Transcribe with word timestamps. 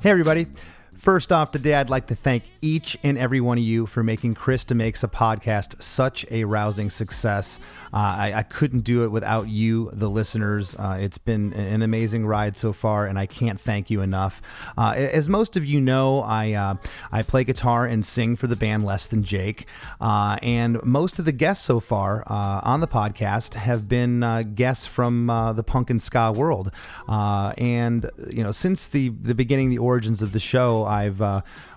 Hey, 0.00 0.10
everybody. 0.10 0.46
First 0.94 1.32
off, 1.32 1.50
today 1.50 1.74
I'd 1.74 1.90
like 1.90 2.06
to 2.06 2.14
thank 2.14 2.44
each 2.60 2.96
and 3.02 3.18
every 3.18 3.40
one 3.40 3.58
of 3.58 3.64
you 3.64 3.84
for 3.84 4.04
making 4.04 4.34
Chris 4.34 4.64
DeMakes 4.64 5.02
a 5.02 5.08
Podcast 5.08 5.82
such 5.82 6.24
a 6.30 6.44
rousing 6.44 6.88
success. 6.88 7.58
Uh, 7.92 7.96
I, 8.18 8.32
I, 8.36 8.42
couldn't 8.42 8.80
do 8.80 9.04
it 9.04 9.08
without 9.08 9.48
you, 9.48 9.90
the 9.92 10.08
listeners. 10.08 10.74
Uh, 10.74 10.98
it's 11.00 11.18
been 11.18 11.52
an 11.54 11.82
amazing 11.82 12.26
ride 12.26 12.56
so 12.56 12.72
far, 12.72 13.06
and 13.06 13.18
I 13.18 13.26
can't 13.26 13.58
thank 13.58 13.90
you 13.90 14.00
enough. 14.00 14.42
Uh, 14.76 14.94
as 14.96 15.28
most 15.28 15.56
of 15.56 15.64
you 15.64 15.80
know, 15.80 16.22
I 16.22 16.78
I 17.12 17.22
play 17.22 17.44
guitar 17.44 17.86
and 17.86 18.04
sing 18.04 18.36
for 18.36 18.46
the 18.46 18.56
band 18.56 18.84
Less 18.84 19.06
Than 19.06 19.22
Jake, 19.22 19.66
and 20.00 20.82
most 20.84 21.18
of 21.18 21.24
the 21.24 21.32
guests 21.32 21.64
so 21.64 21.80
far 21.80 22.24
on 22.28 22.80
the 22.80 22.88
podcast 22.88 23.54
have 23.54 23.88
been 23.88 24.52
guests 24.54 24.86
from 24.86 25.26
the 25.56 25.64
punk 25.64 25.90
and 25.90 26.02
ska 26.02 26.32
world. 26.32 26.70
and 27.08 28.10
you 28.30 28.42
know, 28.42 28.52
since 28.52 28.86
the 28.86 29.10
the 29.22 29.34
beginning, 29.34 29.70
the 29.70 29.78
origins 29.78 30.22
of 30.22 30.32
the 30.32 30.40
show, 30.40 30.84
I've 30.84 31.22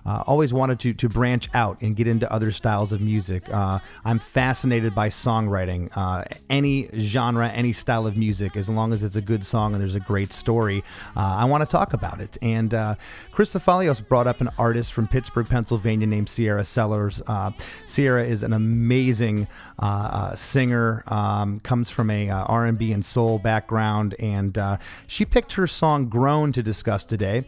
uh, 0.04 0.22
always 0.26 0.52
wanted 0.52 0.80
to 0.80 0.92
to 0.94 1.08
branch 1.08 1.48
out 1.54 1.80
and 1.80 1.96
get 1.96 2.06
into 2.06 2.30
other 2.32 2.50
styles 2.50 2.92
of 2.92 3.00
music. 3.00 3.52
Uh, 3.52 3.78
I'm 4.04 4.18
fascinated 4.18 4.94
by 4.94 5.08
songwriting, 5.08 5.90
uh, 5.96 6.00
any 6.48 6.88
genre, 6.98 7.48
any 7.48 7.72
style 7.72 8.06
of 8.06 8.16
music, 8.16 8.56
as 8.56 8.68
long 8.68 8.92
as 8.92 9.02
it's 9.02 9.16
a 9.16 9.22
good 9.22 9.44
song 9.44 9.72
and 9.72 9.80
there's 9.80 9.94
a 9.94 10.00
great 10.00 10.32
story. 10.32 10.82
Uh, 11.16 11.36
I 11.40 11.44
want 11.44 11.64
to 11.64 11.70
talk 11.70 11.92
about 11.92 12.20
it. 12.20 12.38
And 12.42 12.74
uh, 12.74 12.94
Chris 13.30 13.54
Falios 13.54 14.06
brought 14.06 14.26
up 14.26 14.40
an 14.40 14.48
artist 14.58 14.92
from 14.92 15.08
Pittsburgh, 15.08 15.48
Pennsylvania, 15.48 16.06
named 16.06 16.28
Sierra 16.28 16.64
Sellers. 16.64 17.22
Sierra 17.86 18.24
is 18.24 18.42
an 18.42 18.52
amazing 18.52 19.48
singer, 20.34 21.04
um, 21.06 21.60
comes 21.60 21.90
from 21.90 22.10
a 22.10 22.30
R&B 22.30 22.92
and 22.92 23.04
soul 23.04 23.38
background, 23.38 24.14
and 24.18 24.58
she 25.06 25.24
picked 25.24 25.52
her 25.52 25.66
song 25.66 26.08
"Grown" 26.08 26.52
to 26.52 26.62
discuss 26.62 27.04
today. 27.04 27.44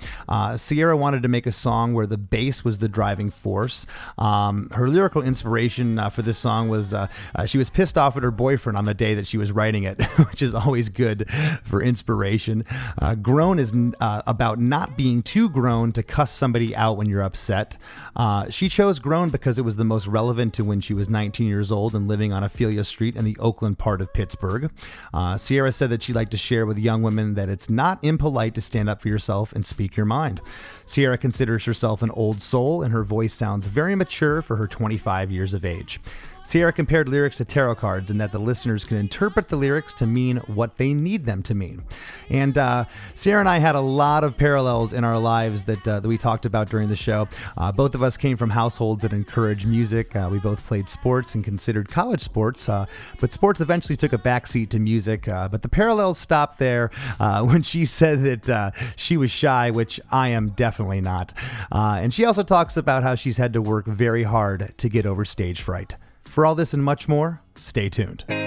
Sierra 0.56 0.96
wanted 0.96 1.22
to 1.22 1.28
make 1.28 1.46
a 1.46 1.52
song 1.52 1.94
where 1.94 2.06
the 2.06 2.18
bass 2.18 2.64
was 2.64 2.78
the 2.78 2.88
driving 2.88 3.30
force. 3.30 3.86
Um, 4.18 4.68
her 4.70 4.88
lyrical 4.88 5.22
inspiration 5.22 5.98
uh, 5.98 6.10
for 6.10 6.22
this 6.22 6.38
song 6.38 6.68
was 6.68 6.94
uh, 6.94 7.08
uh, 7.34 7.46
she 7.46 7.58
was 7.58 7.70
pissed 7.70 7.98
off 7.98 8.16
at 8.16 8.22
her 8.22 8.30
boyfriend 8.30 8.76
on 8.76 8.84
the 8.84 8.94
day 8.94 9.14
that 9.14 9.26
she 9.26 9.36
was 9.36 9.52
writing 9.52 9.84
it, 9.84 10.02
which 10.30 10.42
is 10.42 10.54
always 10.54 10.88
good 10.88 11.28
for 11.64 11.82
inspiration. 11.82 12.64
Uh, 13.00 13.14
grown 13.14 13.58
is 13.58 13.74
uh, 14.00 14.22
about 14.26 14.58
not 14.58 14.96
being 14.96 15.22
too 15.22 15.48
grown 15.50 15.92
to 15.92 16.02
cuss 16.02 16.30
somebody 16.30 16.74
out 16.74 16.96
when 16.96 17.08
you're 17.08 17.22
upset. 17.22 17.76
Uh, 18.16 18.48
she 18.50 18.68
chose 18.68 18.98
grown 18.98 19.30
because 19.30 19.58
it 19.58 19.62
was 19.62 19.76
the 19.76 19.84
most 19.84 20.06
relevant 20.06 20.54
to 20.54 20.64
when 20.64 20.80
she 20.80 20.94
was 20.94 21.10
19 21.10 21.46
years 21.46 21.72
old 21.72 21.94
and 21.94 22.08
living 22.08 22.23
on 22.32 22.42
Ophelia 22.42 22.84
Street 22.84 23.16
in 23.16 23.24
the 23.24 23.36
Oakland 23.38 23.78
part 23.78 24.00
of 24.00 24.12
Pittsburgh. 24.12 24.70
Uh, 25.12 25.36
Sierra 25.36 25.72
said 25.72 25.90
that 25.90 26.02
she'd 26.02 26.16
like 26.16 26.30
to 26.30 26.36
share 26.36 26.66
with 26.66 26.78
young 26.78 27.02
women 27.02 27.34
that 27.34 27.48
it's 27.48 27.68
not 27.68 28.02
impolite 28.02 28.54
to 28.54 28.60
stand 28.60 28.88
up 28.88 29.00
for 29.00 29.08
yourself 29.08 29.52
and 29.52 29.64
speak 29.64 29.96
your 29.96 30.06
mind. 30.06 30.40
Sierra 30.86 31.18
considers 31.18 31.64
herself 31.64 32.02
an 32.02 32.10
old 32.10 32.42
soul, 32.42 32.82
and 32.82 32.92
her 32.92 33.04
voice 33.04 33.32
sounds 33.32 33.66
very 33.66 33.94
mature 33.94 34.42
for 34.42 34.56
her 34.56 34.66
25 34.66 35.30
years 35.30 35.54
of 35.54 35.64
age. 35.64 36.00
Sierra 36.44 36.74
compared 36.74 37.08
lyrics 37.08 37.38
to 37.38 37.44
tarot 37.46 37.76
cards 37.76 38.10
and 38.10 38.20
that 38.20 38.30
the 38.30 38.38
listeners 38.38 38.84
can 38.84 38.98
interpret 38.98 39.48
the 39.48 39.56
lyrics 39.56 39.94
to 39.94 40.06
mean 40.06 40.36
what 40.46 40.76
they 40.76 40.92
need 40.92 41.24
them 41.24 41.42
to 41.44 41.54
mean. 41.54 41.82
And 42.28 42.58
uh, 42.58 42.84
Sierra 43.14 43.40
and 43.40 43.48
I 43.48 43.58
had 43.58 43.74
a 43.74 43.80
lot 43.80 44.24
of 44.24 44.36
parallels 44.36 44.92
in 44.92 45.04
our 45.04 45.18
lives 45.18 45.64
that, 45.64 45.88
uh, 45.88 46.00
that 46.00 46.08
we 46.08 46.18
talked 46.18 46.44
about 46.44 46.68
during 46.68 46.90
the 46.90 46.96
show. 46.96 47.28
Uh, 47.56 47.72
both 47.72 47.94
of 47.94 48.02
us 48.02 48.18
came 48.18 48.36
from 48.36 48.50
households 48.50 49.02
that 49.02 49.14
encouraged 49.14 49.66
music. 49.66 50.14
Uh, 50.14 50.28
we 50.30 50.38
both 50.38 50.64
played 50.66 50.90
sports 50.90 51.34
and 51.34 51.42
considered 51.42 51.88
college 51.88 52.20
sports, 52.20 52.68
uh, 52.68 52.84
but 53.20 53.32
sports 53.32 53.62
eventually 53.62 53.96
took 53.96 54.12
a 54.12 54.18
backseat 54.18 54.68
to 54.68 54.78
music. 54.78 55.26
Uh, 55.26 55.48
but 55.48 55.62
the 55.62 55.68
parallels 55.68 56.18
stopped 56.18 56.58
there 56.58 56.90
when 57.18 57.62
she 57.62 57.86
said 57.86 58.44
that 58.44 58.74
she 58.96 59.16
was 59.16 59.30
shy, 59.30 59.70
which 59.70 59.98
I 60.12 60.28
am 60.28 60.50
definitely 60.50 60.73
not. 61.00 61.32
Uh, 61.70 61.98
and 62.00 62.12
she 62.12 62.24
also 62.24 62.42
talks 62.42 62.76
about 62.76 63.02
how 63.02 63.14
she's 63.14 63.36
had 63.36 63.52
to 63.52 63.62
work 63.62 63.86
very 63.86 64.24
hard 64.24 64.74
to 64.78 64.88
get 64.88 65.06
over 65.06 65.24
stage 65.24 65.62
fright. 65.62 65.96
For 66.24 66.44
all 66.44 66.54
this 66.54 66.74
and 66.74 66.82
much 66.82 67.08
more, 67.08 67.40
stay 67.54 67.88
tuned. 67.88 68.43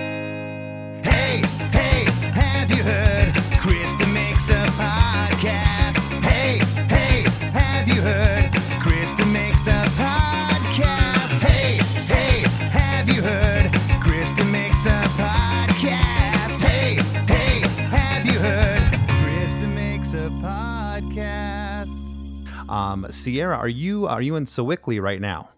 Um, 22.69 23.07
Sierra, 23.09 23.57
are 23.57 23.67
you 23.67 24.07
are 24.07 24.22
you 24.22 24.35
in 24.35 24.45
Sewickley 24.45 25.01
right 25.01 25.22
now? 25.22 25.50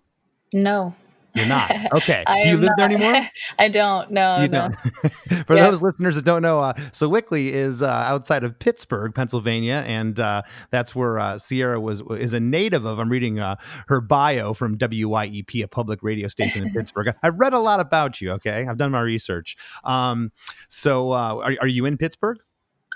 No. 0.54 0.96
You're 1.36 1.48
not. 1.48 1.72
Okay. 1.92 2.24
Do 2.44 2.50
you 2.50 2.58
live 2.58 2.70
not, 2.70 2.78
there 2.78 2.86
anymore? 2.86 3.30
I 3.60 3.68
don't. 3.68 4.12
No. 4.12 4.40
You 4.42 4.48
no. 4.48 4.70
don't. 4.70 4.76
For 5.48 5.56
yeah. 5.56 5.64
those 5.64 5.82
listeners 5.82 6.16
that 6.16 6.24
don't 6.24 6.42
know, 6.42 6.60
uh, 6.60 6.74
Sewickley 6.92 7.48
is 7.48 7.82
uh, 7.82 7.88
outside 7.88 8.44
of 8.44 8.58
Pittsburgh, 8.60 9.14
Pennsylvania, 9.14 9.84
and 9.88 10.20
uh, 10.20 10.44
that's 10.70 10.94
where 10.96 11.20
uh, 11.20 11.38
Sierra 11.38 11.80
was 11.80 12.02
is 12.12 12.34
a 12.34 12.40
native 12.40 12.86
of. 12.86 13.00
I'm 13.00 13.10
reading 13.10 13.40
uh, 13.40 13.56
her 13.88 14.02
bio 14.02 14.54
from 14.54 14.78
WYEP, 14.78 15.64
a 15.64 15.68
public 15.68 16.04
radio 16.04 16.28
station 16.28 16.64
in 16.64 16.74
Pittsburgh. 16.74 17.14
I've 17.24 17.40
read 17.40 17.54
a 17.54 17.60
lot 17.60 17.80
about 17.80 18.22
you. 18.22 18.32
Okay, 18.34 18.68
I've 18.68 18.78
done 18.78 18.92
my 18.92 19.02
research. 19.02 19.58
Um, 19.84 20.32
so, 20.68 21.12
uh, 21.12 21.36
are, 21.36 21.56
are 21.62 21.68
you 21.68 21.86
in 21.86 21.98
Pittsburgh? 21.98 22.38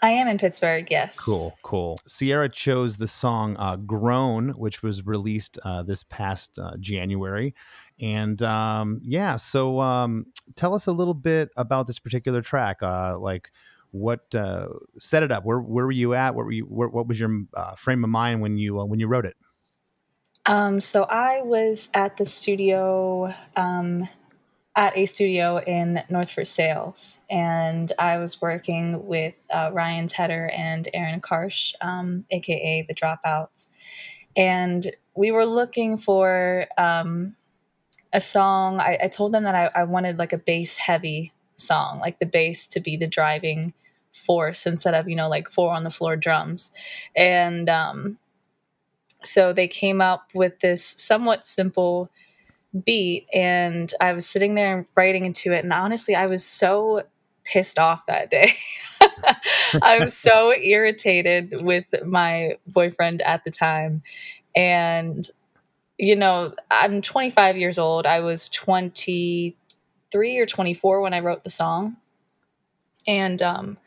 I 0.03 0.09
am 0.09 0.27
in 0.27 0.37
Pittsburgh, 0.37 0.85
yes. 0.91 1.17
Cool, 1.17 1.57
cool. 1.63 1.97
Sierra 2.05 2.49
chose 2.49 2.97
the 2.97 3.07
song 3.07 3.55
uh, 3.57 3.77
Grown, 3.77 4.49
which 4.49 4.83
was 4.83 5.05
released 5.05 5.57
uh, 5.63 5.81
this 5.81 6.03
past 6.03 6.59
uh, 6.59 6.75
January. 6.77 7.55
And 8.01 8.43
um, 8.43 8.99
yeah, 9.01 9.37
so 9.37 9.79
um, 9.79 10.25
tell 10.57 10.75
us 10.75 10.87
a 10.87 10.91
little 10.91 11.13
bit 11.13 11.51
about 11.55 11.87
this 11.87 11.99
particular 11.99 12.41
track. 12.41 12.83
Uh, 12.83 13.17
like, 13.17 13.53
what 13.91 14.35
uh, 14.35 14.67
set 14.99 15.23
it 15.23 15.31
up? 15.31 15.45
Where 15.45 15.61
where 15.61 15.85
were 15.85 15.91
you 15.91 16.13
at? 16.15 16.35
What 16.35 16.45
were 16.45 16.51
you? 16.51 16.65
Where, 16.65 16.89
what 16.89 17.07
was 17.07 17.17
your 17.17 17.43
uh, 17.53 17.75
frame 17.75 18.03
of 18.03 18.09
mind 18.09 18.41
when 18.41 18.57
you 18.57 18.81
uh, 18.81 18.85
when 18.85 18.99
you 18.99 19.07
wrote 19.07 19.25
it? 19.25 19.37
Um, 20.45 20.81
so 20.81 21.03
I 21.03 21.43
was 21.43 21.89
at 21.93 22.17
the 22.17 22.25
studio, 22.25 23.33
um, 23.55 24.09
at 24.75 24.97
a 24.97 25.05
studio 25.05 25.59
in 25.59 26.03
North 26.09 26.33
Versailles, 26.33 27.19
and 27.29 27.91
I 27.99 28.17
was 28.17 28.41
working 28.41 29.05
with 29.05 29.35
uh, 29.51 29.69
Ryan 29.73 30.07
Tedder 30.07 30.47
and 30.47 30.89
Aaron 30.93 31.21
Karsh, 31.21 31.73
um, 31.81 32.25
aka 32.31 32.83
the 32.87 32.95
Dropouts, 32.95 33.69
and 34.35 34.95
we 35.15 35.31
were 35.31 35.45
looking 35.45 35.97
for 35.97 36.67
um, 36.77 37.35
a 38.13 38.21
song. 38.21 38.79
I, 38.79 38.97
I 39.03 39.07
told 39.07 39.31
them 39.33 39.43
that 39.43 39.55
I, 39.55 39.81
I 39.81 39.83
wanted 39.83 40.17
like 40.17 40.33
a 40.33 40.37
bass 40.37 40.77
heavy 40.77 41.33
song, 41.55 41.99
like 41.99 42.19
the 42.19 42.25
bass 42.25 42.67
to 42.69 42.79
be 42.79 42.97
the 42.97 43.07
driving 43.07 43.73
force 44.13 44.65
instead 44.65 44.93
of, 44.93 45.09
you 45.09 45.15
know, 45.15 45.29
like 45.29 45.49
four 45.49 45.71
on 45.71 45.83
the 45.83 45.89
floor 45.89 46.15
drums. 46.15 46.71
And 47.15 47.69
um, 47.69 48.17
so 49.23 49.53
they 49.53 49.67
came 49.67 50.01
up 50.01 50.29
with 50.33 50.59
this 50.59 50.83
somewhat 50.83 51.45
simple 51.45 52.09
beat. 52.85 53.27
And 53.33 53.91
I 54.01 54.13
was 54.13 54.27
sitting 54.27 54.55
there 54.55 54.85
writing 54.95 55.25
into 55.25 55.53
it. 55.53 55.63
And 55.63 55.73
honestly, 55.73 56.15
I 56.15 56.27
was 56.27 56.45
so 56.45 57.03
pissed 57.43 57.79
off 57.79 58.05
that 58.07 58.29
day. 58.29 58.53
I 59.81 59.99
was 59.99 60.15
so 60.15 60.53
irritated 60.53 61.61
with 61.61 61.85
my 62.05 62.57
boyfriend 62.67 63.21
at 63.21 63.43
the 63.43 63.51
time. 63.51 64.03
And 64.55 65.27
you 65.97 66.15
know, 66.15 66.53
I'm 66.71 67.01
25 67.01 67.57
years 67.57 67.77
old. 67.77 68.07
I 68.07 68.21
was 68.21 68.49
23 68.49 70.39
or 70.39 70.45
24 70.45 71.01
when 71.01 71.13
I 71.13 71.19
wrote 71.19 71.43
the 71.43 71.49
song. 71.49 71.97
And 73.07 73.41
um, 73.41 73.77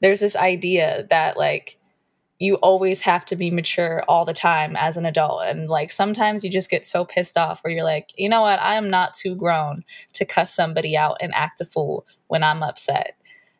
there's 0.00 0.20
this 0.20 0.36
idea 0.36 1.06
that, 1.10 1.36
like, 1.38 1.77
you 2.38 2.54
always 2.56 3.00
have 3.02 3.24
to 3.26 3.36
be 3.36 3.50
mature 3.50 4.02
all 4.08 4.24
the 4.24 4.32
time 4.32 4.76
as 4.76 4.96
an 4.96 5.04
adult. 5.06 5.42
And, 5.46 5.68
like, 5.68 5.90
sometimes 5.90 6.44
you 6.44 6.50
just 6.50 6.70
get 6.70 6.86
so 6.86 7.04
pissed 7.04 7.36
off 7.36 7.62
where 7.62 7.72
you're 7.72 7.84
like, 7.84 8.12
you 8.16 8.28
know 8.28 8.42
what? 8.42 8.60
I 8.60 8.74
am 8.74 8.88
not 8.90 9.14
too 9.14 9.34
grown 9.34 9.84
to 10.14 10.24
cuss 10.24 10.54
somebody 10.54 10.96
out 10.96 11.16
and 11.20 11.34
act 11.34 11.60
a 11.60 11.64
fool 11.64 12.06
when 12.28 12.44
I'm 12.44 12.62
upset. 12.62 13.16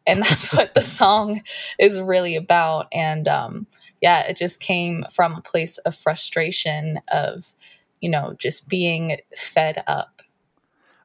And 0.06 0.22
that's 0.22 0.52
what 0.52 0.74
the 0.74 0.82
song 0.82 1.42
is 1.78 2.00
really 2.00 2.36
about. 2.36 2.86
And, 2.92 3.26
um, 3.26 3.66
yeah, 4.00 4.20
it 4.20 4.36
just 4.36 4.60
came 4.60 5.04
from 5.12 5.34
a 5.34 5.42
place 5.42 5.78
of 5.78 5.94
frustration 5.94 7.00
of, 7.08 7.54
you 8.00 8.08
know, 8.08 8.34
just 8.38 8.68
being 8.68 9.18
fed 9.36 9.82
up. 9.88 10.17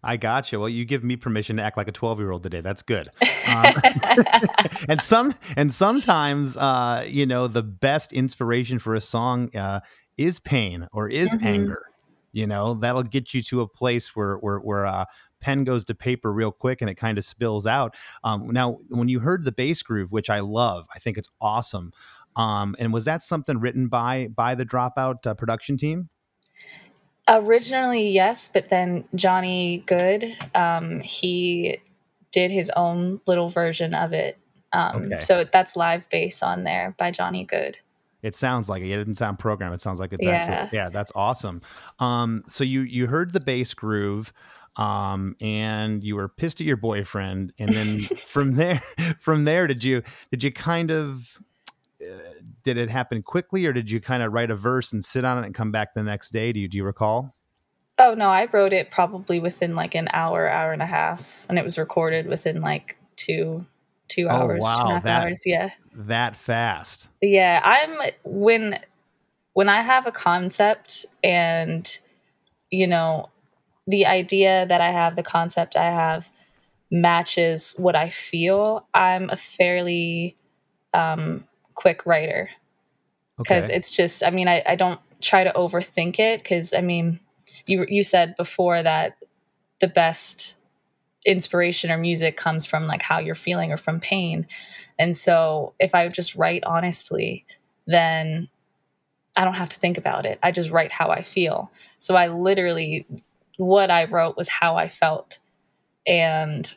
I 0.04 0.18
got 0.18 0.52
you. 0.52 0.60
Well, 0.60 0.70
you 0.70 0.86
give 0.86 1.04
me 1.04 1.16
permission 1.16 1.58
to 1.58 1.64
act 1.64 1.78
like 1.78 1.88
a 1.88 1.92
12 1.92 2.20
year 2.20 2.32
old 2.32 2.44
today. 2.44 2.62
That's 2.62 2.82
good. 2.82 3.08
Um, 3.46 3.74
and 4.90 5.02
some, 5.02 5.36
and 5.58 5.72
sometimes, 5.72 6.56
uh, 6.56 7.06
you 7.06 7.26
know, 7.26 7.48
the 7.48 7.62
best 7.62 8.14
inspiration 8.14 8.80
for 8.80 8.96
a 8.96 9.02
song 9.02 9.54
uh, 9.56 9.82
is 10.18 10.40
pain 10.40 10.88
or 10.94 11.10
is 11.10 11.34
mm-hmm. 11.34 11.46
anger. 11.46 11.84
You 12.32 12.48
know, 12.48 12.76
that'll 12.76 13.04
get 13.04 13.34
you 13.34 13.44
to 13.44 13.62
a 13.62 13.68
place 13.68 14.16
where, 14.16 14.38
where, 14.38 14.60
where, 14.60 14.86
uh, 14.86 15.06
pen 15.42 15.66
goes 15.66 15.84
to 15.86 15.94
paper 15.94 16.32
real 16.32 16.52
quick 16.52 16.82
and 16.82 16.90
it 16.90 16.96
kind 16.96 17.18
of 17.18 17.26
spills 17.26 17.68
out. 17.68 17.96
Um, 18.24 18.50
now, 18.50 18.78
when 18.88 19.10
you 19.10 19.20
heard 19.20 19.44
the 19.44 19.52
bass 19.52 19.84
groove, 19.84 20.12
which 20.12 20.30
I 20.30 20.40
love, 20.40 20.88
I 20.96 21.00
think 21.00 21.18
it's 21.18 21.30
awesome. 21.42 21.92
Um, 22.36 22.76
and 22.80 22.94
was 22.94 23.06
that 23.06 23.24
something 23.24 23.60
written 23.60 23.90
by 23.90 24.30
by 24.36 24.56
the 24.56 24.66
Dropout 24.66 25.28
uh, 25.28 25.34
production 25.36 25.78
team? 25.78 26.10
Originally, 27.28 28.10
yes, 28.10 28.50
but 28.54 28.70
then 28.70 29.06
Johnny 29.16 29.84
Good, 29.86 30.36
um, 30.56 31.00
he 31.00 31.78
did 32.32 32.52
his 32.52 32.70
own 32.76 33.22
little 33.28 33.50
version 33.50 33.96
of 33.96 34.12
it. 34.12 34.38
Um, 34.74 35.06
okay. 35.06 35.22
So 35.22 35.46
that's 35.46 35.76
live 35.76 36.10
bass 36.10 36.44
on 36.44 36.64
there 36.64 36.96
by 36.98 37.12
Johnny 37.12 37.46
Good. 37.46 37.78
It 38.24 38.36
sounds 38.36 38.70
like 38.70 38.82
it. 38.82 38.90
It 38.90 38.98
didn't 38.98 39.16
sound 39.16 39.40
programmed. 39.40 39.74
It 39.74 39.82
sounds 39.82 40.00
like 40.00 40.14
it's 40.14 40.26
yeah. 40.26 40.70
Yeah, 40.72 40.90
that's 40.90 41.12
awesome. 41.16 41.62
Um, 42.00 42.44
so 42.48 42.64
you 42.64 42.82
you 42.82 43.08
heard 43.08 43.34
the 43.34 43.42
bass 43.42 43.74
groove, 43.74 44.34
um, 44.78 45.36
and 45.42 46.04
you 46.04 46.16
were 46.16 46.30
pissed 46.30 46.60
at 46.60 46.68
your 46.68 46.78
boyfriend, 46.78 47.54
and 47.60 47.74
then 47.74 48.00
from 48.18 48.56
there, 48.56 48.82
from 49.22 49.44
there, 49.44 49.68
did 49.68 49.84
you 49.84 50.04
did 50.32 50.44
you 50.44 50.52
kind 50.52 50.90
of 50.90 51.38
did 52.64 52.78
it 52.78 52.90
happen 52.90 53.22
quickly, 53.22 53.66
or 53.66 53.74
did 53.74 53.90
you 53.92 54.00
kind 54.00 54.24
of 54.24 54.34
write 54.34 54.52
a 54.52 54.56
verse 54.56 54.94
and 54.94 55.04
sit 55.04 55.26
on 55.26 55.38
it 55.38 55.46
and 55.46 55.54
come 55.56 55.72
back 55.72 55.94
the 55.94 56.04
next 56.04 56.32
day? 56.32 56.52
Do 56.52 56.60
you 56.60 56.68
do 56.68 56.78
you 56.78 56.84
recall? 56.84 57.36
Oh 58.00 58.14
no, 58.16 58.30
I 58.30 58.48
wrote 58.52 58.74
it 58.74 58.90
probably 58.90 59.40
within 59.40 59.76
like 59.76 59.96
an 59.96 60.10
hour, 60.14 60.50
hour 60.50 60.74
and 60.74 60.82
a 60.82 60.88
half, 60.88 61.46
and 61.50 61.60
it 61.60 61.64
was 61.64 61.78
recorded 61.78 62.28
within 62.28 62.62
like 62.62 62.98
two 63.16 63.66
two 64.08 64.28
oh, 64.28 64.32
hours, 64.32 64.62
wow. 64.62 64.76
two 64.76 64.82
and 64.82 64.90
a 64.90 64.94
half 64.94 65.04
that, 65.04 65.24
hours. 65.24 65.40
Yeah, 65.46 65.70
that 65.94 66.36
fast. 66.36 67.10
Yeah, 67.22 67.62
I'm 67.64 68.12
when 68.24 68.80
when 69.54 69.70
I 69.70 69.82
have 69.82 70.08
a 70.08 70.12
concept 70.12 71.06
and 71.24 72.00
you 72.72 72.88
know 72.88 73.30
the 73.88 74.06
idea 74.06 74.66
that 74.66 74.82
I 74.82 74.90
have, 74.90 75.16
the 75.16 75.24
concept 75.24 75.76
I 75.76 75.92
have 75.92 76.30
matches 76.90 77.76
what 77.78 77.96
I 77.96 78.10
feel. 78.10 78.88
I'm 78.94 79.30
a 79.30 79.38
fairly 79.38 80.36
um, 80.94 81.44
quick 81.76 82.06
writer 82.06 82.50
because 83.38 83.66
okay. 83.66 83.76
it's 83.76 83.92
just. 83.92 84.24
I 84.24 84.30
mean, 84.30 84.48
I, 84.48 84.64
I 84.66 84.76
don't 84.76 85.00
try 85.22 85.44
to 85.44 85.52
overthink 85.54 86.20
it 86.20 86.44
because 86.44 86.74
I 86.74 86.82
mean, 86.82 87.20
you 87.66 87.86
you 87.90 88.04
said 88.04 88.36
before 88.36 88.82
that 88.84 89.18
the 89.80 89.88
best 89.88 90.56
inspiration 91.26 91.92
or 91.92 91.98
music 91.98 92.38
comes 92.38 92.66
from 92.66 92.88
like 92.88 93.02
how 93.02 93.20
you're 93.20 93.36
feeling 93.36 93.72
or 93.72 93.78
from 93.78 94.00
pain. 94.00 94.46
And 95.00 95.16
so 95.16 95.74
if 95.80 95.96
I 95.96 96.08
just 96.10 96.36
write 96.36 96.64
honestly, 96.66 97.46
then 97.88 98.50
I 99.38 99.46
don't 99.46 99.56
have 99.56 99.70
to 99.70 99.80
think 99.80 99.98
about 99.98 100.26
it. 100.26 100.40
I 100.44 100.52
just 100.52 100.70
write 100.70 100.92
how 100.92 101.10
I 101.10 101.22
feel. 101.22 101.72
So 101.98 102.16
I 102.16 102.28
literally, 102.28 103.08
what 103.58 103.90
I 103.90 104.06
wrote 104.06 104.38
was 104.38 104.50
how 104.50 104.76
I 104.76 104.88
felt. 104.88 105.40
And 106.06 106.72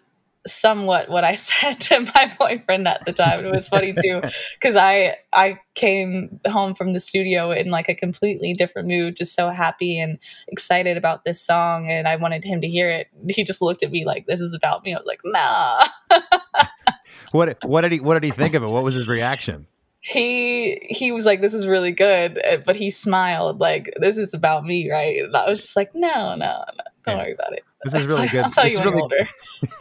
somewhat 0.47 1.09
what 1.09 1.25
I 1.25 1.35
said 1.35 1.81
to 1.83 2.01
my 2.01 2.35
boyfriend 2.39 2.89
at 2.89 3.05
the 3.05 3.13
time. 3.13 3.45
It 3.45 3.51
was 3.51 3.69
funny 3.69 3.93
too 3.93 4.23
because 4.55 4.77
I 4.77 5.17
I 5.33 5.59
came 5.75 6.41
home 6.47 6.75
from 6.75 6.93
the 6.93 7.01
studio 7.01 7.51
in 7.51 7.71
like 7.71 7.89
a 7.89 7.95
completely 7.95 8.53
different 8.53 8.89
mood, 8.89 9.17
just 9.17 9.35
so 9.35 9.51
happy 9.51 9.99
and 9.99 10.19
excited 10.49 10.97
about 10.97 11.25
this 11.25 11.41
song, 11.41 11.91
and 11.91 12.09
I 12.09 12.17
wanted 12.17 12.45
him 12.45 12.61
to 12.61 12.69
hear 12.69 12.89
it. 12.89 13.09
He 13.29 13.45
just 13.45 13.63
looked 13.63 13.83
at 13.83 13.91
me 13.91 14.05
like, 14.05 14.27
"This 14.27 14.41
is 14.41 14.55
about 14.55 14.85
me." 14.85 14.95
I 14.95 14.99
was 14.99 15.07
like, 15.07 15.21
"Nah." 15.25 15.87
what 17.33 17.59
what 17.65 17.83
did 17.83 17.93
he 17.93 18.01
what 18.01 18.15
did 18.15 18.25
he 18.25 18.31
think 18.31 18.55
of 18.55 18.63
it? 18.63 18.69
What 18.69 18.83
was 18.83 18.95
his 18.95 19.09
reaction? 19.09 19.67
he 20.09 20.79
he 20.89 21.11
was 21.11 21.27
like 21.27 21.41
this 21.41 21.53
is 21.53 21.67
really 21.67 21.91
good 21.91 22.39
uh, 22.47 22.59
but 22.65 22.77
he 22.77 22.93
smiled 22.93 23.59
like 23.59 23.93
this 23.99 24.17
is 24.17 24.33
about 24.33 24.65
me 24.65 24.89
right 24.89 25.25
and 25.25 25.37
i 25.37 25.51
was 25.51 25.61
just 25.61 25.75
like 25.75 25.91
no 25.97 26.37
no 26.37 26.37
no 26.37 26.65
don't 27.05 27.17
yeah. 27.17 27.25
worry 27.25 27.33
about 27.33 27.53
it 27.53 27.65
this 27.93 28.03
is 28.03 28.07
really 28.07 28.29
good. 28.29 28.45
I'll 28.45 28.51
tell 28.51 28.65
this 28.65 28.75
you 28.75 28.81
when 28.81 28.91
really, 28.91 29.03
older. 29.03 29.29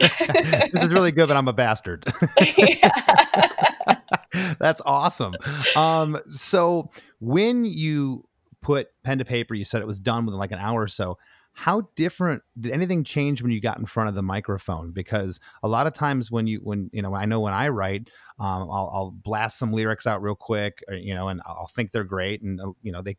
this 0.72 0.82
is 0.82 0.88
really 0.88 1.12
good, 1.12 1.28
but 1.28 1.36
I'm 1.36 1.48
a 1.48 1.52
bastard. 1.52 2.04
That's 4.58 4.80
awesome. 4.84 5.34
Um, 5.74 6.18
so 6.28 6.90
when 7.20 7.64
you 7.64 8.24
put 8.62 8.88
pen 9.02 9.18
to 9.18 9.24
paper, 9.24 9.54
you 9.54 9.64
said 9.64 9.80
it 9.80 9.86
was 9.86 10.00
done 10.00 10.26
within 10.26 10.38
like 10.38 10.52
an 10.52 10.58
hour 10.58 10.82
or 10.82 10.88
so. 10.88 11.18
How 11.52 11.88
different 11.96 12.42
did 12.60 12.72
anything 12.72 13.02
change 13.02 13.40
when 13.40 13.50
you 13.50 13.60
got 13.62 13.78
in 13.78 13.86
front 13.86 14.10
of 14.10 14.14
the 14.14 14.22
microphone? 14.22 14.92
Because 14.92 15.40
a 15.62 15.68
lot 15.68 15.86
of 15.86 15.94
times 15.94 16.30
when 16.30 16.46
you 16.46 16.60
when 16.62 16.90
you 16.92 17.00
know 17.00 17.14
I 17.14 17.24
know 17.24 17.40
when 17.40 17.54
I 17.54 17.68
write, 17.68 18.10
um, 18.38 18.68
I'll, 18.70 18.90
I'll 18.92 19.10
blast 19.10 19.58
some 19.58 19.72
lyrics 19.72 20.06
out 20.06 20.20
real 20.20 20.34
quick, 20.34 20.84
or, 20.86 20.94
you 20.94 21.14
know, 21.14 21.28
and 21.28 21.40
I'll 21.46 21.70
think 21.74 21.92
they're 21.92 22.04
great, 22.04 22.42
and 22.42 22.60
uh, 22.60 22.72
you 22.82 22.92
know 22.92 23.00
they 23.00 23.16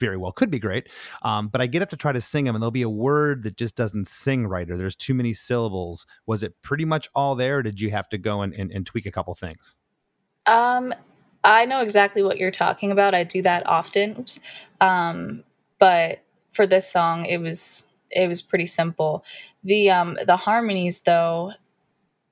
very 0.00 0.16
well 0.16 0.32
could 0.32 0.50
be 0.50 0.58
great. 0.58 0.88
Um, 1.22 1.48
but 1.48 1.60
I 1.60 1.66
get 1.66 1.82
up 1.82 1.90
to 1.90 1.96
try 1.96 2.12
to 2.12 2.20
sing 2.20 2.44
them, 2.44 2.54
and 2.54 2.62
there'll 2.62 2.70
be 2.70 2.82
a 2.82 2.90
word 2.90 3.42
that 3.44 3.56
just 3.56 3.76
doesn't 3.76 4.08
sing 4.08 4.46
right, 4.46 4.70
or 4.70 4.76
there's 4.76 4.96
too 4.96 5.14
many 5.14 5.32
syllables. 5.32 6.06
Was 6.26 6.42
it 6.42 6.54
pretty 6.62 6.84
much 6.84 7.08
all 7.14 7.34
there, 7.34 7.62
did 7.62 7.80
you 7.80 7.90
have 7.90 8.08
to 8.10 8.18
go 8.18 8.42
and, 8.42 8.52
and, 8.54 8.70
and 8.72 8.86
tweak 8.86 9.06
a 9.06 9.10
couple 9.10 9.34
things? 9.34 9.76
Um, 10.46 10.94
I 11.44 11.64
know 11.64 11.80
exactly 11.80 12.22
what 12.22 12.38
you're 12.38 12.50
talking 12.50 12.90
about. 12.90 13.14
I 13.14 13.24
do 13.24 13.42
that 13.42 13.66
often. 13.66 14.26
Um, 14.80 15.44
but 15.78 16.20
for 16.52 16.66
this 16.66 16.90
song, 16.90 17.26
it 17.26 17.38
was 17.38 17.88
it 18.10 18.28
was 18.28 18.42
pretty 18.42 18.66
simple. 18.66 19.24
The 19.62 19.90
um, 19.90 20.18
the 20.24 20.36
harmonies, 20.36 21.02
though, 21.02 21.52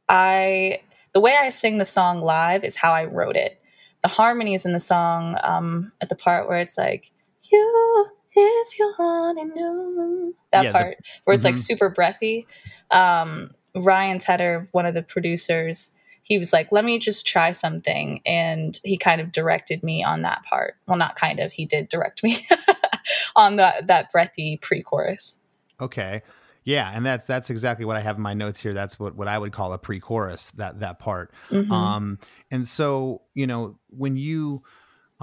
I 0.08 0.80
the 1.12 1.20
way 1.20 1.36
I 1.36 1.48
sing 1.50 1.78
the 1.78 1.84
song 1.84 2.22
live 2.22 2.64
is 2.64 2.76
how 2.76 2.92
I 2.92 3.04
wrote 3.04 3.36
it. 3.36 3.60
The 4.02 4.08
harmonies 4.08 4.66
in 4.66 4.72
the 4.72 4.80
song, 4.80 5.36
um, 5.42 5.92
at 6.00 6.08
the 6.08 6.16
part 6.16 6.48
where 6.48 6.58
it's 6.58 6.76
like 6.76 7.10
you 7.54 8.06
if 8.36 8.78
you 8.78 8.94
only 8.98 9.44
knew 9.44 10.34
that 10.52 10.64
yeah, 10.64 10.72
part 10.72 10.96
the, 10.98 11.04
where 11.24 11.34
it's 11.34 11.44
mm-hmm. 11.44 11.54
like 11.54 11.56
super 11.56 11.90
breathy. 11.90 12.46
Um, 12.90 13.50
Ryan 13.76 14.18
Tedder, 14.18 14.68
one 14.72 14.86
of 14.86 14.94
the 14.94 15.02
producers, 15.02 15.96
he 16.22 16.38
was 16.38 16.52
like, 16.52 16.72
"Let 16.72 16.84
me 16.84 16.98
just 16.98 17.26
try 17.26 17.52
something," 17.52 18.20
and 18.26 18.78
he 18.84 18.96
kind 18.96 19.20
of 19.20 19.32
directed 19.32 19.82
me 19.82 20.02
on 20.02 20.22
that 20.22 20.42
part. 20.44 20.74
Well, 20.86 20.96
not 20.96 21.16
kind 21.16 21.40
of, 21.40 21.52
he 21.52 21.66
did 21.66 21.88
direct 21.88 22.22
me 22.22 22.46
on 23.36 23.56
that 23.56 23.86
that 23.88 24.10
breathy 24.10 24.58
pre-chorus. 24.60 25.40
Okay. 25.80 26.22
Yeah, 26.64 26.90
and 26.94 27.04
that's 27.04 27.26
that's 27.26 27.50
exactly 27.50 27.84
what 27.84 27.96
I 27.96 28.00
have 28.00 28.16
in 28.16 28.22
my 28.22 28.32
notes 28.32 28.58
here. 28.58 28.72
That's 28.72 28.98
what, 28.98 29.14
what 29.14 29.28
I 29.28 29.36
would 29.36 29.52
call 29.52 29.74
a 29.74 29.78
pre-chorus 29.78 30.50
that 30.52 30.80
that 30.80 30.98
part. 30.98 31.30
Mm-hmm. 31.50 31.70
Um, 31.70 32.18
and 32.50 32.66
so 32.66 33.20
you 33.34 33.46
know 33.46 33.78
when 33.90 34.16
you 34.16 34.62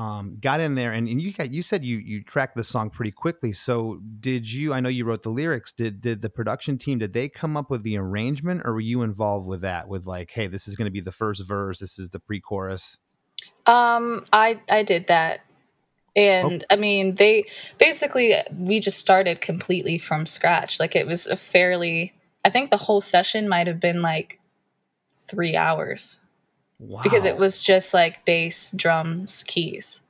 um, 0.01 0.37
got 0.41 0.59
in 0.59 0.73
there 0.73 0.93
and, 0.93 1.07
and 1.07 1.21
you 1.21 1.31
got, 1.31 1.53
you 1.53 1.61
said 1.61 1.85
you 1.85 1.97
you 1.97 2.23
tracked 2.23 2.55
the 2.55 2.63
song 2.63 2.89
pretty 2.89 3.11
quickly. 3.11 3.51
So 3.51 3.99
did 4.19 4.51
you? 4.51 4.73
I 4.73 4.79
know 4.79 4.89
you 4.89 5.05
wrote 5.05 5.21
the 5.21 5.29
lyrics. 5.29 5.71
Did 5.71 6.01
did 6.01 6.23
the 6.23 6.29
production 6.29 6.79
team 6.79 6.97
did 6.97 7.13
they 7.13 7.29
come 7.29 7.55
up 7.55 7.69
with 7.69 7.83
the 7.83 7.97
arrangement, 7.97 8.63
or 8.65 8.73
were 8.73 8.79
you 8.79 9.03
involved 9.03 9.45
with 9.45 9.61
that? 9.61 9.87
With 9.87 10.07
like, 10.07 10.31
hey, 10.31 10.47
this 10.47 10.67
is 10.67 10.75
going 10.75 10.85
to 10.85 10.91
be 10.91 11.01
the 11.01 11.11
first 11.11 11.45
verse. 11.45 11.79
This 11.79 11.99
is 11.99 12.09
the 12.09 12.19
pre-chorus. 12.19 12.97
Um, 13.67 14.25
I 14.33 14.59
I 14.69 14.81
did 14.81 15.05
that, 15.07 15.41
and 16.15 16.63
oh. 16.63 16.73
I 16.73 16.77
mean 16.77 17.15
they 17.15 17.45
basically 17.77 18.33
we 18.57 18.79
just 18.79 18.97
started 18.97 19.39
completely 19.39 19.99
from 19.99 20.25
scratch. 20.25 20.79
Like 20.79 20.95
it 20.95 21.05
was 21.05 21.27
a 21.27 21.35
fairly. 21.35 22.13
I 22.43 22.49
think 22.49 22.71
the 22.71 22.77
whole 22.77 23.01
session 23.01 23.47
might 23.47 23.67
have 23.67 23.79
been 23.79 24.01
like 24.01 24.39
three 25.27 25.55
hours. 25.55 26.21
Wow. 26.81 27.03
Because 27.03 27.25
it 27.25 27.37
was 27.37 27.61
just 27.61 27.93
like 27.93 28.25
bass, 28.25 28.71
drums, 28.71 29.43
keys. 29.47 30.01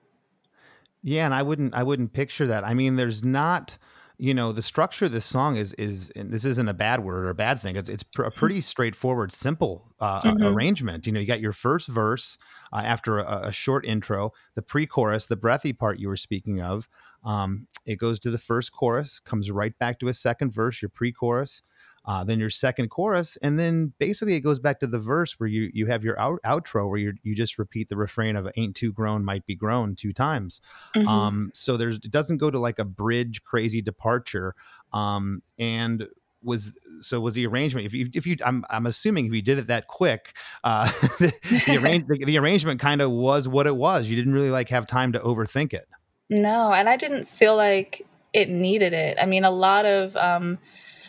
Yeah, 1.04 1.26
and 1.26 1.34
I 1.34 1.44
wouldn't 1.44 1.74
I 1.74 1.84
wouldn't 1.84 2.14
picture 2.14 2.48
that. 2.48 2.66
I 2.66 2.74
mean, 2.74 2.96
there's 2.96 3.26
not 3.26 3.78
you 4.18 4.36
know 4.36 4.52
the 4.52 4.62
structure 4.62 5.06
of 5.06 5.12
this 5.12 5.26
song 5.26 5.58
is 5.58 5.74
is 5.74 6.12
this 6.16 6.46
isn't 6.46 6.70
a 6.70 6.74
bad 6.74 7.04
word 7.04 7.26
or 7.26 7.30
a 7.30 7.36
bad 7.36 7.60
thing 7.60 7.76
it's 7.76 7.90
it's 7.90 8.04
pr- 8.04 8.24
a 8.24 8.32
pretty 8.32 8.62
straightforward 8.62 9.32
simple 9.32 9.92
uh, 10.00 10.22
mm-hmm. 10.22 10.44
arrangement 10.44 11.08
you 11.08 11.12
know 11.12 11.20
you 11.20 11.26
got 11.26 11.42
your 11.42 11.52
first 11.52 11.88
verse 11.88 12.38
uh, 12.72 12.84
after 12.86 13.18
a, 13.18 13.48
a, 13.48 13.52
short 13.52 13.84
intro 13.84 14.32
the 14.54 14.62
pre-chorus 14.62 15.26
the 15.26 15.36
breathy 15.36 15.74
part 15.74 16.00
you 16.00 16.08
were 16.08 16.16
speaking 16.16 16.62
of 16.62 16.88
um, 17.26 17.68
it 17.88 17.98
goes 17.98 18.20
to 18.20 18.30
the 18.30 18.38
first 18.38 18.72
chorus 18.72 19.20
comes 19.20 19.50
right 19.50 19.78
back 19.80 20.00
to 20.00 20.08
a 20.08 20.14
second 20.14 20.54
verse 20.54 20.84
your 20.84 20.90
pre-chorus 20.90 21.64
uh, 22.06 22.24
then 22.24 22.40
your 22.40 22.50
second 22.50 22.90
chorus, 22.90 23.38
and 23.38 23.60
then 23.60 23.94
basically 24.00 24.36
it 24.36 24.42
goes 24.42 24.60
back 24.60 24.80
to 24.80 24.88
the 24.88 25.00
verse 25.00 25.40
where 25.40 25.48
you 25.48 25.70
you 25.74 25.86
have 25.86 26.04
your 26.04 26.20
out, 26.20 26.40
outro 26.44 26.90
where 26.90 26.98
you 26.98 27.14
you 27.24 27.36
just 27.36 27.60
repeat 27.60 27.90
the 27.90 27.98
refrain 27.98 28.36
of 28.36 28.50
"Ain't 28.58 28.76
too 28.76 28.92
grown, 28.92 29.24
might 29.24 29.46
be 29.46 29.56
grown" 29.56 29.96
two 29.96 30.14
times. 30.14 30.62
Mm-hmm. 30.96 31.08
Um, 31.08 31.52
so 31.54 31.78
there's 31.78 31.98
it 31.98 32.12
doesn't 32.12 32.38
go 32.38 32.50
to 32.50 32.60
like 32.60 32.80
a 32.80 32.86
bridge 32.86 33.44
crazy 33.44 33.82
departure. 33.82 34.56
Um, 34.94 35.44
and 35.60 36.08
was 36.44 36.74
so 37.02 37.20
was 37.20 37.36
the 37.36 37.46
arrangement 37.46 37.86
if 37.86 37.94
you 37.94 38.10
if 38.14 38.26
you 38.26 38.36
I'm 38.44 38.66
I'm 38.70 38.88
assuming 38.88 39.28
if 39.28 39.34
you 39.34 39.44
did 39.44 39.60
it 39.60 39.68
that 39.68 39.88
quick, 39.88 40.34
uh, 40.64 40.86
the, 41.20 41.34
the, 41.68 41.78
arrange, 41.78 42.08
the, 42.10 42.26
the 42.26 42.38
arrangement 42.40 42.80
kind 42.80 43.02
of 43.02 43.12
was 43.12 43.48
what 43.48 43.68
it 43.68 43.76
was. 43.76 44.10
You 44.10 44.16
didn't 44.16 44.34
really 44.34 44.50
like 44.50 44.70
have 44.70 44.88
time 44.88 45.12
to 45.12 45.20
overthink 45.20 45.74
it. 45.74 45.88
No, 46.30 46.74
and 46.74 46.90
I 46.90 46.98
didn't 46.98 47.28
feel 47.28 47.56
like 47.56 48.06
it 48.34 48.50
needed 48.50 48.94
it. 48.94 49.18
I 49.22 49.26
mean, 49.26 49.44
a 49.44 49.52
lot 49.52 49.86
of 49.86 50.16
um, 50.16 50.58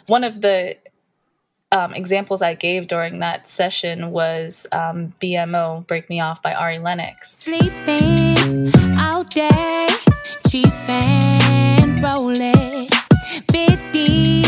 one 0.07 0.25
of 0.25 0.41
the 0.41 0.77
um, 1.71 1.95
examples 1.95 2.43
I 2.43 2.55
gave 2.55 2.87
during 2.87 3.21
that 3.21 3.47
session 3.47 4.11
was 4.11 4.67
um, 4.73 5.15
BMO, 5.21 5.87
Break 5.87 6.11
Me 6.11 6.21
Off 6.21 6.43
by 6.43 6.53
Ari 6.55 6.81
Lennox. 6.81 7.39
Sleeping 7.39 8.71
all 8.99 9.25
day, 9.25 9.87
chiefing, 10.47 12.03
rolling, 12.03 12.89
50, 13.51 14.43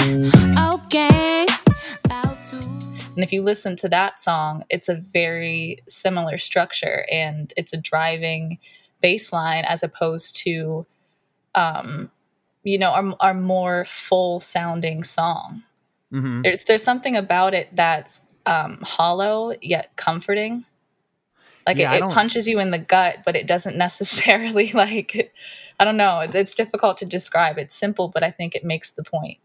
and 3.14 3.22
if 3.22 3.32
you 3.32 3.42
listen 3.42 3.76
to 3.76 3.88
that 3.88 4.20
song, 4.20 4.64
it's 4.68 4.88
a 4.88 4.96
very 4.96 5.78
similar 5.86 6.36
structure 6.36 7.06
and 7.10 7.52
it's 7.56 7.72
a 7.72 7.76
driving 7.76 8.58
bass 9.00 9.32
line 9.32 9.64
as 9.66 9.82
opposed 9.82 10.36
to, 10.38 10.84
um, 11.54 12.10
you 12.64 12.78
know, 12.78 12.90
our, 12.90 13.14
our 13.20 13.34
more 13.34 13.84
full 13.84 14.40
sounding 14.40 15.04
song. 15.04 15.62
Mm-hmm. 16.12 16.42
There's, 16.42 16.64
there's 16.64 16.82
something 16.82 17.16
about 17.16 17.54
it 17.54 17.68
that's 17.74 18.22
um, 18.46 18.78
hollow 18.82 19.54
yet 19.62 19.96
comforting. 19.96 20.64
Like 21.66 21.78
yeah, 21.78 21.94
it, 21.94 22.02
it 22.02 22.10
punches 22.10 22.46
you 22.46 22.58
in 22.58 22.70
the 22.70 22.78
gut, 22.78 23.18
but 23.24 23.36
it 23.36 23.46
doesn't 23.46 23.76
necessarily 23.76 24.72
like, 24.72 25.32
I 25.78 25.84
don't 25.84 25.96
know. 25.96 26.20
It's 26.20 26.54
difficult 26.54 26.98
to 26.98 27.04
describe. 27.04 27.58
It's 27.58 27.74
simple, 27.74 28.08
but 28.08 28.22
I 28.22 28.30
think 28.30 28.54
it 28.54 28.64
makes 28.64 28.92
the 28.92 29.04
point. 29.04 29.38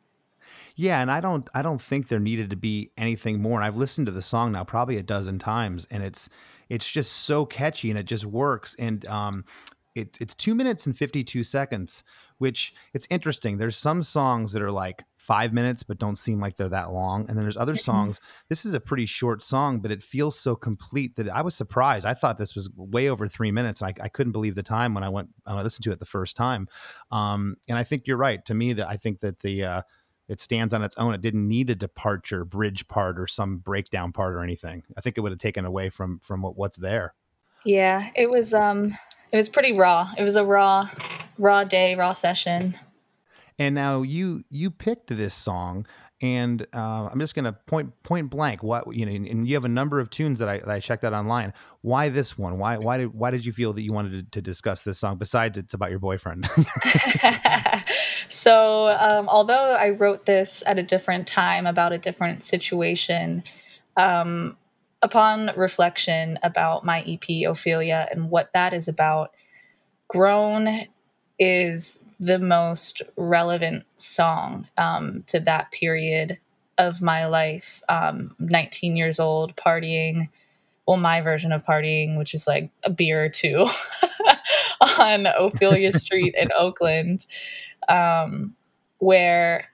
Yeah, 0.76 1.02
and 1.02 1.12
I 1.12 1.20
don't 1.20 1.50
I 1.54 1.62
don't 1.62 1.82
think 1.82 2.08
there 2.08 2.20
needed 2.20 2.52
to 2.52 2.56
be 2.56 2.92
anything 2.98 3.42
more. 3.42 3.60
And 3.60 3.66
I've 3.66 3.76
listened 3.76 4.08
to 4.08 4.14
the 4.14 4.22
song 4.22 4.54
now 4.54 4.64
probably 4.64 4.96
a 4.96 5.04
dozen 5.04 5.38
times, 5.38 5.86
and 5.92 6.02
it's 6.02 6.30
it's 6.70 6.90
just 6.90 7.12
so 7.12 7.46
catchy 7.46 7.90
and 7.90 8.00
it 8.00 8.06
just 8.06 8.26
works. 8.26 8.76
And 8.80 9.06
um, 9.08 9.44
it, 10.02 10.18
it's 10.20 10.36
two 10.36 10.56
minutes 10.56 10.86
and 10.86 10.98
fifty 10.98 11.24
two 11.24 11.44
seconds, 11.44 12.04
which 12.38 12.74
it's 12.94 13.08
interesting. 13.10 13.58
There's 13.58 13.78
some 13.78 14.04
songs 14.04 14.54
that 14.54 14.62
are 14.62 14.72
like 14.72 15.04
five 15.18 15.54
minutes 15.54 15.84
but 15.84 16.00
don't 16.00 16.18
seem 16.18 16.40
like 16.40 16.58
they're 16.58 16.70
that 16.70 16.92
long, 16.92 17.28
and 17.28 17.38
then 17.38 17.44
there's 17.44 17.58
other 17.58 17.76
songs. 17.76 18.20
This 18.48 18.66
is 18.66 18.74
a 18.74 18.80
pretty 18.80 19.06
short 19.06 19.44
song, 19.44 19.80
but 19.80 19.92
it 19.92 20.02
feels 20.02 20.40
so 20.40 20.56
complete 20.56 21.16
that 21.18 21.30
I 21.30 21.42
was 21.42 21.56
surprised. 21.56 22.06
I 22.06 22.14
thought 22.14 22.38
this 22.38 22.56
was 22.56 22.70
way 22.76 23.10
over 23.10 23.28
three 23.28 23.52
minutes, 23.52 23.82
and 23.82 23.94
I, 24.00 24.06
I 24.06 24.10
couldn't 24.10 24.32
believe 24.32 24.56
the 24.56 24.64
time 24.64 24.94
when 24.94 25.04
I 25.04 25.10
went 25.10 25.30
when 25.44 25.58
I 25.58 25.62
listened 25.62 25.84
to 25.84 25.92
it 25.92 26.00
the 26.00 26.06
first 26.06 26.36
time. 26.36 26.68
Um, 27.12 27.56
and 27.68 27.78
I 27.78 27.84
think 27.84 28.08
you're 28.08 28.18
right. 28.18 28.44
To 28.46 28.54
me, 28.54 28.74
that 28.74 28.88
I 28.88 28.98
think 28.98 29.20
that 29.20 29.40
the 29.40 29.64
uh, 29.64 29.82
it 30.28 30.40
stands 30.40 30.74
on 30.74 30.84
its 30.84 30.96
own. 30.98 31.14
It 31.14 31.22
didn't 31.22 31.48
need 31.48 31.70
a 31.70 31.76
departure 31.76 32.46
bridge 32.46 32.88
part 32.88 33.20
or 33.20 33.28
some 33.28 33.58
breakdown 33.58 34.12
part 34.12 34.36
or 34.36 34.44
anything. 34.44 34.84
I 34.98 35.02
think 35.02 35.18
it 35.18 35.22
would 35.22 35.32
have 35.32 35.40
taken 35.40 35.66
away 35.66 35.90
from 35.90 36.20
from 36.24 36.42
what, 36.42 36.56
what's 36.56 36.78
there. 36.78 37.14
Yeah, 37.66 38.10
it 38.16 38.30
was 38.30 38.54
um 38.54 38.98
it 39.32 39.38
was 39.38 39.50
pretty 39.50 39.74
raw. 39.74 40.12
It 40.18 40.24
was 40.24 40.36
a 40.36 40.44
raw 40.44 40.90
raw 41.38 41.64
day, 41.64 41.96
raw 41.96 42.14
session. 42.14 42.78
And 43.58 43.76
now 43.76 44.02
you 44.02 44.44
you 44.50 44.72
picked 44.72 45.08
this 45.16 45.34
song 45.34 45.86
and 46.22 46.68
uh, 46.74 47.08
I'm 47.12 47.20
just 47.20 47.34
going 47.34 47.46
to 47.46 47.54
point 47.54 47.92
point 48.04 48.30
blank 48.30 48.62
what 48.62 48.94
you 48.94 49.06
know. 49.06 49.12
And 49.12 49.48
you 49.48 49.56
have 49.56 49.66
a 49.66 49.70
number 49.70 50.00
of 50.00 50.10
tunes 50.10 50.40
that 50.40 50.50
I, 50.50 50.58
that 50.60 50.70
I 50.70 50.80
checked 50.80 51.04
out 51.04 51.14
online. 51.14 51.54
Why 51.82 52.10
this 52.10 52.38
one? 52.38 52.58
Why 52.58 52.78
why 52.78 52.98
did 52.98 53.14
why 53.14 53.32
did 53.32 53.46
you 53.46 53.54
feel 53.54 53.72
that 53.74 53.82
you 53.82 53.94
wanted 53.94 54.12
to, 54.12 54.32
to 54.32 54.42
discuss 54.42 54.82
this 54.82 55.00
song? 55.00 55.18
Besides, 55.18 55.58
it's 55.58 55.74
about 55.74 55.92
your 55.92 56.00
boyfriend. 56.00 56.50
so, 58.30 58.88
um, 59.00 59.30
although 59.30 59.76
I 59.76 59.92
wrote 59.92 60.26
this 60.26 60.62
at 60.66 60.78
a 60.78 60.84
different 60.84 61.26
time 61.26 61.66
about 61.66 61.94
a 61.94 61.98
different 61.98 62.44
situation, 62.44 63.44
um, 63.96 64.58
upon 65.02 65.52
reflection 65.56 66.40
about 66.44 66.86
my 66.86 67.02
EP 67.08 67.48
Ophelia 67.48 68.08
and 68.12 68.30
what 68.30 68.52
that 68.54 68.74
is 68.74 68.88
about, 68.88 69.32
grown 70.08 70.70
is 71.40 72.00
the 72.20 72.40
most 72.40 73.02
relevant 73.16 73.86
song 73.96 74.68
um, 74.78 75.24
to 75.28 75.40
that 75.40 75.72
period 75.72 76.38
of 76.78 77.02
my 77.02 77.28
life. 77.28 77.82
Um, 77.90 78.36
19 78.40 78.98
years 78.98 79.20
old, 79.20 79.56
partying. 79.56 80.30
Well, 80.88 80.98
my 80.98 81.22
version 81.22 81.52
of 81.52 81.64
partying, 81.64 82.18
which 82.18 82.34
is 82.34 82.48
like 82.48 82.70
a 82.84 82.90
beer 82.90 83.24
or 83.24 83.30
two 83.30 83.68
on 85.00 85.28
Ophelia 85.28 85.92
Street 85.98 86.36
in 86.38 86.50
Oakland, 86.58 87.26
um, 87.88 88.56
where, 88.98 89.70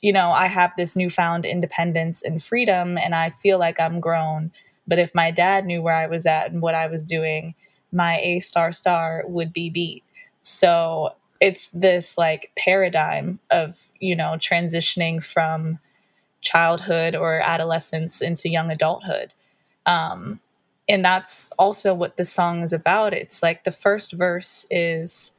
you 0.00 0.12
know, 0.12 0.30
I 0.30 0.46
have 0.46 0.72
this 0.76 0.96
newfound 0.96 1.44
independence 1.44 2.22
and 2.22 2.42
freedom, 2.42 2.96
and 2.98 3.14
I 3.14 3.30
feel 3.30 3.58
like 3.58 3.80
I'm 3.80 4.00
grown. 4.00 4.52
But 4.86 4.98
if 4.98 5.14
my 5.14 5.30
dad 5.30 5.66
knew 5.66 5.82
where 5.82 5.94
I 5.96 6.06
was 6.06 6.26
at 6.26 6.50
and 6.50 6.62
what 6.62 6.74
I 6.74 6.86
was 6.88 7.04
doing, 7.04 7.54
my 7.92 8.18
A 8.20 8.40
star 8.40 8.72
star 8.72 9.24
would 9.26 9.52
be 9.52 9.70
beat. 9.70 10.04
So 10.42 11.10
it's 11.40 11.70
this 11.70 12.16
like 12.18 12.50
paradigm 12.56 13.38
of 13.50 13.88
you 14.00 14.16
know 14.16 14.34
transitioning 14.38 15.22
from 15.22 15.78
childhood 16.42 17.16
or 17.16 17.40
adolescence 17.40 18.20
into 18.22 18.48
young 18.48 18.70
adulthood. 18.70 19.34
Um, 19.86 20.40
and 20.88 21.04
that's 21.04 21.50
also 21.58 21.94
what 21.94 22.16
the 22.16 22.24
song 22.24 22.62
is 22.62 22.72
about. 22.72 23.14
It's 23.14 23.42
like 23.42 23.64
the 23.64 23.72
first 23.72 24.12
verse 24.12 24.66
is 24.70 25.32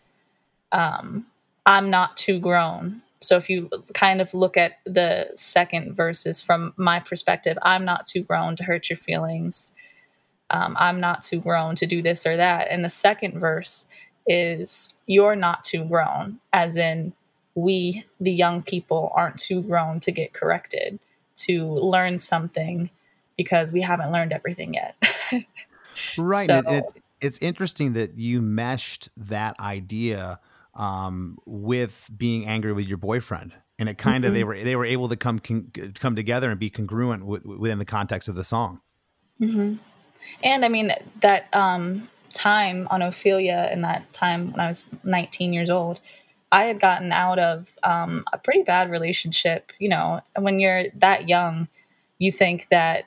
um, 0.72 1.26
i'm 1.66 1.90
not 1.90 2.18
too 2.18 2.40
grown 2.40 3.02
so 3.24 3.38
if 3.38 3.50
you 3.50 3.70
kind 3.94 4.22
of 4.22 4.34
look 4.34 4.58
at 4.58 4.80
the 4.86 5.30
second 5.36 5.94
verses 5.94 6.42
from 6.42 6.74
my 6.77 7.00
perspective 7.00 7.58
i'm 7.62 7.86
not 7.86 8.06
too 8.06 8.22
grown 8.22 8.56
to 8.56 8.63
hurt 8.63 8.89
your 8.89 8.98
feelings 8.98 9.74
um, 10.50 10.75
i'm 10.80 11.00
not 11.00 11.22
too 11.22 11.39
grown 11.39 11.75
to 11.75 11.86
do 11.86 12.01
this 12.01 12.25
or 12.25 12.38
that 12.38 12.68
and 12.70 12.84
the 12.84 12.89
second 12.89 13.39
verse 13.39 13.88
is 14.27 14.94
you're 15.06 15.36
not 15.36 15.63
too 15.63 15.84
grown, 15.86 16.39
as 16.51 16.77
in 16.77 17.13
we, 17.56 18.06
the 18.20 18.32
young 18.32 18.63
people, 18.63 19.12
aren't 19.15 19.38
too 19.39 19.62
grown 19.62 20.00
to 20.01 20.12
get 20.12 20.34
corrected, 20.34 21.00
to 21.36 21.65
learn 21.65 22.20
something 22.20 22.89
because 23.38 23.72
we 23.72 23.82
haven't 23.82 24.12
learned 24.12 24.32
everything 24.32 24.74
yet. 24.74 24.96
right. 26.18 26.48
So, 26.48 26.60
it, 26.60 26.65
it, 26.68 26.84
it's 27.22 27.38
interesting 27.39 27.94
that 27.94 28.18
you 28.18 28.42
meshed 28.42 29.10
that 29.18 29.60
idea 29.60 30.39
um, 30.75 31.38
with 31.46 32.10
being 32.15 32.46
angry 32.46 32.74
with 32.74 32.88
your 32.88 32.98
boyfriend. 32.98 33.53
And 33.80 33.89
it 33.89 33.98
kind 33.98 34.24
of 34.24 34.30
mm-hmm. 34.30 34.36
they 34.36 34.44
were 34.44 34.63
they 34.63 34.75
were 34.75 34.86
able 34.86 35.10
to 35.10 35.15
come 35.15 35.39
con- 35.39 35.72
come 36.00 36.15
together 36.15 36.50
and 36.50 36.60
be 36.60 36.70
congruent 36.70 37.25
within 37.25 37.80
the 37.80 37.86
context 37.86 38.30
of 38.30 38.36
the 38.36 38.44
song. 38.44 38.80
Mm-hmm. 39.42 39.75
And 40.44 40.65
I 40.65 40.70
mean 40.70 40.94
that 41.22 41.53
um, 41.53 42.08
time 42.34 42.88
on 42.92 43.01
Ophelia 43.01 43.70
in 43.74 43.82
that 43.82 44.12
time 44.13 44.51
when 44.51 44.60
I 44.60 44.68
was 44.68 44.89
19 45.03 45.53
years 45.53 45.70
old, 45.70 46.01
I 46.51 46.65
had 46.65 46.80
gotten 46.80 47.12
out 47.12 47.39
of 47.39 47.74
um, 47.84 48.25
a 48.32 48.38
pretty 48.38 48.62
bad 48.62 48.92
relationship. 48.92 49.72
You 49.80 49.89
know, 49.89 50.22
when 50.38 50.60
you're 50.60 50.86
that 50.96 51.27
young, 51.27 51.68
you 52.20 52.32
think 52.32 52.68
that 52.70 53.06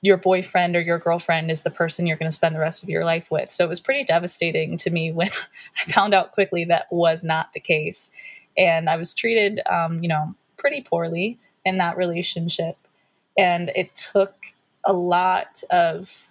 your 0.00 0.16
boyfriend 0.16 0.76
or 0.76 0.80
your 0.80 0.98
girlfriend 0.98 1.50
is 1.50 1.62
the 1.62 1.70
person 1.70 2.06
you're 2.06 2.16
going 2.16 2.30
to 2.30 2.34
spend 2.34 2.54
the 2.54 2.60
rest 2.60 2.82
of 2.82 2.88
your 2.88 3.04
life 3.04 3.30
with. 3.30 3.50
So 3.50 3.64
it 3.64 3.68
was 3.68 3.80
pretty 3.80 4.04
devastating 4.04 4.76
to 4.78 4.90
me 4.90 5.12
when 5.12 5.30
I 5.78 5.90
found 5.90 6.14
out 6.14 6.32
quickly 6.32 6.64
that 6.66 6.86
was 6.90 7.24
not 7.24 7.52
the 7.52 7.60
case. 7.60 8.10
And 8.56 8.88
I 8.88 8.96
was 8.96 9.14
treated, 9.14 9.60
um, 9.70 10.02
you 10.02 10.08
know, 10.08 10.34
pretty 10.56 10.82
poorly 10.82 11.38
in 11.64 11.78
that 11.78 11.96
relationship. 11.96 12.76
And 13.38 13.70
it 13.74 13.94
took 13.94 14.34
a 14.84 14.92
lot 14.92 15.62
of 15.70 16.28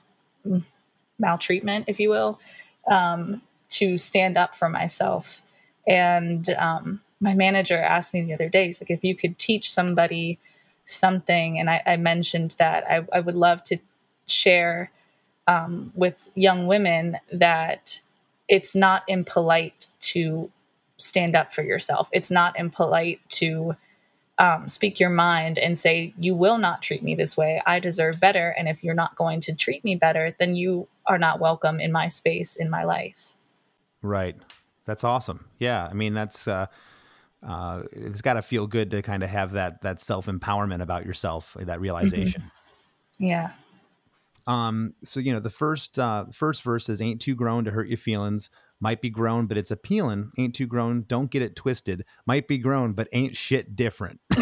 maltreatment, 1.20 1.86
if 1.88 2.00
you 2.00 2.10
will, 2.10 2.39
um, 2.88 3.41
to 3.70 3.98
stand 3.98 4.38
up 4.38 4.55
for 4.55 4.70
myself. 4.70 5.41
And 5.88 6.50
um, 6.51 7.01
my 7.20 7.34
manager 7.34 7.77
asked 7.77 8.13
me 8.13 8.22
the 8.22 8.34
other 8.34 8.50
day, 8.50 8.65
he's 8.65 8.81
like, 8.81 8.91
if 8.91 9.03
you 9.03 9.15
could 9.15 9.39
teach 9.39 9.72
somebody 9.72 10.39
something, 10.91 11.60
and 11.60 11.69
I, 11.69 11.81
I 11.86 11.98
mentioned 11.98 12.55
that 12.60 12.83
I, 12.89 13.05
I, 13.13 13.19
would 13.19 13.36
love 13.36 13.63
to 13.63 13.77
share 14.27 14.91
um, 15.48 15.91
with 15.95 16.29
young 16.36 16.67
women 16.67 17.17
that 17.31 18.01
it's 18.48 18.75
not 18.75 19.03
impolite 19.07 19.88
to 20.00 20.51
stand 20.98 21.36
up 21.36 21.53
for 21.53 21.63
yourself. 21.63 22.10
It's 22.12 22.31
not 22.31 22.57
impolite 22.60 23.27
to 23.29 23.75
um, 24.38 24.67
speak 24.67 25.00
your 25.00 25.10
mind 25.10 25.57
and 25.60 25.79
say, 25.79 26.13
You 26.17 26.36
will 26.36 26.57
not 26.57 26.81
treat 26.81 27.03
me 27.03 27.15
this 27.15 27.38
way. 27.38 27.62
I 27.65 27.79
deserve 27.79 28.19
better. 28.19 28.50
And 28.50 28.67
if 28.67 28.83
you're 28.83 28.93
not 28.93 29.15
going 29.15 29.39
to 29.41 29.55
treat 29.55 29.83
me 29.83 29.95
better, 29.95 30.36
then 30.39 30.55
you 30.55 30.88
are 31.05 31.17
not 31.17 31.39
welcome 31.39 31.79
in 31.79 31.91
my 31.91 32.07
space, 32.07 32.55
in 32.55 32.69
my 32.69 32.83
life. 32.83 33.33
Right. 34.01 34.36
That's 34.86 35.03
awesome. 35.03 35.45
Yeah. 35.60 35.88
I 35.89 35.93
mean, 35.93 36.13
that's, 36.13 36.48
uh, 36.48 36.65
uh, 37.45 37.83
it's 37.91 38.21
got 38.21 38.33
to 38.33 38.41
feel 38.41 38.67
good 38.67 38.91
to 38.91 39.01
kind 39.01 39.24
of 39.24 39.29
have 39.29 39.53
that 39.53 39.81
that 39.81 40.00
self 40.00 40.27
empowerment 40.27 40.81
about 40.81 41.05
yourself, 41.05 41.55
that 41.60 41.79
realization. 41.79 42.41
Mm-hmm. 42.41 43.25
Yeah. 43.25 43.51
Um. 44.48 44.93
So 45.03 45.19
you 45.19 45.33
know, 45.33 45.39
the 45.39 45.50
first 45.50 45.98
uh, 46.00 46.25
first 46.31 46.63
verse 46.63 46.89
is 46.89 47.01
"Ain't 47.01 47.21
too 47.21 47.36
grown 47.36 47.65
to 47.65 47.71
hurt 47.71 47.88
your 47.88 47.98
feelings 47.98 48.50
might 48.81 49.00
be 49.00 49.09
grown, 49.09 49.45
but 49.45 49.57
it's 49.57 49.71
appealing. 49.71 50.31
Ain't 50.38 50.55
too 50.55 50.65
grown. 50.65 51.05
Don't 51.07 51.29
get 51.29 51.41
it 51.41 51.55
twisted. 51.55 52.03
Might 52.25 52.47
be 52.47 52.57
grown, 52.57 52.93
but 52.93 53.07
ain't 53.13 53.38
shit 53.38 53.75
different. 53.75 54.19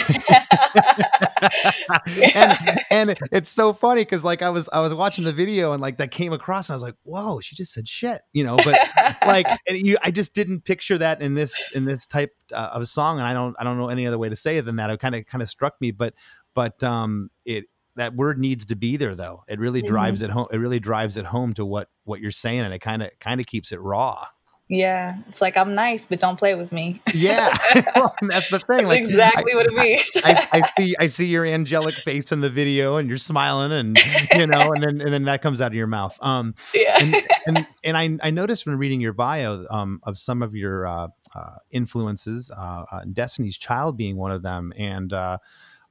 and, 2.33 2.79
and 2.89 3.17
it's 3.31 3.49
so 3.49 3.73
funny 3.73 4.01
because 4.01 4.23
like 4.23 4.41
I 4.41 4.49
was 4.49 4.69
I 4.69 4.79
was 4.79 4.93
watching 4.93 5.25
the 5.25 5.33
video 5.33 5.73
and 5.73 5.81
like 5.81 5.97
that 5.97 6.11
came 6.11 6.31
across 6.31 6.69
and 6.69 6.73
I 6.73 6.77
was 6.77 6.83
like, 6.83 6.95
whoa, 7.03 7.41
she 7.41 7.55
just 7.55 7.73
said 7.73 7.87
shit, 7.87 8.21
you 8.31 8.45
know. 8.45 8.57
But 8.57 8.79
like 9.25 9.45
you, 9.67 9.97
I 10.01 10.11
just 10.11 10.33
didn't 10.33 10.61
picture 10.61 10.97
that 10.97 11.21
in 11.21 11.33
this 11.35 11.53
in 11.75 11.83
this 11.83 12.07
type 12.07 12.33
uh, 12.53 12.69
of 12.73 12.87
song, 12.87 13.19
and 13.19 13.27
I 13.27 13.33
don't 13.33 13.55
I 13.59 13.65
don't 13.65 13.77
know 13.77 13.89
any 13.89 14.07
other 14.07 14.17
way 14.17 14.29
to 14.29 14.35
say 14.37 14.57
it 14.57 14.65
than 14.65 14.77
that. 14.77 14.89
It 14.89 14.99
kind 14.99 15.15
of 15.15 15.25
kind 15.25 15.41
of 15.41 15.49
struck 15.49 15.79
me, 15.81 15.91
but 15.91 16.13
but 16.53 16.81
um 16.81 17.29
it 17.45 17.65
that 17.99 18.15
word 18.15 18.39
needs 18.39 18.65
to 18.67 18.75
be 18.75 18.97
there 18.97 19.15
though. 19.15 19.43
It 19.47 19.59
really 19.59 19.81
mm-hmm. 19.81 19.91
drives 19.91 20.21
it 20.21 20.29
home. 20.29 20.47
It 20.51 20.57
really 20.57 20.79
drives 20.79 21.17
it 21.17 21.25
home 21.25 21.53
to 21.55 21.65
what 21.65 21.89
what 22.05 22.19
you're 22.21 22.31
saying, 22.31 22.61
and 22.61 22.73
it 22.73 22.79
kind 22.79 23.03
of 23.03 23.11
kind 23.19 23.39
of 23.39 23.45
keeps 23.45 23.71
it 23.71 23.79
raw. 23.79 24.25
Yeah, 24.69 25.17
it's 25.27 25.41
like 25.41 25.57
I'm 25.57 25.73
nice, 25.73 26.05
but 26.05 26.19
don't 26.19 26.37
play 26.37 26.53
with 26.53 26.71
me. 26.71 27.01
yeah, 27.13 27.57
well, 27.95 28.15
that's 28.21 28.49
the 28.49 28.59
thing. 28.59 28.87
Like, 28.87 28.99
exactly 28.99 29.53
I, 29.53 29.55
what 29.55 29.65
it 29.65 29.73
means. 29.73 30.11
I, 30.23 30.47
I, 30.51 30.81
see, 30.81 30.95
I 30.99 31.07
see 31.07 31.25
your 31.25 31.43
angelic 31.43 31.95
face 31.95 32.31
in 32.31 32.41
the 32.41 32.51
video, 32.51 32.97
and 32.97 33.09
you're 33.09 33.17
smiling, 33.17 33.71
and 33.71 33.99
you 34.35 34.45
know, 34.45 34.71
and 34.71 34.83
then 34.83 35.01
and 35.01 35.11
then 35.11 35.23
that 35.23 35.41
comes 35.41 35.59
out 35.59 35.71
of 35.71 35.73
your 35.73 35.87
mouth. 35.87 36.15
Um, 36.21 36.53
yeah, 36.73 36.99
and 36.99 37.15
and, 37.47 37.67
and 37.83 37.97
I, 37.97 38.27
I 38.27 38.29
noticed 38.29 38.67
when 38.67 38.77
reading 38.77 39.01
your 39.01 39.13
bio 39.13 39.65
um, 39.71 40.01
of 40.03 40.19
some 40.19 40.43
of 40.43 40.55
your 40.55 40.85
uh, 40.85 41.07
uh, 41.33 41.55
influences, 41.71 42.51
uh, 42.55 42.85
uh 42.91 43.05
Destiny's 43.11 43.57
Child 43.57 43.97
being 43.97 44.17
one 44.17 44.31
of 44.31 44.43
them, 44.43 44.71
and 44.77 45.11
uh, 45.11 45.39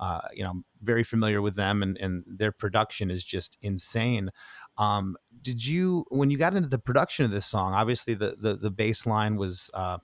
uh, 0.00 0.20
you 0.32 0.44
know, 0.44 0.62
very 0.82 1.04
familiar 1.04 1.42
with 1.42 1.56
them, 1.56 1.82
and 1.82 1.96
and 1.98 2.24
their 2.26 2.52
production 2.52 3.10
is 3.10 3.24
just 3.24 3.56
insane. 3.62 4.30
Um, 4.76 5.16
did 5.42 5.64
you 5.64 6.04
when 6.08 6.30
you 6.30 6.38
got 6.38 6.54
into 6.54 6.68
the 6.68 6.78
production 6.78 7.24
of 7.24 7.30
this 7.30 7.46
song? 7.46 7.74
Obviously, 7.74 8.14
the 8.14 8.36
the, 8.40 8.56
the 8.56 8.70
bass 8.70 9.06
line 9.06 9.36
was 9.36 9.70
uh, 9.74 9.98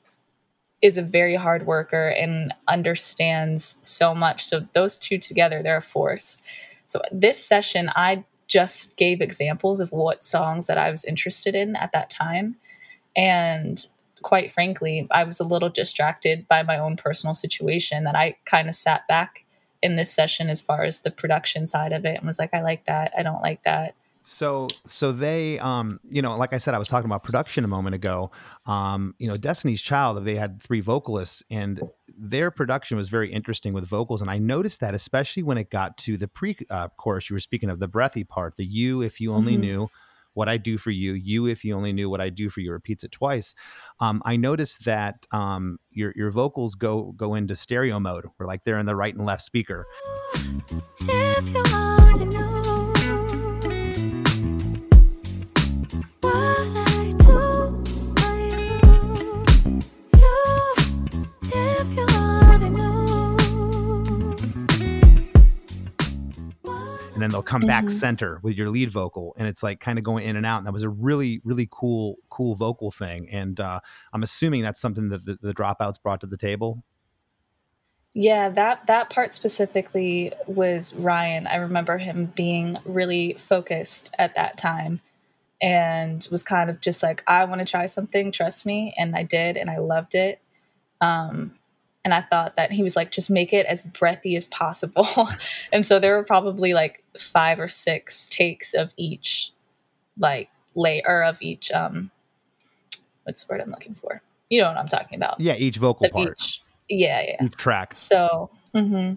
is 0.82 0.98
a 0.98 1.02
very 1.02 1.36
hard 1.36 1.66
worker 1.66 2.10
and 2.10 2.54
understands 2.68 3.80
so 3.82 4.14
much. 4.14 4.46
So 4.46 4.68
those 4.74 4.98
two 4.98 5.18
together, 5.18 5.64
they're 5.64 5.78
a 5.78 5.82
force. 5.82 6.42
So 6.86 7.02
this 7.12 7.44
session, 7.44 7.90
I 7.96 8.24
just 8.48 8.96
gave 8.96 9.22
examples 9.22 9.80
of 9.80 9.92
what 9.92 10.24
songs 10.24 10.68
that 10.68 10.78
I 10.78 10.90
was 10.90 11.04
interested 11.04 11.56
in 11.56 11.76
at 11.76 11.92
that 11.92 12.10
time. 12.10 12.56
And 13.16 13.86
quite 14.22 14.52
frankly, 14.52 15.08
I 15.12 15.24
was 15.24 15.40
a 15.40 15.44
little 15.44 15.70
distracted 15.70 16.48
by 16.48 16.64
my 16.64 16.78
own 16.78 16.96
personal 16.96 17.34
situation 17.34 18.04
that 18.04 18.16
I 18.16 18.36
kind 18.46 18.70
of 18.70 18.76
sat 18.76 19.08
back 19.08 19.46
in 19.82 19.96
this 19.96 20.12
session 20.12 20.50
as 20.50 20.62
far 20.62 20.84
as 20.84 21.02
the 21.02 21.12
production 21.12 21.68
side 21.68 21.92
of 21.92 22.06
it 22.06 22.18
and 22.18 22.26
was 22.26 22.40
like, 22.40 22.54
I 22.54 22.62
like 22.62 22.86
that. 22.86 23.14
I 23.18 23.24
don't 23.24 23.42
like 23.42 23.64
that. 23.64 23.96
So, 24.30 24.68
so 24.86 25.14
they, 25.14 25.58
um, 25.60 26.02
you 26.10 26.22
know, 26.22 26.36
like 26.36 26.52
I 26.52 26.58
said, 26.58 26.74
I 26.74 26.80
was 26.80 26.90
talking 26.90 27.06
about 27.06 27.24
production 27.24 27.64
a 27.64 27.68
moment 27.70 27.96
ago. 27.96 28.30
Um, 28.66 29.16
you 29.20 29.28
know, 29.30 29.38
Destiny's 29.38 29.82
Child, 29.82 30.26
they 30.26 30.36
had 30.36 30.62
three 30.62 30.82
vocalists, 30.82 31.44
and 31.50 31.82
their 32.20 32.52
production 32.52 32.98
was 32.98 33.08
very 33.08 33.32
interesting 33.32 33.72
with 33.72 33.86
vocals. 33.86 34.22
And 34.22 34.30
I 34.30 34.38
noticed 34.38 34.82
that, 34.82 34.94
especially 34.94 35.44
when 35.44 35.58
it 35.58 35.70
got 35.70 35.98
to 36.00 36.18
the 36.18 36.28
pre-chorus, 36.28 37.26
uh, 37.26 37.28
you 37.30 37.36
were 37.36 37.40
speaking 37.40 37.70
of 37.70 37.80
the 37.80 37.88
breathy 37.88 38.26
part, 38.26 38.58
the 38.58 38.66
"You, 38.66 39.02
if 39.02 39.22
you 39.22 39.32
only 39.32 39.54
mm-hmm. 39.54 39.62
knew." 39.62 39.90
What 40.34 40.50
I 40.50 40.58
do 40.58 40.78
for 40.78 40.92
you, 40.92 41.14
you 41.14 41.48
if 41.48 41.66
you 41.66 41.76
only 41.76 41.92
knew 41.92 42.12
what 42.12 42.22
I 42.22 42.30
do 42.30 42.52
for 42.52 42.60
you, 42.60 42.72
repeats 42.72 43.04
it 43.04 43.12
twice. 43.12 43.56
Um, 44.00 44.22
I 44.24 44.36
noticed 44.36 44.86
that 44.86 45.26
um, 45.32 45.80
your 45.90 46.14
your 46.16 46.30
vocals 46.30 46.76
go 46.76 47.14
go 47.14 47.34
into 47.34 47.56
stereo 47.56 48.00
mode, 48.00 48.26
where 48.36 48.46
like 48.46 48.64
they're 48.64 48.78
in 48.78 48.86
the 48.86 48.96
right 48.96 49.16
and 49.16 49.26
left 49.26 49.42
speaker. 49.42 49.88
And 67.18 67.24
then 67.24 67.32
they'll 67.32 67.42
come 67.42 67.62
mm-hmm. 67.62 67.68
back 67.68 67.90
center 67.90 68.40
with 68.44 68.56
your 68.56 68.70
lead 68.70 68.92
vocal 68.92 69.34
and 69.40 69.48
it's 69.48 69.64
like 69.64 69.80
kind 69.80 69.98
of 69.98 70.04
going 70.04 70.24
in 70.24 70.36
and 70.36 70.46
out 70.46 70.60
and 70.60 70.68
that 70.68 70.72
was 70.72 70.84
a 70.84 70.90
really 70.90 71.42
really 71.44 71.68
cool 71.72 72.18
cool 72.30 72.54
vocal 72.54 72.92
thing 72.92 73.28
and 73.32 73.60
uh, 73.60 73.80
i'm 74.14 74.22
assuming 74.22 74.62
that's 74.62 74.80
something 74.80 75.10
that 75.10 75.26
the, 75.26 75.36
the 75.42 75.52
dropouts 75.52 76.00
brought 76.02 76.22
to 76.22 76.28
the 76.28 76.38
table? 76.38 76.84
Yeah 78.14 78.50
that 78.50 78.86
that 78.86 79.10
part 79.10 79.34
specifically 79.34 80.32
was 80.46 80.96
ryan. 80.96 81.48
I 81.48 81.56
remember 81.56 81.98
him 81.98 82.32
being 82.36 82.78
really 82.86 83.34
focused 83.34 84.14
at 84.20 84.36
that 84.36 84.60
time 84.60 85.02
and 85.62 86.28
was 86.32 86.44
kind 86.44 86.70
of 86.70 86.80
just 86.82 87.02
like 87.02 87.24
i 87.28 87.44
want 87.46 87.60
to 87.60 87.66
try 87.66 87.86
something 87.86 88.32
trust 88.32 88.66
me 88.66 88.94
and 88.98 89.16
i 89.16 89.24
did 89.24 89.58
and 89.58 89.70
i 89.70 89.78
loved 89.78 90.16
it 90.16 90.42
um, 91.02 91.54
and 92.08 92.14
I 92.14 92.22
thought 92.22 92.56
that 92.56 92.72
he 92.72 92.84
was 92.84 92.96
like, 92.96 93.12
just 93.12 93.30
make 93.30 93.52
it 93.52 93.66
as 93.66 93.84
breathy 93.84 94.38
as 94.38 94.48
possible. 94.48 95.30
and 95.74 95.86
so 95.86 96.00
there 96.00 96.16
were 96.16 96.24
probably 96.24 96.74
like 96.74 97.04
five 97.20 97.60
or 97.60 97.68
six 97.68 98.30
takes 98.30 98.74
of 98.74 98.94
each 98.96 99.52
like 100.18 100.50
layer 100.74 101.24
of 101.24 101.38
each 101.42 101.70
um 101.72 102.10
what's 103.24 103.44
the 103.44 103.54
word 103.54 103.60
I'm 103.60 103.72
looking 103.72 103.94
for? 103.94 104.22
You 104.50 104.62
know 104.62 104.70
what 104.70 104.78
I'm 104.78 104.88
talking 104.88 105.18
about. 105.18 105.42
Yeah, 105.42 105.56
each 105.58 105.78
vocal 105.80 106.10
part. 106.10 106.38
Each, 106.40 106.62
yeah, 106.88 107.22
yeah. 107.22 107.46
Each 107.46 107.58
track. 107.58 107.94
So 107.94 108.52
mm-hmm. 108.74 109.16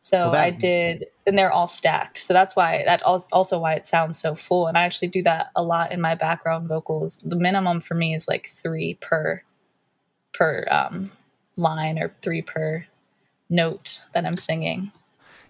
So 0.00 0.18
well, 0.18 0.32
that, 0.32 0.42
I 0.42 0.50
did, 0.50 1.06
and 1.26 1.38
they're 1.38 1.52
all 1.52 1.66
stacked. 1.66 2.18
So 2.18 2.34
that's 2.34 2.54
why 2.54 2.82
that 2.84 3.02
also 3.02 3.58
why 3.58 3.74
it 3.74 3.86
sounds 3.86 4.18
so 4.18 4.34
full. 4.34 4.66
And 4.66 4.76
I 4.76 4.82
actually 4.84 5.08
do 5.08 5.22
that 5.22 5.50
a 5.56 5.62
lot 5.62 5.92
in 5.92 6.00
my 6.00 6.14
background 6.14 6.68
vocals. 6.68 7.18
The 7.20 7.36
minimum 7.36 7.80
for 7.80 7.94
me 7.94 8.14
is 8.14 8.28
like 8.28 8.46
three 8.46 8.94
per 9.00 9.42
per 10.32 10.66
um, 10.70 11.10
line 11.56 11.98
or 11.98 12.14
three 12.22 12.42
per 12.42 12.84
note 13.48 14.02
that 14.12 14.26
I'm 14.26 14.36
singing. 14.36 14.92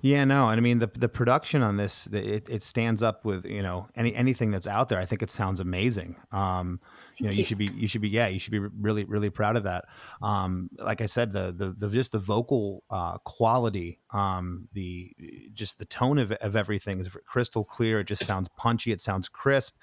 Yeah, 0.00 0.24
no, 0.24 0.50
and 0.50 0.58
I 0.58 0.60
mean 0.60 0.80
the 0.80 0.90
the 0.94 1.08
production 1.08 1.62
on 1.62 1.78
this 1.78 2.06
it, 2.08 2.48
it 2.50 2.62
stands 2.62 3.02
up 3.02 3.24
with 3.24 3.46
you 3.46 3.62
know 3.62 3.88
any 3.96 4.14
anything 4.14 4.50
that's 4.50 4.66
out 4.66 4.90
there. 4.90 4.98
I 4.98 5.06
think 5.06 5.22
it 5.22 5.30
sounds 5.30 5.60
amazing. 5.60 6.16
Um, 6.30 6.78
you 7.16 7.26
know, 7.26 7.32
you. 7.32 7.38
you. 7.38 7.44
should 7.44 7.58
be 7.58 7.68
you 7.74 7.86
should 7.86 8.00
be 8.00 8.08
yeah, 8.08 8.28
you 8.28 8.38
should 8.38 8.52
be 8.52 8.58
really 8.58 9.04
really 9.04 9.30
proud 9.30 9.56
of 9.56 9.64
that. 9.64 9.86
Um, 10.22 10.70
like 10.78 11.00
I 11.00 11.06
said, 11.06 11.32
the 11.32 11.52
the, 11.52 11.70
the 11.70 11.88
just 11.88 12.12
the 12.12 12.18
vocal 12.18 12.84
uh, 12.90 13.18
quality, 13.18 14.00
um, 14.12 14.68
the 14.72 15.12
just 15.52 15.78
the 15.78 15.86
tone 15.86 16.18
of 16.18 16.32
of 16.32 16.56
everything 16.56 17.00
is 17.00 17.08
crystal 17.26 17.64
clear. 17.64 18.00
It 18.00 18.06
just 18.06 18.24
sounds 18.24 18.48
punchy. 18.56 18.92
It 18.92 19.00
sounds 19.00 19.28
crisp, 19.28 19.74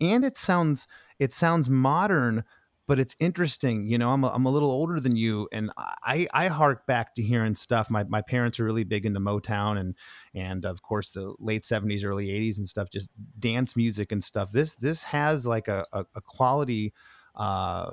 and 0.00 0.24
it 0.24 0.36
sounds 0.36 0.86
it 1.18 1.32
sounds 1.32 1.68
modern 1.68 2.44
but 2.86 2.98
it's 2.98 3.16
interesting. 3.18 3.86
You 3.88 3.98
know, 3.98 4.12
I'm 4.12 4.24
a, 4.24 4.28
I'm 4.28 4.46
a 4.46 4.50
little 4.50 4.70
older 4.70 5.00
than 5.00 5.16
you, 5.16 5.48
and 5.52 5.70
I 5.76 6.28
I 6.32 6.48
hark 6.48 6.86
back 6.86 7.14
to 7.16 7.22
hearing 7.22 7.54
stuff. 7.54 7.90
My 7.90 8.04
my 8.04 8.22
parents 8.22 8.60
are 8.60 8.64
really 8.64 8.84
big 8.84 9.06
into 9.06 9.20
Motown 9.20 9.78
and 9.78 9.94
and 10.34 10.64
of 10.64 10.82
course 10.82 11.10
the 11.10 11.34
late 11.38 11.64
'70s, 11.64 12.04
early 12.04 12.28
'80s 12.28 12.58
and 12.58 12.68
stuff, 12.68 12.88
just 12.90 13.10
dance 13.38 13.76
music 13.76 14.12
and 14.12 14.22
stuff. 14.22 14.52
This 14.52 14.74
this 14.76 15.02
has 15.04 15.46
like 15.46 15.68
a 15.68 15.84
a, 15.92 16.06
a 16.14 16.20
quality. 16.20 16.92
Uh, 17.34 17.90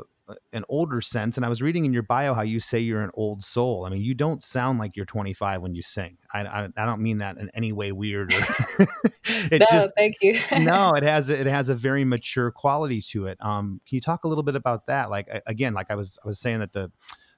an 0.53 0.63
older 0.69 1.01
sense. 1.01 1.37
And 1.37 1.45
I 1.45 1.49
was 1.49 1.61
reading 1.61 1.85
in 1.85 1.93
your 1.93 2.03
bio 2.03 2.33
how 2.33 2.41
you 2.41 2.59
say 2.59 2.79
you're 2.79 3.01
an 3.01 3.11
old 3.13 3.43
soul. 3.43 3.85
I 3.85 3.89
mean, 3.89 4.01
you 4.01 4.13
don't 4.13 4.41
sound 4.41 4.79
like 4.79 4.95
you're 4.95 5.05
25 5.05 5.61
when 5.61 5.75
you 5.75 5.81
sing. 5.81 6.17
I, 6.33 6.41
I, 6.41 6.69
I 6.77 6.85
don't 6.85 7.01
mean 7.01 7.17
that 7.17 7.37
in 7.37 7.49
any 7.53 7.71
way 7.71 7.91
weird. 7.91 8.33
Or 8.33 8.39
it 9.25 9.59
no, 9.59 9.65
just, 9.69 9.89
thank 9.97 10.17
you. 10.21 10.39
no, 10.59 10.93
it 10.95 11.03
has 11.03 11.29
it 11.29 11.47
has 11.47 11.69
a 11.69 11.73
very 11.73 12.05
mature 12.05 12.51
quality 12.51 13.01
to 13.09 13.27
it. 13.27 13.37
Um, 13.41 13.81
can 13.87 13.95
you 13.95 14.01
talk 14.01 14.23
a 14.23 14.27
little 14.27 14.43
bit 14.43 14.55
about 14.55 14.87
that? 14.87 15.09
Like 15.09 15.29
again, 15.45 15.73
like 15.73 15.91
I 15.91 15.95
was 15.95 16.17
I 16.23 16.27
was 16.27 16.39
saying 16.39 16.59
that 16.59 16.71
the 16.71 16.91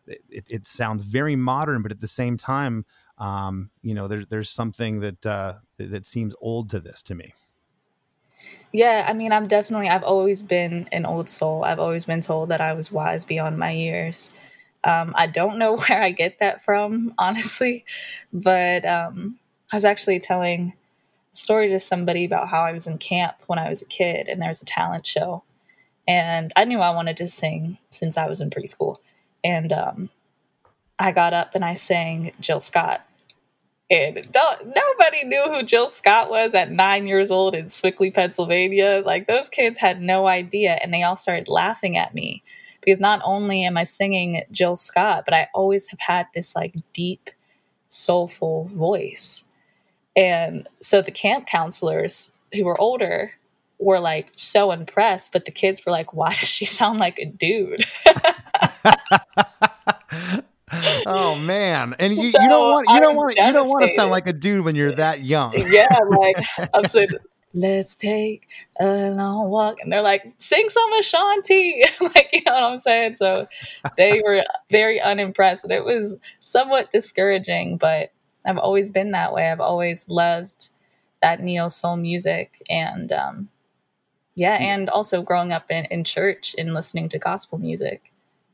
it, 0.08 0.46
it 0.50 0.68
sounds 0.68 1.04
very 1.04 1.36
modern, 1.36 1.82
but 1.82 1.92
at 1.92 2.02
the 2.02 2.08
same 2.08 2.38
time, 2.38 2.86
um, 3.18 3.72
you 3.82 3.94
know, 3.94 4.08
there's 4.08 4.28
there's 4.28 4.50
something 4.50 5.00
that 5.00 5.26
uh, 5.26 5.54
that 5.78 6.06
seems 6.06 6.36
old 6.40 6.70
to 6.72 6.80
this 6.80 7.02
to 7.04 7.16
me. 7.16 7.34
Yeah, 8.76 9.06
I 9.08 9.14
mean, 9.14 9.32
I'm 9.32 9.48
definitely, 9.48 9.88
I've 9.88 10.04
always 10.04 10.44
been 10.44 10.90
an 10.92 11.06
old 11.06 11.30
soul. 11.30 11.64
I've 11.64 11.80
always 11.80 12.04
been 12.04 12.20
told 12.20 12.50
that 12.50 12.60
I 12.60 12.74
was 12.74 12.92
wise 12.92 13.24
beyond 13.24 13.58
my 13.58 13.72
years. 13.72 14.34
Um, 14.84 15.14
I 15.18 15.28
don't 15.28 15.58
know 15.60 15.78
where 15.90 16.02
I 16.02 16.12
get 16.12 16.40
that 16.40 16.62
from, 16.62 17.14
honestly, 17.18 17.86
but 18.34 18.86
um, 18.86 19.40
I 19.72 19.78
was 19.78 19.86
actually 19.86 20.20
telling 20.20 20.74
a 21.34 21.36
story 21.38 21.70
to 21.70 21.80
somebody 21.80 22.26
about 22.26 22.50
how 22.50 22.64
I 22.64 22.74
was 22.74 22.88
in 22.88 22.98
camp 22.98 23.36
when 23.48 23.60
I 23.60 23.70
was 23.70 23.82
a 23.82 23.86
kid 23.88 24.30
and 24.30 24.42
there 24.42 24.50
was 24.50 24.62
a 24.62 24.66
talent 24.66 25.08
show. 25.08 25.44
And 26.08 26.54
I 26.56 26.66
knew 26.66 26.80
I 26.80 26.92
wanted 26.92 27.18
to 27.18 27.30
sing 27.30 27.78
since 27.92 28.18
I 28.18 28.28
was 28.28 28.42
in 28.42 28.50
preschool. 28.50 28.98
And 29.44 29.74
um, 29.74 30.10
I 31.00 31.14
got 31.14 31.34
up 31.34 31.56
and 31.56 31.66
I 31.66 31.76
sang 31.76 32.32
Jill 32.42 32.60
Scott. 32.62 33.05
And 33.90 34.28
nobody 34.34 35.24
knew 35.26 35.44
who 35.44 35.64
Jill 35.64 35.90
Scott 35.90 36.30
was 36.30 36.56
at 36.56 36.72
nine 36.72 37.08
years 37.08 37.30
old 37.30 37.54
in 37.54 37.70
Sewickley, 37.70 38.12
Pennsylvania. 38.12 39.04
Like 39.06 39.28
those 39.28 39.48
kids 39.48 39.78
had 39.78 40.02
no 40.02 40.28
idea. 40.28 40.80
And 40.82 40.94
they 40.94 41.04
all 41.04 41.16
started 41.16 41.48
laughing 41.48 41.96
at 41.96 42.16
me 42.16 42.42
because 42.84 43.00
not 43.00 43.22
only 43.24 43.64
am 43.64 43.78
I 43.78 43.84
singing 43.84 44.42
Jill 44.52 44.76
Scott, 44.76 45.24
but 45.26 45.36
I 45.36 45.50
always 45.54 45.88
have 45.90 46.00
had 46.00 46.26
this 46.34 46.56
like 46.56 46.74
deep, 46.94 47.30
soulful 47.88 48.66
voice. 48.74 49.44
And 50.16 50.68
so 50.82 51.02
the 51.02 51.12
camp 51.12 51.46
counselors 51.46 52.32
who 52.54 52.66
were 52.66 52.80
older 52.80 53.34
were 53.78 54.00
like 54.00 54.30
so 54.36 54.72
impressed, 54.72 55.32
but 55.32 55.46
the 55.46 55.52
kids 55.52 55.86
were 55.86 55.92
like, 55.92 56.14
why 56.14 56.30
does 56.30 56.48
she 56.48 56.66
sound 56.66 57.00
like 57.00 57.20
a 57.20 57.26
dude? 57.26 57.86
oh 61.06 61.36
man. 61.36 61.96
And 62.00 62.16
you, 62.16 62.32
so 62.32 62.42
you 62.42 62.50
don't 62.50 62.72
want 62.72 62.88
you 62.90 63.00
don't 63.00 63.16
want 63.16 63.36
you 63.38 63.54
don't 63.54 63.68
want 63.68 63.86
to 63.86 63.94
sound 63.94 64.12
like 64.12 64.28
a 64.28 64.34
dude 64.34 64.66
when 64.66 64.76
you're 64.76 64.94
that 64.94 65.24
young. 65.24 65.54
yeah, 65.70 66.00
like 66.10 66.38
I'm 66.74 66.86
saying 66.86 67.10
let's 67.56 67.96
take 67.96 68.48
a 68.80 69.10
long 69.12 69.50
walk. 69.50 69.80
And 69.80 69.92
they're 69.92 70.02
like, 70.02 70.34
sing 70.38 70.70
some 70.70 70.94
Ashanti. 70.94 71.84
like, 72.02 72.30
you 72.34 72.42
know 72.46 72.54
what 72.54 72.64
I'm 72.64 72.78
saying? 72.78 73.16
So 73.16 73.48
they 73.98 74.22
were 74.24 74.44
very 74.70 75.00
unimpressed. 75.00 75.70
It 75.72 75.86
was 75.86 76.18
somewhat 76.42 76.92
discouraging, 76.92 77.78
but 77.78 78.12
I've 78.46 78.58
always 78.58 78.92
been 78.92 79.12
that 79.12 79.34
way. 79.34 79.50
I've 79.50 79.62
always 79.62 80.08
loved 80.10 80.70
that 81.22 81.42
neo 81.42 81.70
soul 81.70 81.96
music. 81.96 82.62
And 82.70 83.12
um, 83.12 83.50
yeah, 84.36 84.56
and 84.56 84.90
also 84.90 85.22
growing 85.22 85.54
up 85.54 85.72
in, 85.72 85.86
in 85.86 86.04
church 86.04 86.56
and 86.58 86.74
listening 86.74 87.10
to 87.10 87.20
gospel 87.20 87.58
music 87.58 88.12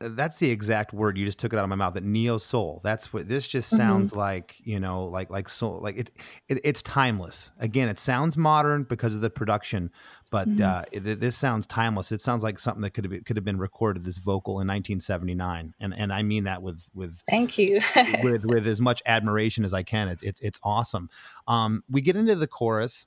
that's 0.10 0.38
the 0.40 0.50
exact 0.50 0.94
word 0.94 1.18
you 1.18 1.26
just 1.26 1.40
took 1.40 1.54
it 1.54 1.58
out 1.58 1.64
of 1.64 1.70
my 1.70 1.76
mouth 1.76 1.94
that 1.94 2.04
neo 2.04 2.38
soul 2.38 2.82
that's 2.84 3.14
what 3.14 3.28
this 3.28 3.48
just 3.48 3.70
mm-hmm. 3.70 3.78
sounds 3.78 4.12
mm-hmm. 4.12 4.20
like 4.20 4.56
you 4.64 4.80
know 4.80 5.06
like 5.06 5.30
like 5.30 5.48
soul 5.48 5.80
like 5.82 5.98
it, 5.98 6.12
it, 6.50 6.60
it's 6.64 6.82
timeless 6.82 7.52
again 7.60 7.88
it 7.88 8.00
sounds 8.00 8.36
modern 8.36 8.84
because 8.84 9.16
of 9.16 9.22
the 9.22 9.30
production 9.30 9.92
but 10.32 10.48
mm-hmm. 10.48 10.64
uh, 10.64 10.84
it, 10.92 11.20
this 11.20 11.36
sounds 11.36 11.66
timeless 11.66 12.12
it 12.12 12.22
sounds 12.22 12.44
like 12.44 12.60
something 12.60 12.82
that 12.82 12.92
could 12.92 13.04
have 13.04 13.12
been, 13.12 13.24
could 13.24 13.36
have 13.36 13.46
been 13.46 13.58
recorded 13.58 14.04
this 14.04 14.18
vocal 14.18 14.54
in 14.54 14.68
1979 14.68 15.74
and 15.80 15.94
and 15.96 16.12
i 16.12 16.22
mean 16.22 16.46
that 16.46 16.62
with 16.62 16.90
with 16.94 17.22
thank 17.30 17.58
you 17.58 17.80
with 18.24 18.46
with 18.46 18.68
as 18.68 18.82
much 18.82 19.02
admiration 19.06 19.64
as 19.64 19.74
i 19.74 19.84
can 19.84 20.08
it's 20.08 20.24
it's, 20.24 20.42
it's 20.42 20.60
awesome 20.64 21.10
um, 21.48 21.84
we 21.90 22.02
get 22.02 22.16
into 22.16 22.36
the 22.36 22.48
chorus 22.48 23.06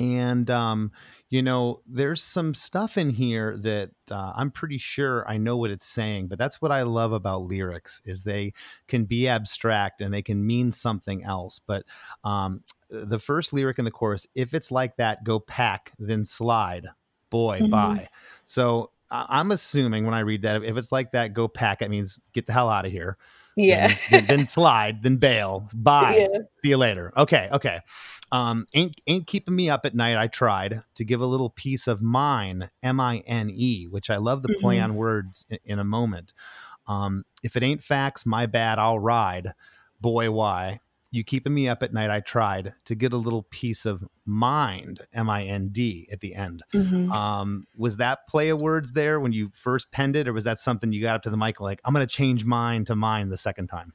and 0.00 0.50
um, 0.50 0.90
you 1.34 1.42
know, 1.42 1.80
there's 1.84 2.22
some 2.22 2.54
stuff 2.54 2.96
in 2.96 3.10
here 3.10 3.56
that 3.56 3.90
uh, 4.08 4.34
I'm 4.36 4.52
pretty 4.52 4.78
sure 4.78 5.28
I 5.28 5.36
know 5.36 5.56
what 5.56 5.72
it's 5.72 5.84
saying, 5.84 6.28
but 6.28 6.38
that's 6.38 6.62
what 6.62 6.70
I 6.70 6.82
love 6.82 7.12
about 7.12 7.42
lyrics 7.42 8.00
is 8.04 8.22
they 8.22 8.52
can 8.86 9.04
be 9.04 9.26
abstract 9.26 10.00
and 10.00 10.14
they 10.14 10.22
can 10.22 10.46
mean 10.46 10.70
something 10.70 11.24
else. 11.24 11.58
But 11.58 11.86
um, 12.22 12.62
the 12.88 13.18
first 13.18 13.52
lyric 13.52 13.80
in 13.80 13.84
the 13.84 13.90
chorus, 13.90 14.28
if 14.36 14.54
it's 14.54 14.70
like 14.70 14.96
that, 14.98 15.24
go 15.24 15.40
pack, 15.40 15.90
then 15.98 16.24
slide, 16.24 16.86
boy, 17.30 17.58
mm-hmm. 17.58 17.70
bye. 17.72 18.08
So 18.44 18.92
I'm 19.10 19.50
assuming 19.50 20.04
when 20.04 20.14
I 20.14 20.20
read 20.20 20.42
that, 20.42 20.62
if 20.62 20.76
it's 20.76 20.92
like 20.92 21.10
that, 21.12 21.32
go 21.32 21.48
pack, 21.48 21.82
it 21.82 21.90
means 21.90 22.20
get 22.32 22.46
the 22.46 22.52
hell 22.52 22.68
out 22.68 22.86
of 22.86 22.92
here. 22.92 23.18
Yeah. 23.56 23.94
Then, 24.10 24.26
then, 24.26 24.46
slide, 24.48 25.02
then 25.02 25.16
bail. 25.16 25.68
Bye. 25.74 26.28
Yeah. 26.32 26.40
See 26.62 26.70
you 26.70 26.76
later. 26.76 27.12
Okay. 27.16 27.48
Okay. 27.52 27.80
Um, 28.32 28.66
ain't 28.74 29.00
ain't 29.06 29.26
keeping 29.28 29.54
me 29.54 29.70
up 29.70 29.86
at 29.86 29.94
night. 29.94 30.16
I 30.16 30.26
tried 30.26 30.82
to 30.96 31.04
give 31.04 31.20
a 31.20 31.26
little 31.26 31.50
piece 31.50 31.86
of 31.86 32.02
mine, 32.02 32.70
M 32.82 32.98
I 32.98 33.18
N 33.26 33.50
E, 33.52 33.86
which 33.86 34.10
I 34.10 34.16
love 34.16 34.42
the 34.42 34.48
mm-hmm. 34.48 34.60
play 34.60 34.80
on 34.80 34.96
words 34.96 35.46
in, 35.48 35.58
in 35.64 35.78
a 35.78 35.84
moment. 35.84 36.32
Um, 36.88 37.24
if 37.42 37.56
it 37.56 37.62
ain't 37.62 37.84
facts, 37.84 38.26
my 38.26 38.46
bad. 38.46 38.78
I'll 38.78 38.98
ride. 38.98 39.54
Boy, 40.00 40.30
why? 40.30 40.80
You 41.14 41.22
keeping 41.22 41.54
me 41.54 41.68
up 41.68 41.84
at 41.84 41.92
night. 41.92 42.10
I 42.10 42.18
tried 42.18 42.74
to 42.86 42.96
get 42.96 43.12
a 43.12 43.16
little 43.16 43.44
piece 43.44 43.86
of 43.86 44.04
mind, 44.26 45.00
M 45.12 45.30
I 45.30 45.44
N 45.44 45.68
D, 45.68 46.08
at 46.10 46.18
the 46.18 46.34
end. 46.34 46.64
Mm-hmm. 46.74 47.12
Um, 47.12 47.62
was 47.76 47.98
that 47.98 48.26
play 48.26 48.48
of 48.48 48.60
words 48.60 48.90
there 48.90 49.20
when 49.20 49.32
you 49.32 49.52
first 49.54 49.92
penned 49.92 50.16
it, 50.16 50.26
or 50.26 50.32
was 50.32 50.42
that 50.42 50.58
something 50.58 50.92
you 50.92 51.00
got 51.00 51.14
up 51.14 51.22
to 51.22 51.30
the 51.30 51.36
mic 51.36 51.60
like, 51.60 51.80
I'm 51.84 51.94
going 51.94 52.04
to 52.04 52.12
change 52.12 52.44
mine 52.44 52.84
to 52.86 52.96
mine 52.96 53.28
the 53.28 53.36
second 53.36 53.68
time? 53.68 53.92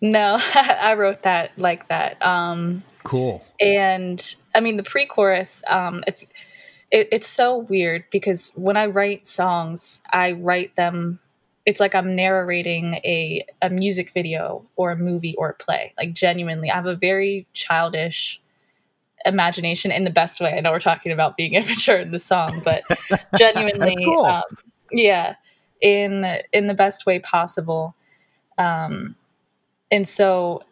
No, 0.00 0.38
I 0.54 0.94
wrote 0.94 1.24
that 1.24 1.50
like 1.58 1.88
that. 1.88 2.24
Um, 2.24 2.82
cool. 3.02 3.44
And 3.60 4.34
I 4.54 4.60
mean, 4.60 4.78
the 4.78 4.84
pre-chorus. 4.84 5.62
Um, 5.68 6.02
if 6.06 6.22
it, 6.90 7.08
it's 7.12 7.28
so 7.28 7.58
weird 7.58 8.04
because 8.10 8.54
when 8.56 8.78
I 8.78 8.86
write 8.86 9.26
songs, 9.26 10.00
I 10.10 10.32
write 10.32 10.76
them 10.76 11.20
it's 11.66 11.80
like 11.80 11.94
I'm 11.94 12.14
narrating 12.14 12.94
a 13.04 13.44
a 13.62 13.70
music 13.70 14.12
video 14.12 14.64
or 14.76 14.90
a 14.90 14.96
movie 14.96 15.34
or 15.36 15.50
a 15.50 15.54
play. 15.54 15.94
Like 15.96 16.12
genuinely, 16.12 16.70
I 16.70 16.74
have 16.74 16.86
a 16.86 16.96
very 16.96 17.46
childish 17.52 18.40
imagination 19.24 19.90
in 19.90 20.04
the 20.04 20.10
best 20.10 20.40
way. 20.40 20.52
I 20.52 20.60
know 20.60 20.70
we're 20.70 20.80
talking 20.80 21.12
about 21.12 21.36
being 21.36 21.54
immature 21.54 21.98
in 21.98 22.10
the 22.10 22.18
song, 22.18 22.60
but 22.64 22.84
genuinely, 23.38 23.96
cool. 24.04 24.26
um, 24.26 24.42
yeah, 24.92 25.36
in 25.80 26.26
in 26.52 26.66
the 26.66 26.74
best 26.74 27.06
way 27.06 27.18
possible. 27.18 27.94
Um, 28.58 29.16
and 29.90 30.06
so, 30.08 30.62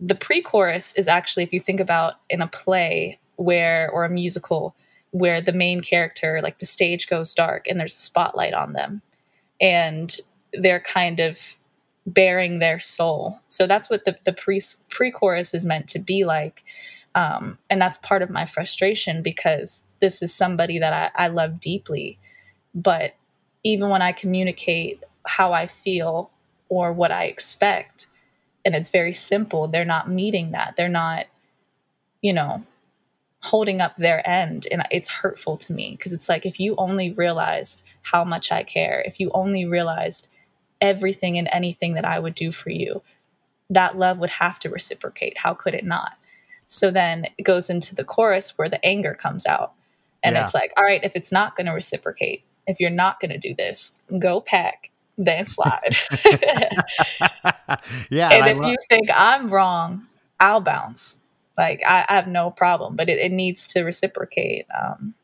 the 0.00 0.14
pre-chorus 0.14 0.94
is 0.94 1.08
actually, 1.08 1.42
if 1.42 1.52
you 1.52 1.60
think 1.60 1.80
about 1.80 2.14
in 2.30 2.42
a 2.42 2.48
play 2.48 3.18
where 3.36 3.90
or 3.90 4.04
a 4.04 4.10
musical 4.10 4.74
where 5.10 5.40
the 5.40 5.52
main 5.52 5.80
character, 5.80 6.40
like 6.42 6.58
the 6.58 6.66
stage 6.66 7.08
goes 7.08 7.32
dark 7.32 7.66
and 7.66 7.80
there's 7.80 7.94
a 7.94 7.98
spotlight 7.98 8.54
on 8.54 8.72
them, 8.72 9.02
and 9.60 10.18
they're 10.52 10.80
kind 10.80 11.20
of 11.20 11.56
bearing 12.06 12.58
their 12.58 12.80
soul. 12.80 13.38
So 13.48 13.66
that's 13.66 13.90
what 13.90 14.04
the, 14.04 14.16
the 14.24 14.32
pre 14.32 14.60
pre 14.88 15.10
chorus 15.10 15.54
is 15.54 15.64
meant 15.64 15.88
to 15.88 15.98
be 15.98 16.24
like. 16.24 16.64
Um, 17.14 17.58
and 17.68 17.80
that's 17.80 17.98
part 17.98 18.22
of 18.22 18.30
my 18.30 18.46
frustration 18.46 19.22
because 19.22 19.84
this 20.00 20.22
is 20.22 20.32
somebody 20.32 20.78
that 20.78 21.12
I, 21.16 21.24
I 21.24 21.28
love 21.28 21.60
deeply. 21.60 22.18
But 22.74 23.14
even 23.64 23.88
when 23.90 24.02
I 24.02 24.12
communicate 24.12 25.02
how 25.26 25.52
I 25.52 25.66
feel 25.66 26.30
or 26.68 26.92
what 26.92 27.10
I 27.10 27.24
expect, 27.24 28.06
and 28.64 28.74
it's 28.74 28.90
very 28.90 29.14
simple, 29.14 29.68
they're 29.68 29.84
not 29.84 30.10
meeting 30.10 30.52
that. 30.52 30.76
They're 30.76 30.88
not, 30.88 31.26
you 32.22 32.32
know, 32.32 32.64
holding 33.40 33.80
up 33.80 33.96
their 33.96 34.28
end. 34.28 34.66
And 34.70 34.82
it's 34.90 35.08
hurtful 35.08 35.56
to 35.58 35.72
me 35.72 35.92
because 35.92 36.12
it's 36.12 36.28
like 36.28 36.44
if 36.44 36.60
you 36.60 36.74
only 36.76 37.12
realized 37.12 37.84
how 38.02 38.24
much 38.24 38.52
I 38.52 38.62
care, 38.62 39.02
if 39.06 39.18
you 39.20 39.30
only 39.32 39.64
realized 39.64 40.28
everything 40.80 41.38
and 41.38 41.48
anything 41.52 41.94
that 41.94 42.04
I 42.04 42.18
would 42.18 42.34
do 42.34 42.52
for 42.52 42.70
you, 42.70 43.02
that 43.70 43.98
love 43.98 44.18
would 44.18 44.30
have 44.30 44.58
to 44.60 44.70
reciprocate. 44.70 45.38
How 45.38 45.54
could 45.54 45.74
it 45.74 45.84
not? 45.84 46.12
So 46.68 46.90
then 46.90 47.26
it 47.36 47.42
goes 47.42 47.70
into 47.70 47.94
the 47.94 48.04
chorus 48.04 48.56
where 48.56 48.68
the 48.68 48.84
anger 48.84 49.14
comes 49.14 49.46
out. 49.46 49.72
And 50.22 50.34
yeah. 50.34 50.44
it's 50.44 50.54
like, 50.54 50.72
all 50.76 50.84
right, 50.84 51.02
if 51.02 51.16
it's 51.16 51.32
not 51.32 51.56
going 51.56 51.66
to 51.66 51.72
reciprocate, 51.72 52.44
if 52.66 52.80
you're 52.80 52.90
not 52.90 53.20
going 53.20 53.30
to 53.30 53.38
do 53.38 53.54
this, 53.54 54.00
go 54.18 54.40
pack, 54.40 54.90
then 55.16 55.46
slide. 55.46 55.96
yeah. 58.10 58.28
And, 58.28 58.44
and 58.44 58.46
if 58.46 58.58
love- 58.58 58.70
you 58.70 58.76
think 58.88 59.08
I'm 59.14 59.48
wrong, 59.48 60.06
I'll 60.38 60.60
bounce. 60.60 61.18
Like 61.56 61.82
I, 61.86 62.04
I 62.08 62.14
have 62.14 62.28
no 62.28 62.50
problem, 62.50 62.94
but 62.94 63.08
it, 63.08 63.18
it 63.18 63.32
needs 63.32 63.66
to 63.68 63.82
reciprocate. 63.82 64.66
Um, 64.70 65.14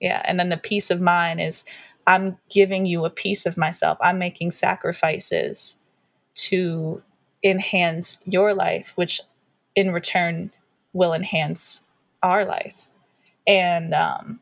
yeah. 0.00 0.22
And 0.24 0.38
then 0.38 0.50
the 0.50 0.56
peace 0.56 0.90
of 0.90 1.00
mind 1.00 1.40
is 1.40 1.64
I'm 2.06 2.38
giving 2.50 2.86
you 2.86 3.04
a 3.04 3.10
piece 3.10 3.46
of 3.46 3.56
myself. 3.56 3.98
I'm 4.00 4.18
making 4.18 4.50
sacrifices 4.50 5.78
to 6.34 7.02
enhance 7.42 8.18
your 8.24 8.54
life, 8.54 8.92
which 8.96 9.20
in 9.74 9.92
return 9.92 10.50
will 10.92 11.12
enhance 11.12 11.84
our 12.22 12.44
lives. 12.44 12.92
And 13.46 13.94
um, 13.94 14.40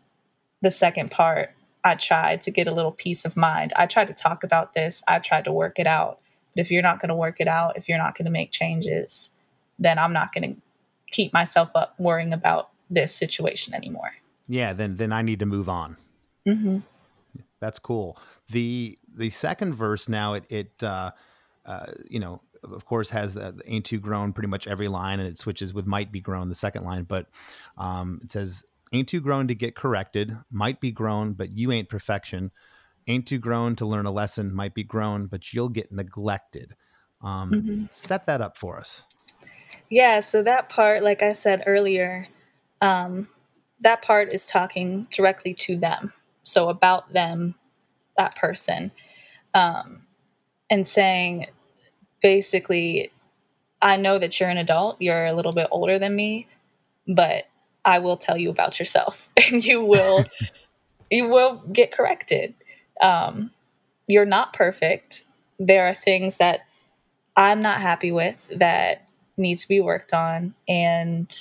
the 0.60 0.70
second 0.70 1.10
part, 1.10 1.50
I 1.84 1.96
tried 1.96 2.42
to 2.42 2.50
get 2.50 2.68
a 2.68 2.72
little 2.72 2.92
peace 2.92 3.24
of 3.24 3.36
mind. 3.36 3.72
I 3.76 3.86
tried 3.86 4.06
to 4.08 4.14
talk 4.14 4.44
about 4.44 4.74
this, 4.74 5.02
I 5.08 5.18
tried 5.18 5.44
to 5.44 5.52
work 5.52 5.78
it 5.78 5.86
out. 5.86 6.20
But 6.54 6.62
if 6.62 6.70
you're 6.70 6.82
not 6.82 7.00
going 7.00 7.08
to 7.08 7.14
work 7.14 7.36
it 7.40 7.48
out, 7.48 7.76
if 7.76 7.88
you're 7.88 7.98
not 7.98 8.16
going 8.16 8.26
to 8.26 8.30
make 8.30 8.50
changes, 8.52 9.32
then 9.78 9.98
I'm 9.98 10.12
not 10.12 10.32
going 10.32 10.54
to 10.54 10.60
keep 11.10 11.32
myself 11.32 11.70
up 11.74 11.94
worrying 11.98 12.32
about 12.32 12.70
this 12.90 13.14
situation 13.14 13.74
anymore. 13.74 14.12
Yeah, 14.48 14.72
then 14.72 14.96
then 14.96 15.12
I 15.12 15.22
need 15.22 15.38
to 15.40 15.46
move 15.46 15.68
on. 15.68 15.96
Mm-hmm. 16.46 16.78
That's 17.62 17.78
cool. 17.78 18.18
The 18.50 18.98
the 19.14 19.30
second 19.30 19.74
verse 19.74 20.08
now 20.08 20.34
it 20.34 20.44
it 20.50 20.82
uh, 20.82 21.12
uh, 21.64 21.86
you 22.10 22.20
know 22.20 22.42
of 22.62 22.84
course 22.84 23.08
has 23.10 23.34
the, 23.34 23.52
the, 23.52 23.62
ain't 23.66 23.86
too 23.86 23.98
grown 23.98 24.32
pretty 24.32 24.48
much 24.48 24.68
every 24.68 24.88
line 24.88 25.18
and 25.18 25.28
it 25.28 25.38
switches 25.38 25.72
with 25.72 25.86
might 25.86 26.12
be 26.12 26.20
grown 26.20 26.48
the 26.48 26.54
second 26.54 26.84
line 26.84 27.02
but 27.02 27.26
um, 27.76 28.20
it 28.22 28.30
says 28.30 28.64
ain't 28.92 29.08
too 29.08 29.20
grown 29.20 29.48
to 29.48 29.54
get 29.54 29.74
corrected 29.74 30.36
might 30.48 30.80
be 30.80 30.92
grown 30.92 31.32
but 31.32 31.50
you 31.50 31.72
ain't 31.72 31.88
perfection 31.88 32.52
ain't 33.06 33.26
too 33.26 33.38
grown 33.38 33.76
to 33.76 33.86
learn 33.86 34.06
a 34.06 34.10
lesson, 34.10 34.54
might 34.54 34.74
be 34.74 34.84
grown, 34.84 35.26
but 35.26 35.52
you'll 35.52 35.68
get 35.68 35.92
neglected. 35.92 36.74
Um, 37.22 37.50
mm-hmm. 37.50 37.84
Set 37.90 38.26
that 38.26 38.40
up 38.40 38.56
for 38.56 38.78
us. 38.78 39.04
Yeah, 39.88 40.20
so 40.20 40.42
that 40.42 40.68
part, 40.68 41.02
like 41.02 41.22
I 41.22 41.32
said 41.32 41.64
earlier, 41.66 42.28
um, 42.80 43.28
that 43.80 44.02
part 44.02 44.32
is 44.32 44.46
talking 44.46 45.06
directly 45.10 45.54
to 45.54 45.76
them. 45.76 46.12
So 46.44 46.68
about 46.68 47.12
them, 47.12 47.54
that 48.16 48.36
person, 48.36 48.90
um, 49.54 50.02
and 50.70 50.86
saying 50.86 51.46
basically, 52.20 53.12
I 53.80 53.96
know 53.96 54.18
that 54.18 54.38
you're 54.38 54.48
an 54.48 54.58
adult, 54.58 54.96
you're 55.00 55.26
a 55.26 55.32
little 55.32 55.52
bit 55.52 55.68
older 55.70 55.98
than 55.98 56.14
me, 56.14 56.46
but 57.06 57.44
I 57.84 57.98
will 57.98 58.16
tell 58.16 58.36
you 58.36 58.50
about 58.50 58.78
yourself 58.78 59.28
and 59.52 59.64
you 59.64 59.84
will 59.84 60.24
you 61.10 61.28
will 61.28 61.62
get 61.72 61.92
corrected. 61.92 62.54
Um, 63.00 63.50
you're 64.06 64.24
not 64.24 64.52
perfect. 64.52 65.26
There 65.58 65.86
are 65.86 65.94
things 65.94 66.38
that 66.38 66.60
I'm 67.36 67.62
not 67.62 67.80
happy 67.80 68.12
with 68.12 68.48
that 68.56 69.08
needs 69.36 69.62
to 69.62 69.68
be 69.68 69.80
worked 69.80 70.12
on 70.12 70.54
and 70.68 71.34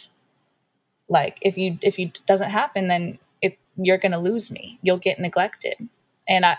like 1.10 1.38
if 1.42 1.58
you 1.58 1.78
if 1.82 2.00
you 2.00 2.10
doesn't 2.26 2.50
happen 2.50 2.88
then 2.88 3.20
it 3.20 3.20
you're 3.78 3.98
going 3.98 4.12
to 4.12 4.20
lose 4.20 4.52
me. 4.52 4.80
You'll 4.82 4.98
get 4.98 5.20
neglected. 5.20 5.76
And 6.28 6.46
I 6.46 6.58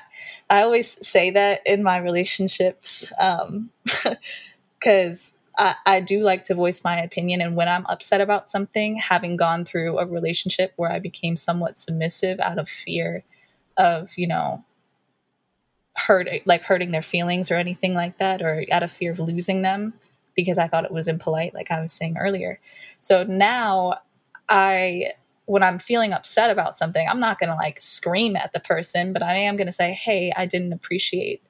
I 0.51 0.63
always 0.63 0.99
say 1.07 1.31
that 1.31 1.61
in 1.67 1.83
my 1.83 1.99
relationships 1.99 3.13
um 3.19 3.71
cuz 4.83 5.35
I, 5.57 5.75
I 5.85 6.01
do 6.01 6.21
like 6.21 6.45
to 6.45 6.55
voice 6.55 6.83
my 6.83 7.01
opinion. 7.01 7.41
And 7.43 7.57
when 7.57 7.69
I'm 7.69 7.87
upset 7.87 8.21
about 8.23 8.49
something, 8.49 8.97
having 8.97 9.37
gone 9.37 9.65
through 9.65 9.99
a 9.99 10.07
relationship 10.07 10.73
where 10.77 10.91
I 10.91 10.99
became 10.99 11.37
somewhat 11.37 11.79
submissive 11.79 12.41
out 12.41 12.59
of 12.59 12.69
fear 12.69 13.23
of, 13.77 14.17
you 14.17 14.27
know, 14.27 14.65
hurt 15.95 16.29
like 16.47 16.63
hurting 16.63 16.91
their 16.91 17.03
feelings 17.03 17.51
or 17.51 17.57
anything 17.57 17.95
like 17.95 18.19
that, 18.19 18.43
or 18.43 18.65
out 18.73 18.83
of 18.83 18.91
fear 18.91 19.13
of 19.13 19.19
losing 19.19 19.63
them 19.63 19.95
because 20.35 20.59
I 20.59 20.67
thought 20.69 20.85
it 20.85 20.93
was 20.93 21.09
impolite, 21.09 21.55
like 21.55 21.71
I 21.71 21.81
was 21.81 21.93
saying 21.93 22.17
earlier. 22.19 22.59
So 23.01 23.25
now 23.25 24.01
I 24.49 25.13
when 25.53 25.63
I'm 25.63 25.79
feeling 25.79 26.15
upset 26.15 26.49
about 26.49 26.79
something, 26.79 27.07
I'm 27.07 27.21
not 27.21 27.39
going 27.39 27.51
to 27.51 27.55
like 27.55 27.83
scream 27.83 28.37
at 28.37 28.55
the 28.55 28.59
person, 28.59 29.13
but 29.13 29.23
I 29.23 29.35
am 29.35 29.57
going 29.57 29.67
to 29.67 29.73
say, 29.73 29.93
"Hey, 29.93 30.33
I 30.35 30.47
didn't 30.47 30.73
appreciate 30.73 31.43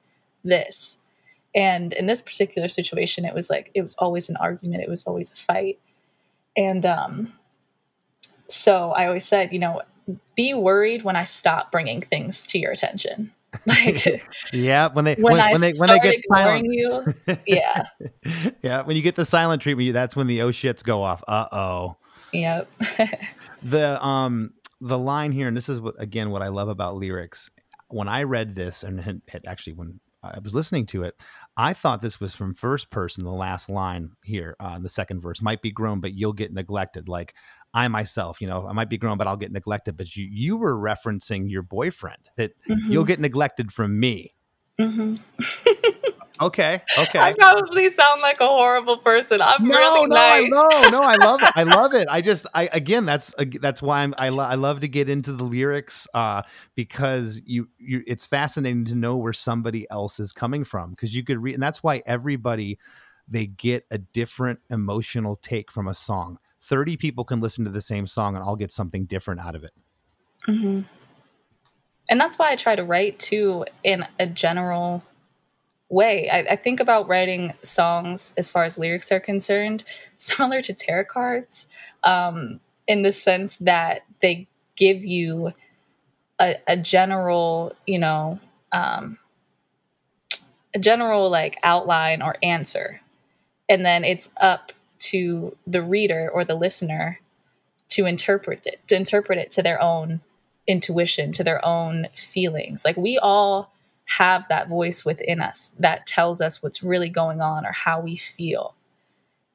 this." 0.43 0.99
And 1.55 1.93
in 1.93 2.05
this 2.05 2.21
particular 2.21 2.67
situation, 2.67 3.23
it 3.23 3.33
was 3.33 3.49
like 3.49 3.71
it 3.73 3.81
was 3.81 3.93
always 3.93 4.27
an 4.27 4.35
argument, 4.35 4.83
it 4.83 4.89
was 4.89 5.03
always 5.03 5.31
a 5.31 5.35
fight. 5.37 5.79
And 6.57 6.85
um, 6.85 7.31
so 8.49 8.91
I 8.91 9.07
always 9.07 9.23
said, 9.23 9.53
you 9.53 9.59
know, 9.59 9.81
be 10.35 10.53
worried 10.53 11.03
when 11.03 11.15
I 11.15 11.23
stop 11.23 11.71
bringing 11.71 12.01
things 12.01 12.45
to 12.47 12.59
your 12.59 12.73
attention. 12.73 13.31
Like, 13.67 14.25
yeah, 14.51 14.87
when 14.87 15.05
they 15.05 15.13
when, 15.13 15.33
when, 15.37 15.51
when 15.51 15.61
they 15.61 15.71
when 15.77 15.89
they 15.89 15.99
get 15.99 16.21
silent, 16.27 16.65
you, 16.67 17.05
yeah, 17.47 17.85
yeah, 18.63 18.81
when 18.81 18.95
you 18.95 19.03
get 19.03 19.15
the 19.15 19.25
silent 19.25 19.61
treatment, 19.61 19.93
that's 19.93 20.15
when 20.15 20.25
the 20.25 20.41
oh 20.41 20.49
shits 20.49 20.83
go 20.83 21.03
off. 21.03 21.23
Uh 21.27 21.45
oh. 21.51 21.97
Yep. 22.33 22.71
the 23.63 24.05
um 24.05 24.53
the 24.81 24.97
line 24.97 25.31
here, 25.31 25.47
and 25.47 25.55
this 25.55 25.69
is 25.69 25.79
what 25.79 25.95
again 25.99 26.31
what 26.31 26.41
I 26.41 26.49
love 26.49 26.69
about 26.69 26.95
lyrics. 26.95 27.49
When 27.89 28.07
I 28.07 28.23
read 28.23 28.55
this, 28.55 28.83
and 28.83 28.99
had, 28.99 29.21
had 29.27 29.45
actually 29.45 29.73
when 29.73 29.99
I 30.23 30.39
was 30.39 30.55
listening 30.55 30.85
to 30.87 31.03
it, 31.03 31.21
I 31.57 31.73
thought 31.73 32.01
this 32.01 32.19
was 32.19 32.33
from 32.33 32.55
first 32.55 32.89
person. 32.89 33.23
The 33.23 33.31
last 33.31 33.69
line 33.69 34.13
here, 34.23 34.55
uh, 34.59 34.79
the 34.79 34.89
second 34.89 35.21
verse 35.21 35.41
might 35.41 35.61
be 35.61 35.71
grown, 35.71 35.99
but 35.99 36.13
you'll 36.13 36.33
get 36.33 36.53
neglected. 36.53 37.07
Like 37.07 37.35
I 37.73 37.87
myself, 37.87 38.41
you 38.41 38.47
know, 38.47 38.67
I 38.67 38.73
might 38.73 38.89
be 38.89 38.97
grown, 38.97 39.17
but 39.17 39.27
I'll 39.27 39.37
get 39.37 39.51
neglected. 39.51 39.97
But 39.97 40.15
you, 40.15 40.27
you 40.31 40.57
were 40.57 40.75
referencing 40.75 41.49
your 41.49 41.63
boyfriend 41.63 42.29
that 42.37 42.51
mm-hmm. 42.67 42.91
you'll 42.91 43.03
get 43.03 43.19
neglected 43.19 43.71
from 43.71 43.99
me. 43.99 44.33
Mm-hmm. 44.79 45.15
okay. 46.41 46.81
Okay. 46.97 47.19
I 47.19 47.33
probably 47.33 47.89
sound 47.89 48.21
like 48.21 48.39
a 48.39 48.47
horrible 48.47 48.97
person. 48.97 49.41
I'm 49.41 49.67
no, 49.67 49.77
really 49.77 50.07
no, 50.07 50.15
nice. 50.15 50.49
no, 50.49 50.89
no. 50.89 51.01
I 51.01 51.15
love 51.15 51.41
it. 51.41 51.49
I 51.55 51.63
love 51.63 51.93
it. 51.93 52.07
I 52.09 52.21
just, 52.21 52.45
I 52.53 52.69
again, 52.73 53.05
that's 53.05 53.33
that's 53.59 53.81
why 53.81 54.03
I'm. 54.03 54.13
I, 54.17 54.29
lo- 54.29 54.45
I 54.45 54.55
love 54.55 54.81
to 54.81 54.87
get 54.87 55.09
into 55.09 55.33
the 55.33 55.43
lyrics 55.43 56.07
uh, 56.13 56.43
because 56.75 57.41
you, 57.45 57.69
you, 57.77 58.03
it's 58.07 58.25
fascinating 58.25 58.85
to 58.85 58.95
know 58.95 59.17
where 59.17 59.33
somebody 59.33 59.85
else 59.89 60.19
is 60.19 60.31
coming 60.31 60.63
from 60.63 60.91
because 60.91 61.15
you 61.15 61.23
could 61.23 61.41
read, 61.41 61.53
and 61.53 61.63
that's 61.63 61.83
why 61.83 62.01
everybody 62.05 62.79
they 63.27 63.45
get 63.45 63.85
a 63.89 63.97
different 63.97 64.59
emotional 64.69 65.35
take 65.35 65.71
from 65.71 65.87
a 65.87 65.93
song. 65.93 66.39
Thirty 66.59 66.97
people 66.97 67.25
can 67.25 67.41
listen 67.41 67.65
to 67.65 67.71
the 67.71 67.81
same 67.81 68.07
song 68.07 68.35
and 68.35 68.43
I'll 68.43 68.55
get 68.55 68.71
something 68.71 69.05
different 69.05 69.41
out 69.41 69.55
of 69.55 69.63
it. 69.63 69.71
Mm-hmm 70.47 70.81
and 72.09 72.19
that's 72.19 72.37
why 72.37 72.51
I 72.51 72.55
try 72.55 72.75
to 72.75 72.83
write 72.83 73.19
too 73.19 73.65
in 73.83 74.05
a 74.19 74.27
general 74.27 75.03
way. 75.93 76.29
I, 76.29 76.39
I, 76.51 76.55
think 76.55 76.79
about 76.79 77.07
writing 77.07 77.53
songs 77.61 78.33
as 78.37 78.49
far 78.49 78.63
as 78.63 78.77
lyrics 78.77 79.11
are 79.11 79.19
concerned, 79.19 79.83
similar 80.15 80.61
to 80.61 80.73
tarot 80.73 81.05
cards, 81.05 81.67
um, 82.03 82.59
in 82.87 83.03
the 83.03 83.11
sense 83.11 83.57
that 83.59 84.01
they 84.21 84.47
give 84.75 85.05
you 85.05 85.53
a, 86.39 86.55
a 86.67 86.75
general, 86.75 87.73
you 87.85 87.99
know, 87.99 88.39
um, 88.71 89.17
a 90.75 90.79
general 90.79 91.29
like 91.29 91.57
outline 91.63 92.21
or 92.21 92.35
answer. 92.41 93.01
And 93.69 93.85
then 93.85 94.03
it's 94.03 94.31
up 94.37 94.71
to 94.99 95.55
the 95.67 95.81
reader 95.81 96.29
or 96.33 96.43
the 96.43 96.55
listener 96.55 97.19
to 97.89 98.05
interpret 98.05 98.65
it, 98.65 98.81
to 98.87 98.95
interpret 98.95 99.37
it 99.37 99.51
to 99.51 99.61
their 99.61 99.81
own 99.81 100.21
intuition, 100.67 101.31
to 101.33 101.43
their 101.43 101.63
own 101.63 102.07
feelings. 102.15 102.83
Like 102.83 102.97
we 102.97 103.17
all 103.17 103.72
have 104.05 104.47
that 104.49 104.67
voice 104.67 105.05
within 105.05 105.41
us 105.41 105.73
that 105.79 106.05
tells 106.05 106.41
us 106.41 106.61
what's 106.61 106.83
really 106.83 107.09
going 107.09 107.41
on 107.41 107.65
or 107.65 107.71
how 107.71 107.99
we 107.99 108.15
feel. 108.15 108.75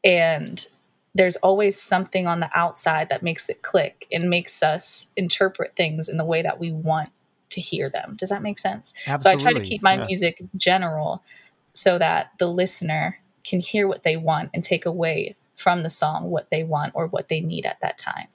And 0.05 0.65
there's 1.15 1.37
always 1.37 1.81
something 1.81 2.27
on 2.27 2.41
the 2.41 2.51
outside 2.55 3.09
that 3.09 3.23
makes 3.23 3.49
it 3.49 3.63
click 3.63 4.07
and 4.13 4.31
makes 4.31 4.63
us 4.63 5.09
interpret 5.17 5.75
things 5.77 6.09
in 6.09 6.17
the 6.17 6.25
way 6.25 6.43
that 6.43 6.59
we 6.59 6.71
want 6.71 7.11
to 7.51 7.61
hear 7.61 7.91
them. 7.91 8.15
Does 8.17 8.29
that 8.29 8.43
make 8.43 8.59
sense? 8.59 8.95
Absolutely. 9.07 9.41
So 9.43 9.49
I 9.49 9.53
try 9.53 9.59
to 9.59 9.67
keep 9.67 9.83
my 9.83 9.97
yeah. 9.97 10.07
music 10.07 10.43
general 10.57 11.23
so 11.73 11.99
that 11.99 12.33
the 12.39 12.47
listener 12.49 13.19
can 13.45 13.61
hear 13.61 13.89
what 13.89 14.03
they 14.03 14.17
want 14.17 14.51
and 14.53 14.63
take 14.63 14.87
away 14.87 15.35
from 15.57 15.83
the 15.83 15.91
song 15.91 16.31
what 16.31 16.51
they 16.51 16.63
want 16.63 16.93
or 16.95 17.07
what 17.09 17.29
they 17.29 17.41
need 17.41 17.67
at 17.67 17.81
that 17.81 17.99
time. 17.99 18.29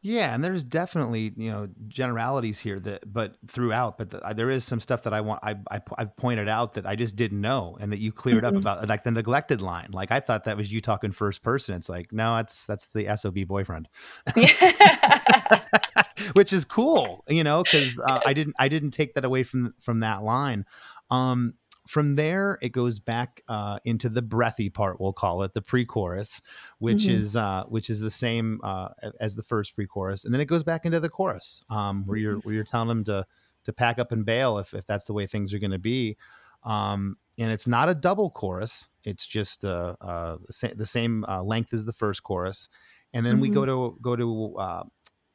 Yeah, 0.00 0.32
and 0.32 0.44
there's 0.44 0.62
definitely 0.62 1.32
you 1.36 1.50
know 1.50 1.68
generalities 1.88 2.60
here 2.60 2.78
that, 2.80 3.12
but 3.12 3.36
throughout, 3.48 3.98
but 3.98 4.10
the, 4.10 4.20
there 4.36 4.48
is 4.48 4.64
some 4.64 4.78
stuff 4.78 5.02
that 5.02 5.12
I 5.12 5.20
want 5.20 5.40
I, 5.42 5.56
I 5.72 5.80
have 5.98 6.16
pointed 6.16 6.48
out 6.48 6.74
that 6.74 6.86
I 6.86 6.94
just 6.94 7.16
didn't 7.16 7.40
know, 7.40 7.76
and 7.80 7.90
that 7.90 7.98
you 7.98 8.12
cleared 8.12 8.44
mm-hmm. 8.44 8.56
up 8.56 8.62
about 8.62 8.88
like 8.88 9.02
the 9.02 9.10
neglected 9.10 9.60
line. 9.60 9.88
Like 9.90 10.12
I 10.12 10.20
thought 10.20 10.44
that 10.44 10.56
was 10.56 10.72
you 10.72 10.80
talking 10.80 11.10
first 11.10 11.42
person. 11.42 11.74
It's 11.74 11.88
like 11.88 12.12
no, 12.12 12.36
that's 12.36 12.64
that's 12.64 12.88
the 12.94 13.12
sob 13.16 13.36
boyfriend, 13.48 13.88
which 16.34 16.52
is 16.52 16.64
cool, 16.64 17.24
you 17.28 17.42
know, 17.42 17.64
because 17.64 17.98
uh, 17.98 18.20
I 18.24 18.34
didn't 18.34 18.54
I 18.56 18.68
didn't 18.68 18.92
take 18.92 19.14
that 19.14 19.24
away 19.24 19.42
from 19.42 19.74
from 19.80 20.00
that 20.00 20.22
line. 20.22 20.64
Um, 21.10 21.54
from 21.88 22.16
there, 22.16 22.58
it 22.60 22.68
goes 22.68 22.98
back 22.98 23.42
uh, 23.48 23.78
into 23.82 24.10
the 24.10 24.20
breathy 24.20 24.68
part. 24.68 25.00
We'll 25.00 25.14
call 25.14 25.42
it 25.42 25.54
the 25.54 25.62
pre-chorus, 25.62 26.42
which 26.80 27.04
mm-hmm. 27.04 27.18
is 27.18 27.34
uh, 27.34 27.64
which 27.66 27.88
is 27.88 27.98
the 27.98 28.10
same 28.10 28.60
uh, 28.62 28.90
as 29.20 29.34
the 29.34 29.42
first 29.42 29.74
pre-chorus, 29.74 30.26
and 30.26 30.34
then 30.34 30.42
it 30.42 30.44
goes 30.44 30.62
back 30.62 30.84
into 30.84 31.00
the 31.00 31.08
chorus, 31.08 31.64
um, 31.70 32.04
where 32.04 32.18
you're 32.18 32.36
where 32.40 32.54
you're 32.54 32.62
telling 32.62 32.88
them 32.88 33.04
to 33.04 33.26
to 33.64 33.72
pack 33.72 33.98
up 33.98 34.12
and 34.12 34.26
bail 34.26 34.58
if 34.58 34.74
if 34.74 34.86
that's 34.86 35.06
the 35.06 35.14
way 35.14 35.26
things 35.26 35.54
are 35.54 35.58
going 35.58 35.70
to 35.70 35.78
be. 35.78 36.18
Um, 36.62 37.16
and 37.38 37.50
it's 37.50 37.66
not 37.66 37.88
a 37.88 37.94
double 37.94 38.30
chorus; 38.30 38.90
it's 39.04 39.26
just 39.26 39.64
uh, 39.64 39.96
uh, 40.02 40.36
the 40.74 40.86
same 40.86 41.24
uh, 41.26 41.42
length 41.42 41.72
as 41.72 41.86
the 41.86 41.94
first 41.94 42.22
chorus, 42.22 42.68
and 43.14 43.24
then 43.24 43.36
mm-hmm. 43.36 43.42
we 43.42 43.48
go 43.48 43.62
mm-hmm. 43.62 43.96
to 43.96 44.00
go 44.02 44.14
to 44.14 44.84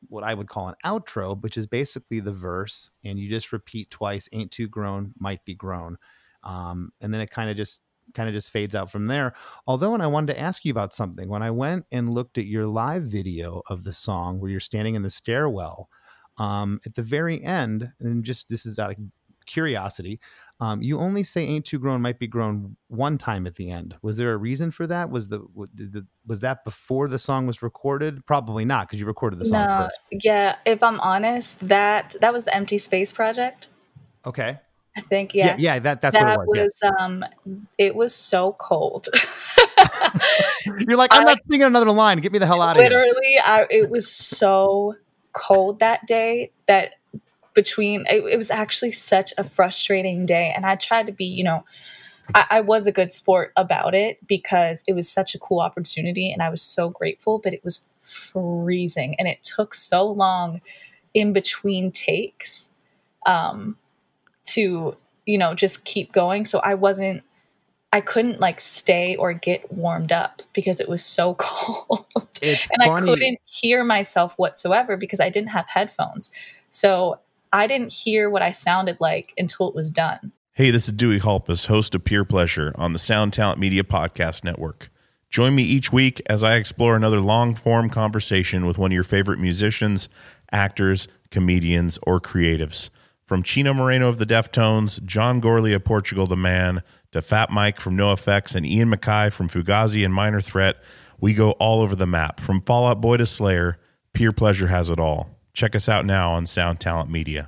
what 0.10 0.24
I 0.24 0.36
would 0.36 0.50
call 0.50 0.68
an 0.68 0.76
outro, 0.86 1.42
which 1.42 1.58
is 1.58 1.66
basically 1.66 2.20
the 2.20 2.34
verse, 2.34 2.92
and 3.04 3.18
you 3.18 3.28
just 3.28 3.52
repeat 3.52 3.90
twice, 3.90 4.30
ain't 4.34 4.52
too 4.52 4.68
grown, 4.68 5.16
might 5.18 5.44
be 5.46 5.56
grown 5.56 5.98
um, 6.44 6.92
and 7.02 7.14
then 7.14 7.22
it 7.22 7.30
kind 7.30 7.50
of 7.50 7.58
just 7.58 7.82
kind 8.14 8.28
of 8.28 8.36
just 8.36 8.52
fades 8.52 8.76
out 8.76 8.92
from 8.92 9.08
there. 9.08 9.34
Although, 9.66 9.94
and 9.94 10.04
I 10.04 10.08
wanted 10.08 10.34
to 10.34 10.40
ask 10.40 10.66
you 10.66 10.72
about 10.72 10.94
something. 10.94 11.30
When 11.30 11.42
I 11.42 11.52
went 11.52 11.86
and 11.92 12.14
looked 12.14 12.38
at 12.38 12.46
your 12.46 12.68
live 12.68 13.04
video 13.04 13.62
of 13.68 13.84
the 13.84 13.94
song 13.94 14.40
where 14.40 14.52
you're 14.52 14.60
standing 14.60 14.96
in 14.96 15.04
the 15.04 15.10
stairwell, 15.10 15.90
um, 16.38 16.80
at 16.86 16.96
the 16.96 17.02
very 17.02 17.44
end, 17.44 17.92
and 18.00 18.24
just 18.24 18.50
this 18.50 18.66
is 18.66 18.80
out 18.80 18.92
of 18.92 18.98
curiosity, 19.46 20.20
um, 20.60 20.82
you 20.82 20.98
only 20.98 21.24
say 21.24 21.46
"ain't 21.46 21.66
too 21.66 21.80
grown, 21.80 22.02
might 22.02 22.20
be 22.20 22.28
grown" 22.28 22.76
one 22.88 23.18
time 23.18 23.46
at 23.46 23.56
the 23.56 23.70
end. 23.70 23.96
Was 24.02 24.18
there 24.18 24.34
a 24.34 24.38
reason 24.38 24.72
for 24.72 24.88
that? 24.88 25.10
Was 25.10 25.28
the, 25.28 25.40
the 25.76 26.06
was 26.26 26.40
that 26.42 26.64
before 26.64 27.08
the 27.08 27.20
song 27.20 27.48
was 27.48 27.62
recorded? 27.62 28.26
Probably 28.26 28.66
not, 28.66 28.88
because 28.88 29.00
you 29.00 29.06
recorded 29.06 29.40
the 29.40 29.46
song 29.46 29.66
no, 29.66 29.88
first. 29.90 30.24
Yeah, 30.24 30.56
if 30.66 30.82
I'm 30.82 31.00
honest, 31.02 31.68
that 31.68 32.16
that 32.22 32.34
was 32.34 32.46
the 32.46 32.56
Empty 32.56 32.78
Space 32.78 33.12
project. 33.12 33.68
Okay. 34.26 34.60
I 34.96 35.02
think 35.02 35.34
yeah. 35.34 35.48
Yeah, 35.48 35.56
yeah 35.58 35.80
that 35.80 36.02
that's 36.02 36.16
that 36.16 36.38
what 36.38 36.58
it 36.58 36.62
was. 36.62 36.82
was 36.82 36.92
um 37.00 37.26
it 37.78 37.96
was 37.96 38.14
so 38.14 38.54
cold. 38.54 39.08
You're 40.66 40.98
like, 40.98 41.14
I'm 41.14 41.22
I, 41.22 41.32
not 41.32 41.40
singing 41.50 41.66
another 41.66 41.92
line. 41.92 42.20
Get 42.20 42.32
me 42.32 42.40
the 42.40 42.46
hell 42.46 42.62
out 42.62 42.78
of 42.78 42.82
here. 42.82 42.90
Literally, 42.90 43.38
I, 43.44 43.66
it 43.70 43.90
was 43.90 44.12
so 44.12 44.96
cold 45.34 45.80
that 45.80 46.06
day 46.06 46.52
that 46.68 46.94
between 47.54 48.06
it, 48.10 48.24
it 48.26 48.38
was 48.38 48.52
actually 48.52 48.92
such 48.92 49.34
a 49.38 49.44
frustrating 49.44 50.26
day 50.26 50.52
and 50.56 50.66
i 50.66 50.76
tried 50.76 51.08
to 51.08 51.12
be 51.12 51.26
you 51.26 51.44
know 51.44 51.64
I, 52.34 52.46
I, 52.50 52.62
was 52.62 52.88
a 52.88 52.92
good 52.92 53.12
sport 53.12 53.52
about 53.58 53.94
it 53.94 54.26
because 54.26 54.84
it 54.88 54.94
was 54.94 55.10
such 55.10 55.36
a 55.36 55.40
cool 55.40 55.60
opportunity 55.60 56.32
and 56.32 56.42
I 56.42 56.50
was 56.50 56.62
so 56.62 56.90
grateful, 56.90 57.40
but 57.40 57.54
it 57.54 57.64
was 57.64 57.88
freezing 58.02 59.16
and 59.20 59.28
it 59.28 59.44
took 59.44 59.74
so 59.74 60.08
long 60.10 60.62
in 61.14 61.34
between 61.34 61.92
takes 61.92 62.72
um, 63.26 63.78
to, 64.46 64.96
you 65.26 65.38
know, 65.38 65.54
just 65.54 65.86
keep 65.86 66.12
going. 66.12 66.46
So 66.46 66.60
I 66.60 66.74
wasn't, 66.76 67.24
I 67.92 68.02
couldn't 68.02 68.40
like 68.40 68.60
stay 68.60 69.16
or 69.16 69.34
get 69.34 69.72
warmed 69.72 70.12
up 70.12 70.42
because 70.54 70.80
it 70.80 70.90
was 70.90 71.04
so 71.04 71.34
cold. 71.40 72.06
It's 72.42 72.68
and 72.72 72.84
funny. 72.84 73.12
I 73.12 73.14
couldn't 73.14 73.40
hear 73.46 73.84
myself 73.84 74.34
whatsoever 74.38 74.98
because 74.98 75.20
I 75.20 75.30
didn't 75.30 75.50
have 75.50 75.68
headphones. 75.68 76.32
So 76.70 77.20
I 77.52 77.68
didn't 77.68 77.94
hear 77.94 78.30
what 78.30 78.42
I 78.42 78.52
sounded 78.52 78.98
like 79.00 79.34
until 79.38 79.70
it 79.70 79.76
was 79.76 79.92
done. 79.92 80.32
Hey, 80.54 80.72
this 80.72 80.88
is 80.88 80.94
Dewey 80.94 81.20
Halpus, 81.20 81.66
host 81.66 81.96
of 81.96 82.04
Peer 82.04 82.26
Pleasure 82.26 82.74
on 82.76 82.94
the 82.94 83.00
Sound 83.00 83.34
Talent 83.34 83.60
Media 83.60 83.84
Podcast 83.84 84.44
Network. 84.44 84.92
Join 85.30 85.56
me 85.56 85.64
each 85.64 85.92
week 85.92 86.22
as 86.28 86.44
I 86.44 86.58
explore 86.58 86.96
another 86.96 87.20
long 87.20 87.56
form 87.56 87.90
conversation 87.90 88.68
with 88.68 88.78
one 88.78 88.92
of 88.92 88.94
your 88.94 89.04
favorite 89.04 89.40
musicians, 89.40 90.10
actors, 90.52 91.08
comedians, 91.32 91.98
or 92.04 92.22
creatives. 92.22 92.92
From 93.26 93.42
Chino 93.42 93.74
Moreno 93.74 94.10
of 94.10 94.18
the 94.18 94.26
Deftones, 94.26 95.04
John 95.06 95.42
Gourley 95.42 95.74
of 95.74 95.84
Portugal 95.84 96.28
the 96.28 96.36
Man, 96.36 96.84
to 97.12 97.22
Fat 97.22 97.50
Mike 97.50 97.80
from 97.80 97.96
NOFX 97.96 98.56
and 98.56 98.66
Ian 98.66 98.90
MacKaye 98.90 99.32
from 99.32 99.48
Fugazi 99.48 100.04
and 100.04 100.14
Minor 100.14 100.42
Threat, 100.42 100.78
we 101.22 101.34
go 101.34 101.52
all 101.52 101.82
over 101.82 101.96
the 101.96 102.08
map. 102.08 102.42
From 102.42 102.60
Fall 102.62 102.88
Out 102.88 103.00
Boy 103.00 103.18
to 103.18 103.26
Slayer, 103.26 103.78
Peer 104.14 104.34
Pleasure 104.34 104.68
has 104.68 104.90
it 104.90 105.00
all. 105.00 105.30
Check 105.54 105.76
us 105.76 105.88
out 105.88 106.06
now 106.06 106.34
on 106.34 106.46
Sound 106.46 106.80
Talent 106.80 107.10
Media. 107.10 107.48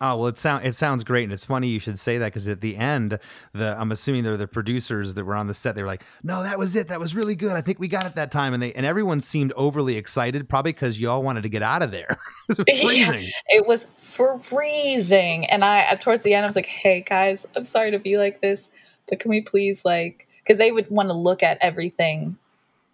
Oh 0.00 0.16
well, 0.16 0.28
it 0.28 0.38
sound 0.38 0.64
it 0.64 0.76
sounds 0.76 1.02
great, 1.02 1.24
and 1.24 1.32
it's 1.32 1.44
funny 1.44 1.66
you 1.68 1.80
should 1.80 1.98
say 1.98 2.18
that 2.18 2.26
because 2.26 2.46
at 2.46 2.60
the 2.60 2.76
end, 2.76 3.18
the 3.52 3.76
I'm 3.76 3.90
assuming 3.90 4.22
they're 4.22 4.36
the 4.36 4.46
producers 4.46 5.14
that 5.14 5.24
were 5.24 5.34
on 5.34 5.48
the 5.48 5.54
set. 5.54 5.74
They 5.74 5.82
were 5.82 5.88
like, 5.88 6.04
"No, 6.22 6.44
that 6.44 6.56
was 6.56 6.76
it. 6.76 6.86
That 6.86 7.00
was 7.00 7.16
really 7.16 7.34
good. 7.34 7.56
I 7.56 7.62
think 7.62 7.80
we 7.80 7.88
got 7.88 8.06
it 8.06 8.14
that 8.14 8.30
time." 8.30 8.54
And 8.54 8.62
they 8.62 8.72
and 8.74 8.86
everyone 8.86 9.20
seemed 9.20 9.52
overly 9.56 9.96
excited, 9.96 10.48
probably 10.48 10.72
because 10.72 11.00
you 11.00 11.10
all 11.10 11.24
wanted 11.24 11.42
to 11.42 11.48
get 11.48 11.64
out 11.64 11.82
of 11.82 11.90
there. 11.90 12.16
it 12.48 12.58
was 12.58 12.80
freezing. 12.80 13.22
Yeah, 13.24 13.30
it 13.48 13.66
was 13.66 13.88
freezing, 14.02 15.46
and 15.46 15.64
I 15.64 15.80
uh, 15.80 15.96
towards 15.96 16.22
the 16.22 16.32
end, 16.32 16.44
I 16.44 16.48
was 16.48 16.54
like, 16.54 16.66
"Hey 16.66 17.00
guys, 17.00 17.44
I'm 17.56 17.64
sorry 17.64 17.90
to 17.90 17.98
be 17.98 18.18
like 18.18 18.40
this, 18.40 18.70
but 19.08 19.18
can 19.18 19.30
we 19.30 19.40
please 19.40 19.84
like?" 19.84 20.28
Because 20.44 20.58
they 20.58 20.70
would 20.70 20.88
want 20.90 21.08
to 21.08 21.12
look 21.14 21.42
at 21.42 21.58
everything 21.60 22.38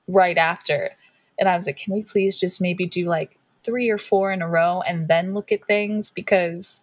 right 0.09 0.39
after, 0.39 0.89
and 1.39 1.51
I 1.51 1.57
was 1.57 1.67
like, 1.67 1.77
"Can 1.77 1.93
we 1.93 2.03
please 2.03 2.41
just 2.41 2.63
maybe 2.63 2.87
do 2.87 3.05
like 3.05 3.37
three 3.63 3.91
or 3.91 3.99
four 3.99 4.33
in 4.33 4.41
a 4.41 4.49
row 4.49 4.81
and 4.87 5.07
then 5.07 5.35
look 5.35 5.53
at 5.53 5.67
things 5.67 6.09
because." 6.09 6.81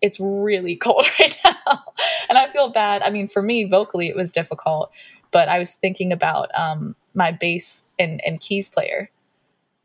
It's 0.00 0.18
really 0.20 0.76
cold 0.84 1.06
right 1.18 1.36
now. 1.44 1.84
and 2.28 2.38
I 2.38 2.50
feel 2.52 2.70
bad. 2.70 3.02
I 3.02 3.10
mean, 3.10 3.28
for 3.28 3.42
me, 3.42 3.64
vocally, 3.64 4.08
it 4.08 4.16
was 4.16 4.32
difficult, 4.32 4.90
but 5.30 5.48
I 5.48 5.58
was 5.58 5.74
thinking 5.74 6.12
about 6.12 6.50
um, 6.58 6.94
my 7.14 7.32
bass 7.32 7.84
and, 7.98 8.24
and 8.24 8.40
keys 8.40 8.68
player 8.68 9.10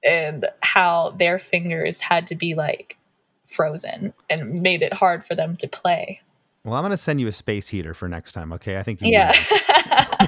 and 0.03 0.47
how 0.61 1.11
their 1.11 1.39
fingers 1.39 1.99
had 1.99 2.27
to 2.27 2.35
be 2.35 2.55
like 2.55 2.97
frozen 3.45 4.13
and 4.29 4.61
made 4.61 4.81
it 4.81 4.93
hard 4.93 5.25
for 5.25 5.35
them 5.35 5.55
to 5.57 5.67
play. 5.67 6.21
Well, 6.65 6.75
I'm 6.75 6.81
going 6.81 6.91
to 6.91 6.97
send 6.97 7.19
you 7.19 7.27
a 7.27 7.31
space 7.31 7.67
heater 7.67 7.93
for 7.93 8.07
next 8.07 8.31
time. 8.31 8.53
Okay, 8.53 8.77
I 8.77 8.83
think 8.83 9.01
you. 9.01 9.11
Yeah. 9.11 9.33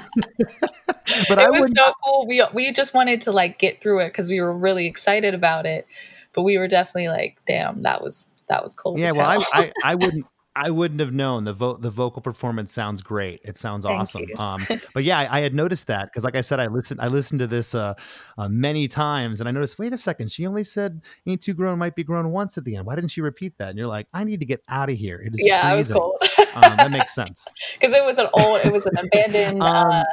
but 1.29 1.37
it 1.37 1.39
I 1.39 1.49
was 1.49 1.71
so 1.75 1.93
cool. 2.03 2.27
We 2.27 2.43
we 2.53 2.73
just 2.73 2.93
wanted 2.93 3.21
to 3.21 3.31
like 3.31 3.57
get 3.57 3.81
through 3.81 3.99
it 4.01 4.09
because 4.09 4.29
we 4.29 4.41
were 4.41 4.53
really 4.53 4.85
excited 4.85 5.33
about 5.33 5.65
it, 5.65 5.87
but 6.33 6.41
we 6.41 6.57
were 6.57 6.67
definitely 6.67 7.07
like, 7.07 7.37
"Damn, 7.47 7.83
that 7.83 8.01
was 8.03 8.27
that 8.49 8.63
was 8.63 8.73
cool. 8.75 8.99
Yeah, 8.99 9.11
well, 9.11 9.29
I, 9.29 9.61
I, 9.61 9.71
I 9.83 9.95
wouldn't 9.95 10.25
I 10.57 10.69
wouldn't 10.69 11.01
have 11.01 11.11
known 11.11 11.43
the 11.43 11.51
vo- 11.51 11.75
the 11.75 11.89
vocal 11.91 12.21
performance 12.21 12.71
sounds 12.71 13.01
great. 13.01 13.41
It 13.43 13.57
sounds 13.57 13.83
Thank 13.83 13.99
awesome. 13.99 14.25
Um, 14.37 14.65
but 14.93 15.03
yeah, 15.03 15.19
I, 15.19 15.39
I, 15.39 15.41
had 15.41 15.53
noticed 15.53 15.87
that 15.87 16.05
because, 16.05 16.23
like 16.23 16.35
I 16.35 16.41
said, 16.41 16.61
I 16.61 16.67
listened 16.67 17.01
I 17.01 17.07
listened 17.07 17.39
to 17.39 17.47
this 17.47 17.75
uh, 17.75 17.93
uh, 18.37 18.47
many 18.47 18.87
times, 18.87 19.41
and 19.41 19.49
I 19.49 19.51
noticed. 19.51 19.77
Wait 19.77 19.91
a 19.91 19.97
second, 19.97 20.31
she 20.31 20.47
only 20.47 20.63
said 20.63 21.01
"ain't 21.27 21.41
too 21.41 21.53
grown, 21.53 21.77
might 21.77 21.95
be 21.95 22.05
grown" 22.05 22.31
once 22.31 22.57
at 22.57 22.63
the 22.63 22.77
end. 22.77 22.85
Why 22.85 22.95
didn't 22.95 23.11
she 23.11 23.19
repeat 23.19 23.57
that? 23.57 23.69
And 23.69 23.77
you're 23.77 23.87
like, 23.87 24.07
I 24.13 24.23
need 24.23 24.39
to 24.39 24.45
get 24.45 24.61
out 24.69 24.89
of 24.89 24.95
here. 24.95 25.19
It 25.19 25.33
is 25.33 25.45
yeah, 25.45 25.73
freezing. 25.73 25.97
I 25.97 25.99
was 25.99 26.21
cold. 26.31 26.55
um, 26.55 26.77
that 26.77 26.91
makes 26.91 27.13
sense 27.15 27.45
because 27.73 27.93
it 27.93 28.05
was 28.05 28.17
an 28.17 28.27
old, 28.33 28.61
it 28.63 28.71
was 28.71 28.85
an 28.85 28.97
abandoned 28.97 29.61
um, 29.61 29.91
uh, 29.91 30.03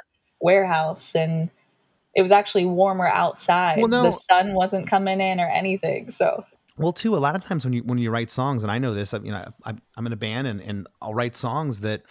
warehouse, 0.41 1.15
and 1.15 1.51
it 2.17 2.23
was 2.23 2.33
actually 2.33 2.65
warmer 2.65 3.07
outside. 3.07 3.79
Well, 3.79 3.87
no, 3.87 4.03
the 4.03 4.11
sun 4.11 4.55
wasn't 4.55 4.89
coming 4.89 5.21
in 5.21 5.39
or 5.39 5.49
anything, 5.49 6.11
so 6.11 6.45
well, 6.77 6.93
too, 6.93 7.17
a 7.17 7.19
lot 7.19 7.37
of 7.37 7.45
times 7.45 7.65
when 7.65 7.73
you 7.73 7.83
when 7.83 7.99
you 7.99 8.11
write 8.11 8.31
songs, 8.31 8.63
and 8.63 8.73
I 8.73 8.79
know 8.79 8.95
this, 8.95 9.13
you 9.13 9.31
know, 9.31 9.45
I'm, 9.65 9.81
I'm 9.97 10.07
in 10.07 10.13
a 10.13 10.17
band, 10.17 10.47
and, 10.47 10.61
and 10.61 10.87
I'll 11.01 11.15
write 11.15 11.37
songs 11.37 11.81
that 11.81 12.03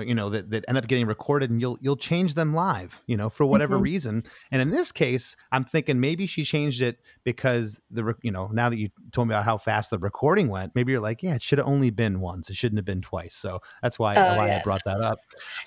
you 0.00 0.14
know 0.14 0.30
that, 0.30 0.50
that 0.50 0.64
end 0.68 0.78
up 0.78 0.86
getting 0.86 1.06
recorded 1.06 1.50
and 1.50 1.60
you'll 1.60 1.78
you'll 1.80 1.96
change 1.96 2.34
them 2.34 2.54
live 2.54 3.02
you 3.06 3.16
know 3.16 3.28
for 3.28 3.44
whatever 3.46 3.74
mm-hmm. 3.74 3.84
reason. 3.84 4.24
And 4.50 4.62
in 4.62 4.70
this 4.70 4.92
case 4.92 5.36
i'm 5.52 5.64
thinking 5.64 6.00
maybe 6.00 6.26
she 6.26 6.44
changed 6.44 6.82
it 6.82 6.98
because 7.24 7.80
the 7.90 8.14
you 8.22 8.30
know 8.30 8.48
now 8.48 8.68
that 8.68 8.78
you 8.78 8.90
told 9.12 9.28
me 9.28 9.34
about 9.34 9.44
how 9.44 9.58
fast 9.58 9.90
the 9.90 9.98
recording 9.98 10.48
went 10.48 10.74
maybe 10.74 10.92
you're 10.92 11.00
like 11.00 11.22
yeah 11.22 11.34
it 11.34 11.42
should 11.42 11.58
have 11.58 11.66
only 11.66 11.90
been 11.90 12.20
once. 12.20 12.50
It 12.50 12.56
shouldn't 12.56 12.78
have 12.78 12.84
been 12.84 13.02
twice. 13.02 13.34
So 13.34 13.60
that's 13.82 13.98
why, 13.98 14.14
oh, 14.14 14.36
why 14.36 14.48
yeah. 14.48 14.58
i 14.58 14.62
brought 14.62 14.82
that 14.84 15.00
up. 15.00 15.18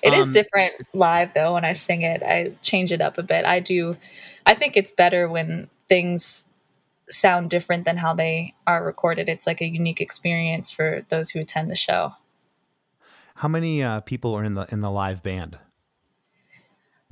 It 0.02 0.14
um, 0.14 0.20
is 0.20 0.30
different 0.30 0.74
live 0.94 1.30
though 1.34 1.54
when 1.54 1.64
i 1.64 1.72
sing 1.72 2.02
it 2.02 2.22
i 2.22 2.52
change 2.62 2.92
it 2.92 3.00
up 3.00 3.18
a 3.18 3.22
bit. 3.22 3.44
I 3.44 3.60
do 3.60 3.96
i 4.46 4.54
think 4.54 4.76
it's 4.76 4.92
better 4.92 5.28
when 5.28 5.68
things 5.88 6.48
sound 7.10 7.50
different 7.50 7.84
than 7.84 7.96
how 7.96 8.14
they 8.14 8.54
are 8.66 8.84
recorded. 8.84 9.28
It's 9.28 9.46
like 9.46 9.60
a 9.60 9.66
unique 9.66 10.00
experience 10.00 10.70
for 10.70 11.04
those 11.08 11.30
who 11.30 11.40
attend 11.40 11.70
the 11.70 11.76
show. 11.76 12.12
How 13.36 13.48
many 13.48 13.82
uh, 13.82 14.00
people 14.00 14.34
are 14.34 14.44
in 14.44 14.54
the 14.54 14.66
in 14.70 14.80
the 14.80 14.90
live 14.90 15.22
band? 15.22 15.58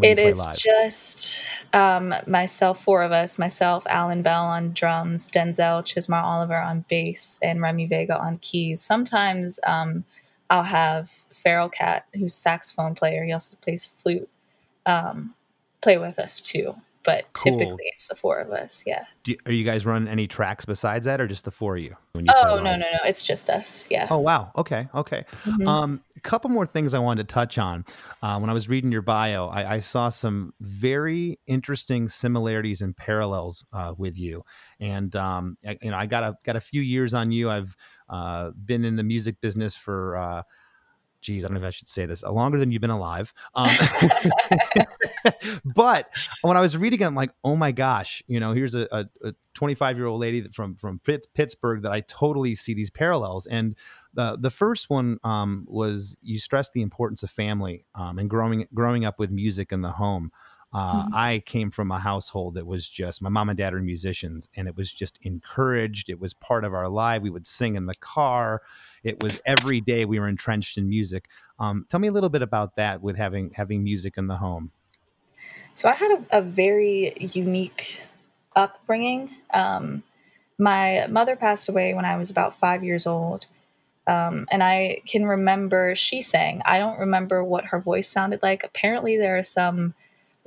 It 0.03 0.19
is 0.19 0.39
live? 0.39 0.57
just 0.57 1.43
um, 1.75 2.15
myself, 2.27 2.83
four 2.83 3.03
of 3.03 3.13
us. 3.13 3.39
Myself, 3.39 3.87
Alan 3.87 4.23
Bell 4.23 4.45
on 4.45 4.73
drums, 4.73 5.31
Denzel 5.31 5.85
Chismar 5.85 6.23
Oliver 6.23 6.57
on 6.57 6.87
bass, 6.89 7.39
and 7.43 7.61
Remy 7.61 7.87
Vega 7.87 8.19
on 8.19 8.39
keys. 8.39 8.81
Sometimes 8.81 9.61
um, 9.67 10.05
I'll 10.49 10.63
have 10.63 11.11
Feral 11.33 11.69
Cat, 11.69 12.07
who's 12.15 12.35
saxophone 12.35 12.95
player. 12.95 13.25
He 13.25 13.33
also 13.33 13.57
plays 13.61 13.95
flute. 13.99 14.29
Um, 14.87 15.35
play 15.83 15.99
with 15.99 16.19
us 16.19 16.41
too 16.41 16.75
but 17.03 17.25
cool. 17.33 17.59
typically 17.59 17.85
it's 17.87 18.09
the 18.09 18.15
four 18.15 18.39
of 18.39 18.51
us. 18.51 18.85
Yeah. 18.87 19.05
You, 19.27 19.37
are 19.47 19.53
you 19.53 19.65
guys 19.65 19.87
running 19.87 20.09
any 20.09 20.27
tracks 20.27 20.65
besides 20.65 21.07
that, 21.07 21.21
or 21.21 21.27
just 21.27 21.45
the 21.45 21.51
four 21.51 21.77
of 21.77 21.83
you? 21.83 21.97
you 22.15 22.25
oh 22.29 22.57
no, 22.57 22.77
no, 22.77 22.77
no! 22.77 22.99
It's 23.05 23.25
just 23.25 23.49
us. 23.49 23.89
Yeah. 23.91 24.09
Oh 24.11 24.19
wow. 24.19 24.51
Okay. 24.57 24.89
Okay. 24.95 25.25
Mm-hmm. 25.45 25.69
Um, 25.69 26.03
a 26.17 26.21
couple 26.21 26.51
more 26.51 26.67
things 26.67 26.93
I 26.93 26.99
wanted 26.99 27.29
to 27.29 27.33
touch 27.33 27.59
on. 27.59 27.85
Uh, 28.23 28.39
when 28.39 28.51
I 28.51 28.53
was 28.53 28.69
reading 28.69 28.93
your 28.93 29.03
bio, 29.03 29.47
I, 29.47 29.75
I, 29.75 29.79
saw 29.79 30.11
some 30.11 30.53
very 30.61 31.39
interesting 31.47 32.09
similarities 32.09 32.83
and 32.83 32.95
parallels 32.95 33.65
uh, 33.73 33.95
with 33.97 34.19
you. 34.19 34.43
And 34.81 35.15
um, 35.17 35.57
I, 35.67 35.79
you 35.81 35.91
know, 35.91 35.97
I 35.97 36.07
got 36.07 36.23
a 36.25 36.37
got 36.45 36.57
a 36.57 36.61
few 36.61 36.83
years 36.83 37.15
on 37.15 37.33
you. 37.33 37.49
I've 37.49 37.75
uh, 38.09 38.51
been 38.65 38.85
in 38.85 38.97
the 38.97 39.05
music 39.05 39.41
business 39.41 39.77
for 39.77 40.17
uh, 40.17 40.43
geez, 41.21 41.45
I 41.45 41.49
don't 41.49 41.55
know 41.55 41.61
if 41.61 41.67
I 41.67 41.71
should 41.71 41.89
say 41.89 42.07
this, 42.07 42.25
uh, 42.25 42.33
longer 42.33 42.59
than 42.59 42.73
you've 42.73 42.81
been 42.81 42.91
alive. 42.91 43.33
Um, 43.55 43.71
but 45.65 46.11
when 46.43 46.57
I 46.57 46.61
was 46.61 46.77
reading 46.77 47.01
it, 47.01 47.05
I'm 47.05 47.15
like, 47.15 47.31
oh 47.45 47.57
my 47.57 47.73
gosh, 47.73 48.23
you 48.27 48.41
know, 48.41 48.53
here's 48.53 48.75
a 48.75 49.07
25 49.55 49.97
year 49.97 50.07
old 50.07 50.21
lady 50.21 50.43
from 50.49 50.77
from 50.77 51.01
Pittsburgh 51.35 51.83
that 51.83 51.93
I 51.93 52.01
totally 52.01 52.55
see 52.55 52.75
these 52.75 52.91
parallels. 52.91 53.47
And 53.47 53.77
the 54.15 54.37
the 54.41 54.51
first 54.51 54.91
one 54.91 55.19
um, 55.25 55.67
was 55.69 56.17
you 56.23 56.39
stressed 56.39 56.73
the 56.73 56.83
importance 56.83 57.23
of 57.23 57.31
family 57.31 57.85
um, 57.95 58.19
and 58.19 58.29
growing 58.29 58.67
growing 58.75 59.05
up 59.05 59.19
with 59.19 59.31
music 59.31 59.73
in 59.73 59.83
the 59.83 59.93
home. 59.93 60.31
Uh, 60.73 61.03
mm-hmm. 61.03 61.15
I 61.15 61.43
came 61.47 61.71
from 61.71 61.91
a 61.91 61.99
household 61.99 62.55
that 62.55 62.67
was 62.67 62.89
just 62.89 63.21
my 63.21 63.29
mom 63.29 63.49
and 63.49 63.59
dad 63.59 63.75
are 63.75 63.81
musicians, 63.81 64.49
and 64.57 64.69
it 64.69 64.77
was 64.77 64.93
just 64.93 65.19
encouraged. 65.23 66.09
It 66.09 66.21
was 66.21 66.33
part 66.35 66.65
of 66.65 66.73
our 66.75 66.89
life. 66.89 67.23
We 67.23 67.31
would 67.31 67.47
sing 67.47 67.75
in 67.75 67.87
the 67.87 67.95
car. 67.95 68.63
It 69.03 69.23
was 69.23 69.41
every 69.45 69.81
day 69.81 70.05
we 70.05 70.21
were 70.21 70.29
entrenched 70.29 70.79
in 70.79 70.89
music. 70.89 71.29
Um, 71.59 71.87
tell 71.89 71.99
me 71.99 72.09
a 72.09 72.13
little 72.13 72.29
bit 72.29 72.43
about 72.43 72.77
that 72.77 73.03
with 73.03 73.17
having 73.17 73.51
having 73.55 73.83
music 73.83 74.17
in 74.17 74.29
the 74.29 74.37
home. 74.37 74.71
So 75.75 75.89
I 75.89 75.95
had 75.95 76.11
a, 76.11 76.39
a 76.39 76.43
very 76.43 77.17
unique 77.19 78.03
upbringing. 78.55 79.35
Um, 79.53 80.03
my 80.59 81.07
mother 81.09 81.37
passed 81.37 81.69
away 81.69 81.95
when 81.95 82.05
I 82.05 82.17
was 82.17 82.31
about 82.31 82.59
five 82.59 82.85
years 82.85 83.07
old. 83.07 83.47
Um, 84.07 84.47
and 84.51 84.63
I 84.63 85.03
can 85.07 85.25
remember 85.25 85.95
she 85.95 86.23
sang. 86.23 86.63
I 86.65 86.79
don't 86.79 86.99
remember 86.99 87.43
what 87.45 87.67
her 87.67 87.81
voice 87.81 88.09
sounded 88.09 88.41
like. 88.43 88.65
Apparently, 88.65 89.17
there 89.17 89.39
are 89.39 89.43
some 89.43 89.95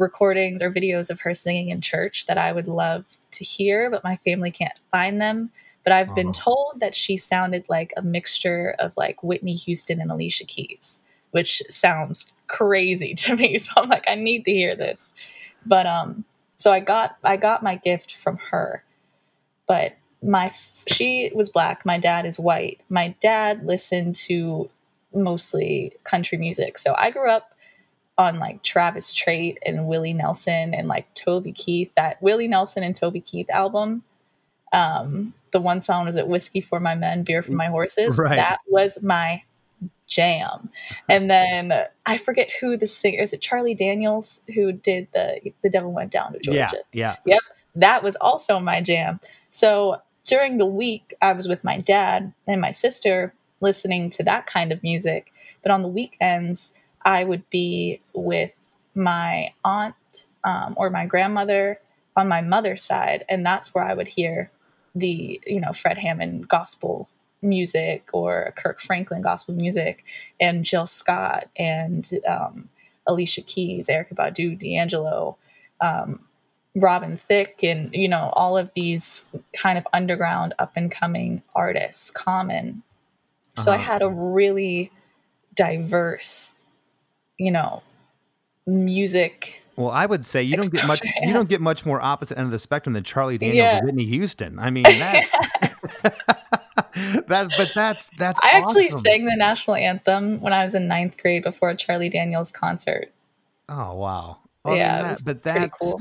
recordings 0.04 0.62
or 0.62 0.72
videos 0.72 1.10
of 1.10 1.22
her 1.22 1.34
singing 1.34 1.70
in 1.70 1.82
church 1.82 2.28
that 2.28 2.38
I 2.38 2.52
would 2.52 2.68
love 2.68 3.18
to 3.32 3.44
hear, 3.44 3.90
but 3.90 4.04
my 4.04 4.18
family 4.18 4.52
can't 4.52 4.80
find 4.92 5.20
them. 5.22 5.52
But 5.84 5.94
I've 5.94 6.16
been 6.16 6.32
told 6.32 6.80
that 6.80 6.96
she 6.96 7.18
sounded 7.18 7.66
like 7.68 7.92
a 7.98 8.02
mixture 8.02 8.76
of 8.80 8.96
like 8.96 9.24
Whitney 9.24 9.56
Houston 9.56 10.00
and 10.00 10.12
Alicia 10.12 10.46
Keys, 10.46 11.02
which 11.32 11.62
sounds 11.70 12.32
crazy 12.48 13.14
to 13.16 13.36
me. 13.36 13.58
So 13.58 13.74
I'm 13.78 13.90
like, 13.90 14.06
I 14.08 14.16
need 14.16 14.46
to 14.46 14.52
hear 14.52 14.76
this. 14.76 15.12
But 15.66 15.86
um, 15.88 16.26
so 16.58 16.72
I 16.72 16.80
got 16.80 17.18
I 17.24 17.38
got 17.38 17.64
my 17.64 17.76
gift 17.76 18.16
from 18.16 18.38
her. 18.52 18.84
But 19.68 19.98
my 20.24 20.52
she 20.88 21.32
was 21.36 21.50
black 21.50 21.86
my 21.86 22.00
dad 22.00 22.26
is 22.26 22.40
white 22.40 22.80
my 22.90 23.14
dad 23.20 23.66
listened 23.66 24.16
to 24.16 24.70
mostly 25.14 25.94
country 26.04 26.38
music 26.38 26.78
so 26.78 26.96
i 26.98 27.12
grew 27.12 27.30
up 27.30 27.53
on 28.18 28.40
like 28.40 28.62
travis 28.64 29.14
Tritt 29.14 29.58
and 29.66 29.88
willie 29.88 30.14
nelson 30.14 30.74
and 30.74 30.88
like 30.88 31.12
toby 31.16 31.52
keith 31.52 31.92
that 31.96 32.22
willie 32.22 32.48
nelson 32.48 32.84
and 32.84 32.96
toby 32.96 33.20
keith 33.22 33.50
album 33.50 34.04
um 34.72 35.34
the 35.52 35.62
one 35.62 35.82
song 35.82 36.06
was 36.06 36.16
it 36.16 36.28
whiskey 36.28 36.62
for 36.62 36.80
my 36.80 36.96
men 36.96 37.24
beer 37.24 37.42
for 37.44 37.52
my 37.54 37.68
horses 37.68 38.18
Right. 38.18 38.36
that 38.36 38.60
was 38.68 39.02
my 39.04 39.44
jam 40.08 40.70
and 41.10 41.30
then 41.30 41.74
i 42.06 42.18
forget 42.18 42.52
who 42.60 42.78
the 42.78 42.86
singer 42.88 43.22
is 43.22 43.34
it 43.34 43.42
charlie 43.42 43.74
daniels 43.76 44.44
who 44.54 44.72
did 44.72 45.08
the 45.14 45.40
the 45.64 45.70
devil 45.70 45.92
went 45.92 46.12
down 46.12 46.34
to 46.34 46.40
georgia 46.40 46.58
Yeah, 46.60 46.82
yeah. 46.92 47.16
Yep. 47.26 47.42
that 47.76 48.04
was 48.04 48.16
also 48.18 48.60
my 48.60 48.82
jam. 48.82 49.20
So 49.52 49.98
during 50.28 50.58
the 50.58 50.66
week, 50.66 51.14
I 51.22 51.34
was 51.34 51.48
with 51.48 51.64
my 51.64 51.80
dad 51.80 52.32
and 52.48 52.62
my 52.62 52.72
sister 52.72 53.34
listening 53.62 54.10
to 54.12 54.24
that 54.24 54.46
kind 54.46 54.72
of 54.72 54.82
music. 54.84 55.34
But 55.62 55.72
on 55.72 55.82
the 55.82 55.88
weekends, 55.88 56.74
I 57.06 57.24
would 57.24 57.50
be 57.50 58.02
with 58.14 58.52
my 58.96 59.54
aunt 59.64 59.96
um, 60.44 60.74
or 60.78 60.90
my 60.90 61.06
grandmother 61.06 61.80
on 62.16 62.28
my 62.28 62.42
mother's 62.42 62.84
side. 62.84 63.26
And 63.30 63.46
that's 63.46 63.74
where 63.74 63.84
I 63.84 63.94
would 63.94 64.08
hear 64.08 64.52
the, 64.96 65.42
you 65.48 65.60
know, 65.60 65.74
Fred 65.74 65.98
Hammond 65.98 66.48
gospel 66.48 67.10
music 67.42 68.08
or 68.14 68.54
Kirk 68.56 68.80
Franklin 68.80 69.22
gospel 69.22 69.54
music 69.56 70.04
and 70.40 70.64
Jill 70.64 70.86
Scott 70.88 71.50
and 71.58 72.10
um, 72.28 72.70
Alicia 73.08 73.42
Keys, 73.42 73.88
Erykah 73.88 74.14
Badu, 74.16 74.58
D'Angelo. 74.60 75.38
Um, 75.82 76.22
Robin 76.76 77.18
Thicke 77.18 77.64
and 77.64 77.94
you 77.94 78.08
know 78.10 78.32
all 78.34 78.58
of 78.58 78.72
these 78.74 79.28
kind 79.56 79.78
of 79.78 79.86
underground 79.94 80.56
up 80.58 80.72
and 80.76 80.90
coming 80.92 81.44
artists 81.54 82.10
common 82.10 82.82
so 83.60 83.72
I 83.72 83.76
Uh-huh. 83.76 83.84
had 83.84 84.02
a 84.02 84.10
really 84.10 84.90
diverse 85.54 86.58
you 87.38 87.52
know 87.52 87.82
music 88.68 89.62
Well, 89.76 89.90
I 89.90 90.06
would 90.06 90.24
say 90.24 90.44
you 90.44 90.56
don't 90.56 90.72
get 90.72 90.86
much. 90.88 91.02
Exposure, 91.02 91.28
You 91.28 91.34
don't 91.34 91.50
get 91.50 91.60
much 91.62 91.86
more 91.86 92.02
opposite 92.02 92.38
end 92.38 92.46
of 92.46 92.52
the 92.52 92.60
spectrum 92.60 92.94
than 92.94 93.04
Charlie 93.04 93.38
Daniels 93.38 93.58
Yeah. 93.58 93.78
and 93.78 93.86
Whitney 93.86 94.06
Houston. 94.06 94.60
I 94.60 94.70
mean, 94.70 94.84
that, 94.84 95.26
that 97.28 97.52
but 97.58 97.72
that's 97.74 98.10
that's. 98.18 98.40
I 98.44 98.50
actually 98.52 98.86
sang 98.90 99.26
the 99.26 99.36
national 99.36 99.76
anthem 99.76 100.40
when 100.42 100.54
I 100.54 100.64
was 100.64 100.76
in 100.76 100.88
ninth 100.88 101.18
grade 101.18 101.44
before 101.44 101.70
a 101.70 101.76
Charlie 101.76 102.10
Daniels 102.10 102.52
concert 102.52 103.12
Oh 103.70 103.96
wow! 103.96 104.38
Well, 104.64 104.76
yeah 104.76 105.04
that- 105.04 105.22
but 105.26 105.44
that's 105.44 105.78
cool 105.82 106.00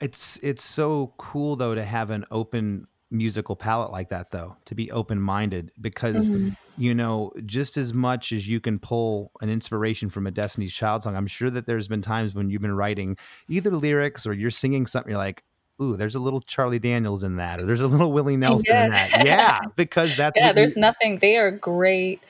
it's 0.00 0.40
it's 0.42 0.64
so 0.64 1.12
cool 1.16 1.54
though 1.54 1.74
to 1.76 1.84
have 1.84 2.10
an 2.10 2.24
open 2.32 2.88
musical 3.12 3.54
palette 3.54 3.92
like 3.92 4.08
that 4.08 4.30
though 4.32 4.56
to 4.64 4.74
be 4.74 4.90
open 4.90 5.20
minded 5.20 5.70
because 5.80 6.30
Mhm. 6.30 6.56
you 6.78 6.94
know 6.94 7.30
just 7.46 7.76
as 7.76 7.92
much 7.92 8.32
as 8.32 8.48
you 8.48 8.58
can 8.58 8.78
pull 8.78 9.30
an 9.42 9.50
inspiration 9.50 10.08
from 10.10 10.26
a 10.26 10.30
Destiny's 10.30 10.72
Child 10.72 11.02
song, 11.04 11.14
I'm 11.14 11.26
sure 11.26 11.50
that 11.50 11.66
there's 11.66 11.86
been 11.88 12.02
times 12.02 12.34
when 12.34 12.50
you've 12.50 12.62
been 12.62 12.74
writing 12.74 13.16
either 13.48 13.70
lyrics 13.70 14.26
or 14.26 14.32
you're 14.32 14.50
singing 14.50 14.86
something. 14.86 15.10
You're 15.10 15.18
like. 15.18 15.44
Ooh, 15.80 15.96
there's 15.96 16.14
a 16.14 16.20
little 16.20 16.40
Charlie 16.42 16.78
Daniels 16.78 17.24
in 17.24 17.36
that, 17.36 17.60
or 17.60 17.64
there's 17.66 17.80
a 17.80 17.88
little 17.88 18.12
Willie 18.12 18.36
Nelson 18.44 18.76
in 18.76 18.92
Yeah. 18.92 19.08
that. 19.08 19.26
Yeah, 19.26 19.60
because 19.74 20.14
that's 20.16 20.36
yeah 20.36 20.52
there's 20.52 20.76
you- 20.76 20.80
nothing 20.82 21.18
they 21.18 21.36
are 21.38 21.50
great 21.50 22.20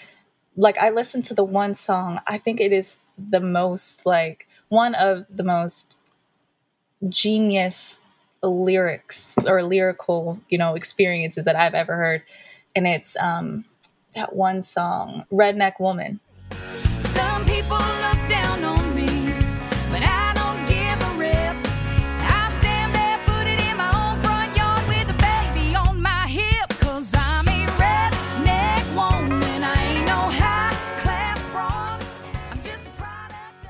like 0.57 0.79
i 0.79 0.89
listened 0.91 1.25
to 1.27 1.35
the 1.35 1.45
one 1.45 1.75
song 1.75 2.21
i 2.27 2.39
think 2.39 2.61
it 2.61 2.73
is 2.73 2.99
the 3.19 3.41
most 3.41 4.07
like 4.07 4.47
one 4.69 4.95
of 4.95 5.25
the 5.29 5.43
most 5.43 5.97
genius 7.09 8.02
lyrics 8.49 9.37
or 9.47 9.63
lyrical 9.63 10.41
you 10.49 10.59
know 10.59 10.75
experiences 10.75 11.45
that 11.45 11.57
i've 11.57 11.75
ever 11.75 11.97
heard. 11.97 12.23
And 12.75 12.87
it's 12.87 13.17
um 13.17 13.65
that 14.15 14.35
one 14.35 14.63
song 14.63 15.27
redneck 15.33 15.81
woman. 15.81 16.21
Some 17.01 17.45
people 17.45 17.77
look 17.77 18.29
down 18.29 18.65
on 18.65 18.72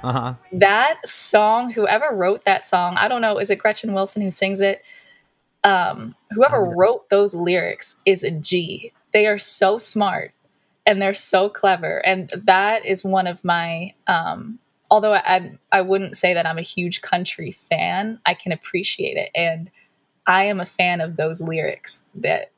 Uh-huh. 0.03 0.35
that 0.53 1.07
song 1.07 1.71
whoever 1.73 2.11
wrote 2.13 2.45
that 2.45 2.69
song 2.69 2.97
i 2.97 3.09
don't 3.09 3.23
know 3.23 3.39
is 3.39 3.51
it 3.51 3.57
gretchen 3.57 3.93
wilson 3.93 4.23
who 4.23 4.31
sings 4.31 4.61
it? 4.61 4.83
Um 5.65 6.15
whoever 6.33 6.65
wrote 6.77 7.09
those 7.09 7.35
lyrics 7.35 7.97
is 8.05 8.25
a 8.25 8.31
g. 8.33 8.93
They 9.13 9.27
are 9.27 9.39
so 9.39 9.79
smart 9.79 10.33
and 10.87 11.01
they're 11.01 11.15
so 11.15 11.49
clever 11.49 12.05
and 12.05 12.31
that 12.47 12.85
is 12.85 13.05
one 13.05 13.27
of 13.27 13.45
my 13.45 13.95
um 14.07 14.59
although 14.91 15.15
I, 15.15 15.53
I 15.71 15.81
wouldn't 15.83 16.17
say 16.17 16.35
that 16.35 16.47
i'm 16.47 16.59
a 16.59 16.63
huge 16.63 17.01
country 17.01 17.53
fan 17.53 18.19
i 18.27 18.35
can 18.35 18.53
appreciate 18.53 19.17
it 19.17 19.31
and 19.35 19.71
i 20.27 20.45
am 20.45 20.61
a 20.61 20.67
fan 20.67 21.01
of 21.01 21.17
those 21.17 21.41
lyrics 21.41 22.03
that 22.15 22.51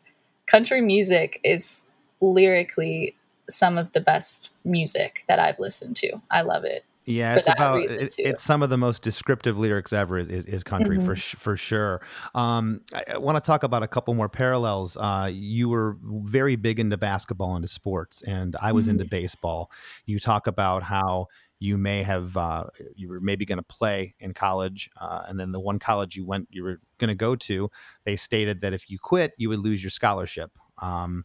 country 0.46 0.80
music 0.80 1.40
is 1.44 1.86
lyrically 2.20 3.16
some 3.50 3.76
of 3.78 3.92
the 3.92 4.00
best 4.00 4.50
music 4.64 5.24
that 5.28 5.38
i've 5.38 5.58
listened 5.58 5.96
to. 5.96 6.20
I 6.30 6.42
love 6.42 6.64
it 6.64 6.84
Yeah, 7.06 7.34
for 7.34 7.38
it's 7.38 7.48
about 7.48 7.74
reason, 7.74 8.00
it, 8.00 8.10
too. 8.10 8.22
it's 8.24 8.42
some 8.42 8.62
of 8.62 8.70
the 8.70 8.78
most 8.78 9.02
descriptive 9.02 9.58
lyrics 9.58 9.92
ever 9.92 10.16
is, 10.18 10.28
is, 10.28 10.46
is 10.46 10.64
country 10.64 10.98
for 10.98 11.14
Mhm. 11.14 11.16
sh- 11.16 11.34
for 11.36 11.56
sure. 11.56 12.00
Um, 12.34 12.80
I, 12.94 13.04
I 13.14 13.18
want 13.18 13.36
to 13.36 13.40
talk 13.46 13.62
about 13.62 13.82
a 13.82 13.88
couple 13.88 14.14
more 14.14 14.28
parallels. 14.30 14.96
Uh, 14.96 15.28
you 15.32 15.68
were 15.68 15.98
very 16.02 16.56
big 16.56 16.80
into 16.80 16.96
basketball 16.96 17.56
into 17.56 17.68
sports, 17.68 18.22
and 18.22 18.56
I 18.62 18.72
was 18.72 18.88
Mm-hmm. 18.88 18.92
into 18.92 19.04
baseball. 19.04 19.70
You 20.06 20.18
talk 20.18 20.46
about 20.46 20.82
how 20.82 21.26
you 21.58 21.76
may 21.76 22.02
have 22.02 22.36
uh, 22.38 22.64
you 22.96 23.08
were 23.08 23.20
maybe 23.20 23.44
going 23.44 23.58
to 23.58 23.62
play 23.64 24.14
in 24.18 24.32
college, 24.32 24.88
uh, 25.00 25.24
and 25.28 25.38
then 25.38 25.52
the 25.52 25.60
one 25.60 25.78
college 25.78 26.16
you 26.16 26.24
went 26.26 26.48
you 26.50 26.62
were 26.64 26.80
going 26.98 27.08
to 27.08 27.14
go 27.14 27.36
to, 27.36 27.70
they 28.04 28.16
stated 28.16 28.62
that 28.62 28.72
if 28.72 28.88
you 28.90 28.98
quit, 28.98 29.32
you 29.36 29.50
would 29.50 29.58
lose 29.60 29.82
your 29.82 29.90
scholarship. 29.90 30.58
Um, 30.80 31.24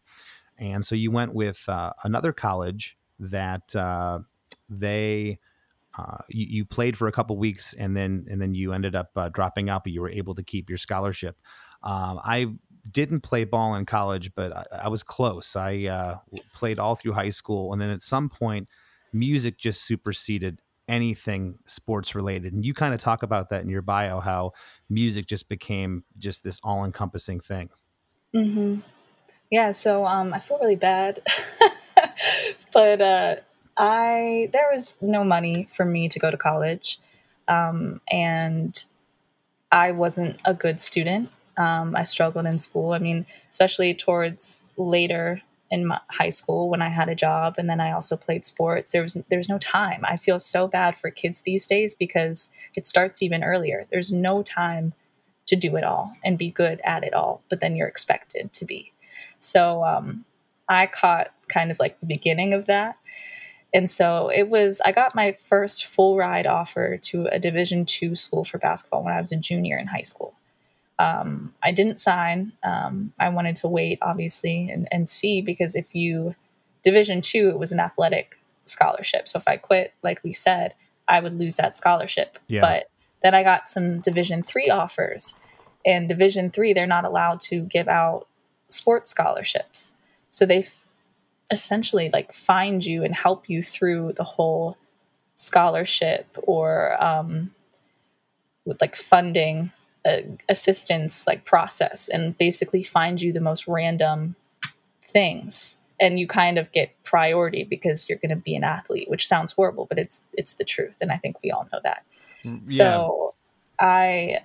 and 0.58 0.84
so 0.84 0.94
you 0.94 1.10
went 1.10 1.34
with 1.34 1.64
uh, 1.68 1.92
another 2.04 2.32
college 2.32 2.98
that 3.18 3.74
uh, 3.74 4.20
they 4.68 5.38
uh, 6.00 6.18
you, 6.28 6.46
you 6.48 6.64
played 6.64 6.96
for 6.96 7.08
a 7.08 7.12
couple 7.12 7.36
weeks 7.36 7.74
and 7.74 7.96
then 7.96 8.26
and 8.30 8.40
then 8.40 8.54
you 8.54 8.72
ended 8.72 8.94
up 8.94 9.10
uh, 9.16 9.28
dropping 9.28 9.68
out, 9.68 9.84
but 9.84 9.92
you 9.92 10.00
were 10.00 10.10
able 10.10 10.34
to 10.34 10.42
keep 10.42 10.68
your 10.68 10.78
scholarship. 10.78 11.36
Um, 11.82 12.20
I 12.24 12.46
didn't 12.90 13.20
play 13.20 13.44
ball 13.44 13.74
in 13.74 13.86
college, 13.86 14.34
but 14.34 14.56
I, 14.56 14.84
I 14.84 14.88
was 14.88 15.02
close. 15.02 15.56
I 15.56 15.84
uh, 15.84 16.18
played 16.54 16.78
all 16.78 16.94
through 16.94 17.12
high 17.12 17.30
school, 17.30 17.72
and 17.72 17.80
then 17.80 17.90
at 17.90 18.02
some 18.02 18.28
point, 18.28 18.68
music 19.12 19.58
just 19.58 19.82
superseded 19.82 20.60
anything 20.88 21.58
sports 21.66 22.14
related. 22.14 22.52
And 22.52 22.64
you 22.64 22.74
kind 22.74 22.94
of 22.94 23.00
talk 23.00 23.22
about 23.22 23.50
that 23.50 23.62
in 23.62 23.68
your 23.68 23.82
bio, 23.82 24.20
how 24.20 24.52
music 24.88 25.26
just 25.26 25.48
became 25.48 26.04
just 26.18 26.42
this 26.42 26.58
all 26.64 26.84
encompassing 26.84 27.40
thing. 27.40 27.70
hmm 28.34 28.80
Yeah, 29.50 29.72
so 29.72 30.06
um, 30.06 30.34
I 30.34 30.40
feel 30.40 30.58
really 30.60 30.76
bad, 30.76 31.22
but 32.72 33.00
uh, 33.00 33.36
I 33.80 34.50
there 34.52 34.68
was 34.70 34.98
no 35.00 35.24
money 35.24 35.66
for 35.70 35.86
me 35.86 36.08
to 36.10 36.18
go 36.18 36.30
to 36.30 36.36
college, 36.36 37.00
um, 37.48 38.02
and 38.10 38.84
I 39.72 39.92
wasn't 39.92 40.38
a 40.44 40.54
good 40.54 40.80
student. 40.80 41.30
Um, 41.56 41.96
I 41.96 42.04
struggled 42.04 42.46
in 42.46 42.58
school. 42.58 42.92
I 42.92 42.98
mean, 42.98 43.26
especially 43.50 43.94
towards 43.94 44.64
later 44.76 45.42
in 45.70 45.86
my 45.86 46.00
high 46.10 46.30
school 46.30 46.68
when 46.68 46.82
I 46.82 46.90
had 46.90 47.08
a 47.08 47.14
job, 47.14 47.54
and 47.56 47.70
then 47.70 47.80
I 47.80 47.92
also 47.92 48.18
played 48.18 48.44
sports. 48.44 48.92
There 48.92 49.02
was 49.02 49.14
there's 49.30 49.48
no 49.48 49.58
time. 49.58 50.04
I 50.04 50.16
feel 50.16 50.38
so 50.38 50.68
bad 50.68 50.96
for 50.98 51.10
kids 51.10 51.42
these 51.42 51.66
days 51.66 51.94
because 51.94 52.50
it 52.76 52.86
starts 52.86 53.22
even 53.22 53.42
earlier. 53.42 53.86
There's 53.90 54.12
no 54.12 54.42
time 54.42 54.92
to 55.46 55.56
do 55.56 55.76
it 55.76 55.84
all 55.84 56.14
and 56.22 56.38
be 56.38 56.50
good 56.50 56.80
at 56.84 57.02
it 57.02 57.14
all, 57.14 57.42
but 57.48 57.60
then 57.60 57.76
you're 57.76 57.88
expected 57.88 58.52
to 58.52 58.66
be. 58.66 58.92
So 59.38 59.84
um, 59.84 60.26
I 60.68 60.86
caught 60.86 61.32
kind 61.48 61.70
of 61.70 61.78
like 61.80 61.98
the 62.00 62.06
beginning 62.06 62.54
of 62.54 62.66
that. 62.66 62.96
And 63.72 63.88
so 63.88 64.30
it 64.34 64.48
was, 64.48 64.80
I 64.84 64.92
got 64.92 65.14
my 65.14 65.32
first 65.32 65.86
full 65.86 66.16
ride 66.16 66.46
offer 66.46 66.96
to 66.96 67.26
a 67.26 67.38
Division 67.38 67.86
two 67.86 68.16
school 68.16 68.44
for 68.44 68.58
basketball 68.58 69.04
when 69.04 69.14
I 69.14 69.20
was 69.20 69.32
a 69.32 69.36
junior 69.36 69.78
in 69.78 69.86
high 69.86 70.02
school. 70.02 70.34
Um, 70.98 71.54
I 71.62 71.72
didn't 71.72 72.00
sign. 72.00 72.52
Um, 72.62 73.12
I 73.18 73.28
wanted 73.28 73.56
to 73.56 73.68
wait, 73.68 73.98
obviously, 74.02 74.68
and, 74.68 74.88
and 74.90 75.08
see 75.08 75.40
because 75.40 75.74
if 75.74 75.94
you, 75.94 76.34
Division 76.82 77.22
two, 77.22 77.48
it 77.48 77.58
was 77.58 77.72
an 77.72 77.80
athletic 77.80 78.36
scholarship. 78.64 79.28
So 79.28 79.38
if 79.38 79.46
I 79.46 79.56
quit, 79.56 79.94
like 80.02 80.22
we 80.24 80.32
said, 80.32 80.74
I 81.08 81.20
would 81.20 81.34
lose 81.34 81.56
that 81.56 81.74
scholarship. 81.74 82.38
Yeah. 82.48 82.60
But 82.60 82.90
then 83.22 83.34
I 83.34 83.42
got 83.42 83.70
some 83.70 84.00
Division 84.00 84.42
three 84.42 84.68
offers, 84.68 85.36
and 85.86 86.08
Division 86.08 86.50
three, 86.50 86.72
they're 86.72 86.86
not 86.86 87.04
allowed 87.04 87.40
to 87.40 87.60
give 87.62 87.88
out 87.88 88.26
sports 88.68 89.10
scholarships. 89.10 89.96
So 90.28 90.46
they 90.46 90.64
essentially 91.50 92.10
like 92.12 92.32
find 92.32 92.84
you 92.84 93.02
and 93.04 93.14
help 93.14 93.48
you 93.48 93.62
through 93.62 94.12
the 94.16 94.24
whole 94.24 94.76
scholarship 95.36 96.36
or 96.44 97.02
um, 97.02 97.50
with 98.64 98.80
like 98.80 98.94
funding 98.94 99.72
uh, 100.04 100.18
assistance 100.48 101.26
like 101.26 101.44
process 101.44 102.08
and 102.08 102.36
basically 102.38 102.82
find 102.82 103.20
you 103.20 103.32
the 103.32 103.40
most 103.40 103.66
random 103.66 104.36
things. 105.02 105.78
And 105.98 106.18
you 106.18 106.26
kind 106.26 106.58
of 106.58 106.72
get 106.72 106.94
priority 107.04 107.64
because 107.64 108.08
you're 108.08 108.18
going 108.18 108.34
to 108.34 108.42
be 108.42 108.56
an 108.56 108.64
athlete 108.64 109.10
which 109.10 109.26
sounds 109.26 109.52
horrible 109.52 109.84
but 109.84 109.98
it's 109.98 110.24
it's 110.32 110.54
the 110.54 110.64
truth 110.64 110.96
and 111.02 111.12
i 111.12 111.18
think 111.18 111.36
we 111.42 111.50
all 111.50 111.68
know 111.70 111.80
that. 111.84 112.06
Mm, 112.42 112.66
so 112.66 113.34
i 113.78 114.38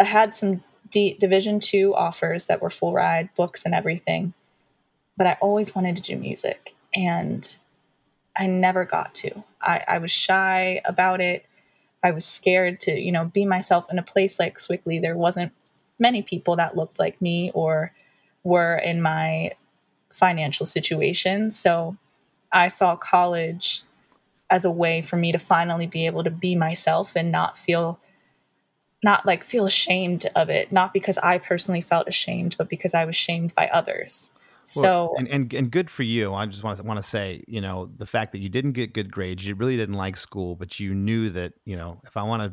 i 0.00 0.04
had 0.04 0.34
some 0.34 0.64
D, 0.90 1.18
division 1.20 1.60
two 1.60 1.94
offers 1.94 2.46
that 2.46 2.62
were 2.62 2.70
full 2.70 2.94
ride 2.94 3.28
books 3.34 3.66
and 3.66 3.74
everything 3.74 4.32
but 5.18 5.26
i 5.26 5.36
always 5.42 5.74
wanted 5.74 5.96
to 5.96 6.02
do 6.02 6.16
music 6.16 6.74
and 6.94 7.58
i 8.38 8.46
never 8.46 8.84
got 8.84 9.14
to. 9.14 9.44
I, 9.60 9.82
I 9.88 9.98
was 9.98 10.12
shy 10.12 10.80
about 10.84 11.20
it. 11.20 11.44
I 12.02 12.12
was 12.12 12.24
scared 12.24 12.80
to 12.82 12.92
you 12.98 13.12
know 13.12 13.26
be 13.26 13.44
myself 13.44 13.88
in 13.90 13.98
a 13.98 14.02
place 14.02 14.38
like 14.38 14.58
Sewickley. 14.58 15.00
there 15.00 15.16
wasn't 15.16 15.52
many 15.98 16.22
people 16.22 16.56
that 16.56 16.76
looked 16.76 16.98
like 16.98 17.20
me 17.20 17.50
or 17.52 17.92
were 18.44 18.76
in 18.76 19.02
my 19.02 19.52
financial 20.12 20.64
situation. 20.64 21.50
So 21.50 21.96
i 22.52 22.68
saw 22.68 22.96
college 22.96 23.82
as 24.50 24.64
a 24.64 24.70
way 24.70 25.02
for 25.02 25.16
me 25.16 25.32
to 25.32 25.38
finally 25.38 25.86
be 25.86 26.06
able 26.06 26.24
to 26.24 26.30
be 26.30 26.54
myself 26.54 27.14
and 27.16 27.30
not 27.30 27.58
feel 27.58 27.98
not 29.04 29.26
like 29.26 29.44
feel 29.44 29.66
ashamed 29.66 30.28
of 30.34 30.48
it. 30.48 30.72
Not 30.72 30.92
because 30.92 31.18
i 31.18 31.38
personally 31.38 31.80
felt 31.82 32.08
ashamed 32.08 32.56
but 32.56 32.68
because 32.68 32.94
i 32.94 33.04
was 33.04 33.16
shamed 33.16 33.54
by 33.54 33.68
others 33.68 34.32
Well, 34.74 34.84
so 34.84 35.14
and, 35.16 35.28
and 35.28 35.52
and 35.54 35.70
good 35.70 35.90
for 35.90 36.02
you. 36.02 36.34
I 36.34 36.44
just 36.46 36.62
want 36.62 36.76
to 36.76 36.82
want 36.84 36.98
to 36.98 37.02
say, 37.02 37.42
you 37.48 37.60
know, 37.60 37.90
the 37.96 38.06
fact 38.06 38.32
that 38.32 38.38
you 38.38 38.48
didn't 38.48 38.72
get 38.72 38.92
good 38.92 39.10
grades, 39.10 39.46
you 39.46 39.54
really 39.54 39.76
didn't 39.76 39.96
like 39.96 40.16
school, 40.16 40.56
but 40.56 40.78
you 40.78 40.94
knew 40.94 41.30
that, 41.30 41.54
you 41.64 41.76
know, 41.76 42.00
if 42.04 42.16
I 42.16 42.22
want 42.22 42.42
to 42.42 42.52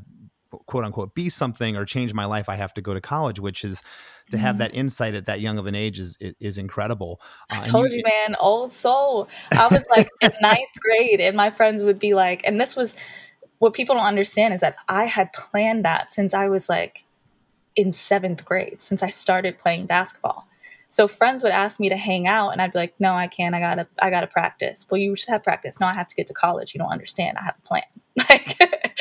quote 0.67 0.85
unquote 0.85 1.13
be 1.13 1.29
something 1.29 1.75
or 1.75 1.83
change 1.85 2.13
my 2.13 2.25
life, 2.25 2.47
I 2.47 2.55
have 2.55 2.73
to 2.75 2.81
go 2.81 2.93
to 2.93 3.01
college, 3.01 3.39
which 3.39 3.65
is 3.65 3.83
to 4.31 4.37
have 4.37 4.55
Mhm. 4.55 4.59
that 4.59 4.75
insight 4.75 5.13
at 5.13 5.25
that 5.25 5.41
young 5.41 5.57
of 5.57 5.65
an 5.65 5.75
age 5.75 5.99
is 5.99 6.17
is, 6.19 6.33
is 6.39 6.57
incredible. 6.57 7.19
I 7.49 7.57
Uh, 7.57 7.61
and 7.63 7.65
told 7.67 7.91
you, 7.91 8.01
man, 8.03 8.35
old 8.39 8.71
soul. 8.71 9.27
I 9.51 9.67
was 9.67 9.83
like 9.89 10.07
in 10.21 10.31
ninth 10.41 10.71
grade, 10.79 11.19
and 11.19 11.35
my 11.35 11.49
friends 11.49 11.83
would 11.83 11.99
be 11.99 12.13
like, 12.13 12.41
and 12.45 12.59
this 12.59 12.75
was 12.75 12.95
what 13.59 13.73
people 13.73 13.95
don't 13.95 14.05
understand 14.05 14.53
is 14.53 14.61
that 14.61 14.75
I 14.87 15.05
had 15.05 15.33
planned 15.33 15.85
that 15.85 16.13
since 16.13 16.33
I 16.33 16.47
was 16.47 16.69
like 16.69 17.03
in 17.75 17.91
seventh 17.91 18.45
grade, 18.45 18.81
since 18.81 19.03
I 19.03 19.09
started 19.09 19.57
playing 19.57 19.85
basketball. 19.85 20.47
So 20.87 21.07
friends 21.07 21.43
would 21.43 21.51
ask 21.51 21.79
me 21.79 21.89
to 21.89 21.97
hang 21.97 22.27
out, 22.27 22.49
and 22.51 22.61
I'd 22.61 22.71
be 22.71 22.79
like, 22.79 22.93
"No, 22.99 23.13
I 23.13 23.27
can't. 23.27 23.53
I 23.55 23.59
gotta, 23.59 23.87
I 24.01 24.09
gotta 24.09 24.27
practice." 24.27 24.85
Well, 24.89 24.99
you 24.99 25.15
just 25.15 25.29
have 25.29 25.43
practice. 25.43 25.79
No, 25.79 25.87
I 25.87 25.93
have 25.93 26.07
to 26.07 26.15
get 26.15 26.27
to 26.27 26.33
college. 26.33 26.73
You 26.73 26.79
don't 26.79 26.91
understand. 26.91 27.37
I 27.37 27.43
have 27.43 27.55
a 27.57 27.67
plan. 27.67 27.83
Like, 28.29 28.57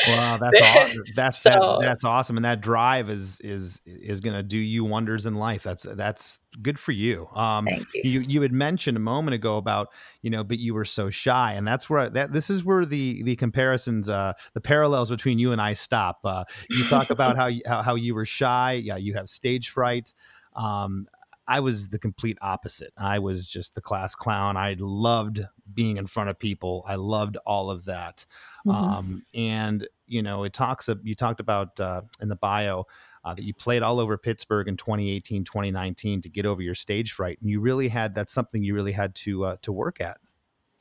Wow, 0.09 0.39
that's 0.39 0.61
awesome. 0.63 1.05
That's 1.15 1.39
So- 1.39 1.51
that, 1.51 1.79
that's 1.87 2.05
awesome, 2.05 2.37
and 2.37 2.45
that 2.45 2.61
drive 2.61 3.09
is 3.09 3.41
is 3.43 3.81
is 3.87 4.21
going 4.21 4.35
to 4.35 4.43
do 4.43 4.59
you 4.59 4.85
wonders 4.85 5.25
in 5.25 5.35
life. 5.35 5.63
That's 5.63 5.85
that's 5.85 6.41
good 6.61 6.81
for 6.81 6.91
you. 6.91 7.29
Um, 7.33 7.65
thank 7.67 7.87
you. 7.95 8.03
you 8.03 8.21
you 8.21 8.43
had 8.43 8.53
mentioned 8.53 8.97
a 8.97 9.01
moment 9.01 9.37
ago 9.37 9.57
about 9.57 9.89
you 10.23 10.31
know, 10.31 10.43
but 10.43 10.59
you 10.59 10.75
were 10.75 10.85
so 10.85 11.11
shy, 11.11 11.53
and 11.53 11.67
that's 11.67 11.89
where 11.89 12.11
that 12.11 12.33
this 12.33 12.51
is 12.51 12.65
where 12.65 12.85
the 12.85 13.23
the 13.23 13.37
comparisons, 13.37 14.09
uh, 14.09 14.33
the 14.53 14.61
parallels 14.61 15.11
between 15.11 15.39
you 15.39 15.53
and 15.53 15.61
I 15.61 15.75
stop. 15.75 16.19
Uh, 16.25 16.43
you 16.69 16.85
talk 16.87 17.11
about 17.11 17.37
how 17.41 17.47
you, 17.47 17.63
how 17.65 17.83
how 17.83 17.95
you 17.95 18.17
were 18.17 18.27
shy. 18.27 18.73
Yeah, 18.73 18.97
you 18.97 19.15
have 19.15 19.29
stage 19.29 19.69
fright. 19.69 20.13
Um, 20.57 21.07
I 21.47 21.61
was 21.61 21.89
the 21.89 21.99
complete 21.99 22.39
opposite. 22.41 22.93
I 22.97 23.19
was 23.19 23.47
just 23.47 23.75
the 23.75 23.81
class 23.81 24.15
clown. 24.15 24.57
I 24.57 24.77
loved 24.79 25.41
being 25.75 25.97
in 25.99 26.07
front 26.07 26.31
of 26.31 26.39
people. 26.39 26.85
I 26.87 26.95
loved 26.97 27.37
all 27.47 27.71
of 27.71 27.85
that. 27.85 28.25
Mhm. 28.67 28.75
Um, 28.75 29.27
and 29.35 29.87
you 30.07 30.23
know, 30.23 30.45
it 30.45 30.53
talks. 30.53 30.89
You 31.03 31.15
talked 31.15 31.41
about 31.41 31.79
uh, 31.81 32.03
in 32.21 32.29
the 32.29 32.37
bio 32.37 32.87
uh, 33.25 33.35
that 33.35 33.45
you 33.45 33.55
played 33.55 33.83
all 33.83 34.01
over 34.01 34.19
Pittsburgh 34.19 34.69
in 34.69 34.77
2018, 34.77 35.45
2019 35.45 36.21
to 36.23 36.29
get 36.29 36.47
over 36.47 36.63
your 36.63 36.75
stage 36.75 37.13
fright, 37.13 37.39
and 37.41 37.49
you 37.51 37.61
really 37.61 37.89
had. 37.89 38.15
That's 38.15 38.33
something 38.33 38.63
you 38.63 38.75
really 38.75 38.93
had 38.93 39.15
to 39.17 39.45
uh, 39.45 39.57
to 39.63 39.73
work 39.73 40.01
at. 40.01 40.19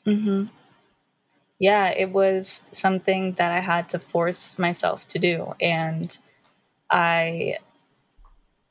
hmm 0.06 0.46
Yeah, 1.60 1.90
it 1.90 2.12
was 2.12 2.66
something 2.72 3.34
that 3.34 3.52
I 3.52 3.60
had 3.60 3.90
to 3.90 4.00
force 4.00 4.60
myself 4.60 5.08
to 5.10 5.20
do, 5.20 5.54
and 5.62 6.18
I 6.92 7.58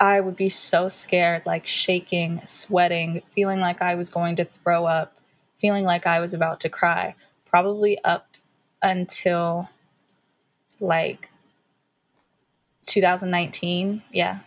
I 0.03 0.21
would 0.21 0.35
be 0.35 0.49
so 0.49 0.89
scared, 0.89 1.47
like 1.47 1.65
shaking, 1.65 2.45
sweating, 2.45 3.23
feeling 3.37 3.61
like 3.61 3.81
I 3.81 3.95
was 3.95 4.11
going 4.11 4.35
to 4.35 4.45
throw 4.45 4.85
up, 4.85 5.17
feeling 5.59 5.85
like 5.85 6.09
I 6.09 6.19
was 6.19 6.35
about 6.35 6.59
to 6.63 6.69
cry, 6.69 7.15
probably 7.47 8.03
up 8.03 8.27
until 8.83 9.69
like 10.81 11.31
2019. 12.87 14.03
Yeah. 14.13 14.41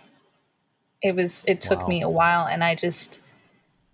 It 1.02 1.16
was 1.16 1.46
it 1.48 1.62
took 1.62 1.84
Wow. 1.84 1.88
me 1.88 2.02
a 2.02 2.10
while 2.10 2.46
and 2.46 2.62
I 2.62 2.76
just 2.76 3.22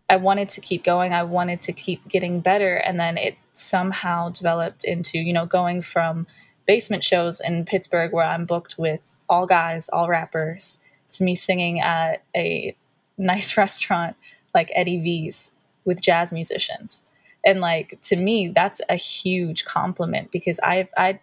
I 0.10 0.18
wanted 0.18 0.50
to 0.50 0.62
keep 0.62 0.84
going. 0.84 1.14
I 1.14 1.22
wanted 1.22 1.62
to 1.62 1.74
keep 1.74 2.08
getting 2.08 2.40
better 2.40 2.78
and 2.78 3.00
then 3.00 3.20
it 3.20 3.36
somehow 3.54 4.30
developed 4.30 4.84
into, 4.84 5.20
you 5.20 5.32
know, 5.32 5.46
going 5.46 5.84
from 5.84 6.26
basement 6.66 7.04
shows 7.04 7.40
in 7.40 7.66
Pittsburgh 7.66 8.14
where 8.14 8.26
I'm 8.26 8.48
booked 8.48 8.80
with 8.80 9.20
all 9.30 9.46
guys, 9.46 9.90
all 9.90 10.10
rappers 10.10 10.80
to 11.12 11.24
me 11.24 11.36
singing 11.36 11.80
at 11.80 12.24
a 12.36 12.76
nice 13.18 13.58
restaurant 13.58 14.16
like 14.54 14.72
Eddie 14.74 15.00
V's 15.00 15.54
with 15.86 16.02
jazz 16.02 16.32
musicians. 16.32 17.04
And 17.44 17.60
like 17.60 18.00
to 18.04 18.16
me 18.16 18.50
that's 18.50 18.82
a 18.90 18.96
huge 18.96 19.66
compliment 19.66 20.32
because 20.32 20.60
I've 20.60 20.90
I 20.96 21.20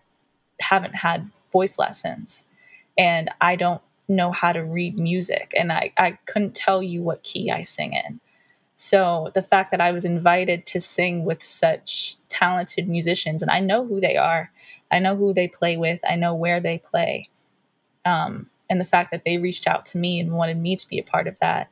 haven't 0.61 0.97
had 0.97 1.31
voice 1.53 1.79
lessons 1.79 2.49
and 2.97 3.31
I 3.41 3.57
don't 3.57 3.81
know 4.09 4.33
how 4.33 4.53
to 4.53 4.65
read 4.65 4.99
music 4.99 5.53
and 5.57 5.71
I, 5.71 5.93
I 5.97 6.19
couldn't 6.27 6.55
tell 6.55 6.83
you 6.83 7.03
what 7.03 7.23
key 7.23 7.51
I 7.51 7.63
sing 7.63 7.93
in. 7.93 8.21
So 8.75 9.31
the 9.35 9.43
fact 9.43 9.71
that 9.71 9.81
I 9.81 9.93
was 9.93 10.05
invited 10.05 10.65
to 10.67 10.81
sing 10.81 11.25
with 11.25 11.43
such 11.43 12.17
talented 12.29 12.89
musicians 12.89 13.43
and 13.43 13.51
I 13.51 13.61
know 13.61 13.87
who 13.87 14.01
they 14.01 14.17
are, 14.17 14.51
I 14.91 14.99
know 14.99 15.17
who 15.17 15.35
they 15.35 15.49
play 15.49 15.77
with, 15.77 16.01
I 16.09 16.17
know 16.17 16.35
where 16.35 16.61
they 16.61 16.79
play. 16.79 17.29
Um, 18.05 18.49
and 18.71 18.81
the 18.81 18.85
fact 18.85 19.11
that 19.11 19.25
they 19.25 19.39
reached 19.39 19.67
out 19.67 19.87
to 19.87 19.99
me 19.99 20.21
and 20.21 20.33
wanted 20.33 20.59
me 20.59 20.77
to 20.77 20.89
be 20.89 20.99
a 20.99 21.05
part 21.05 21.27
of 21.27 21.39
that. 21.41 21.71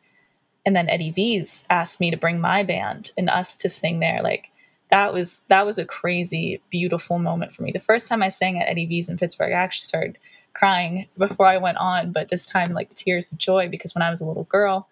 And 0.65 0.75
then 0.75 0.89
Eddie 0.89 1.11
V's 1.11 1.65
asked 1.71 2.01
me 2.01 2.11
to 2.11 2.17
bring 2.17 2.41
my 2.41 2.63
band 2.63 3.11
and 3.17 3.31
us 3.31 3.57
to 3.59 3.69
sing 3.69 4.01
there. 4.01 4.21
Like 4.23 4.51
that 4.91 5.13
was 5.13 5.43
that 5.49 5.67
was 5.67 5.79
a 5.79 5.85
crazy, 5.85 6.61
beautiful 6.71 7.19
moment 7.19 7.53
for 7.53 7.63
me. 7.63 7.73
The 7.73 7.81
first 7.81 8.09
time 8.09 8.23
I 8.23 8.29
sang 8.29 8.61
at 8.61 8.69
Eddie 8.69 8.87
V's 8.87 9.09
in 9.09 9.19
Pittsburgh, 9.19 9.53
I 9.53 9.57
actually 9.57 9.87
started 9.87 10.19
crying 10.55 11.07
before 11.19 11.47
I 11.47 11.59
went 11.59 11.79
on, 11.79 12.13
but 12.13 12.29
this 12.29 12.47
time 12.47 12.73
like 12.73 12.95
tears 12.95 13.31
of 13.31 13.39
joy 13.39 13.69
because 13.69 13.95
when 13.95 14.03
I 14.03 14.11
was 14.11 14.21
a 14.21 14.27
little 14.27 14.45
girl, 14.45 14.89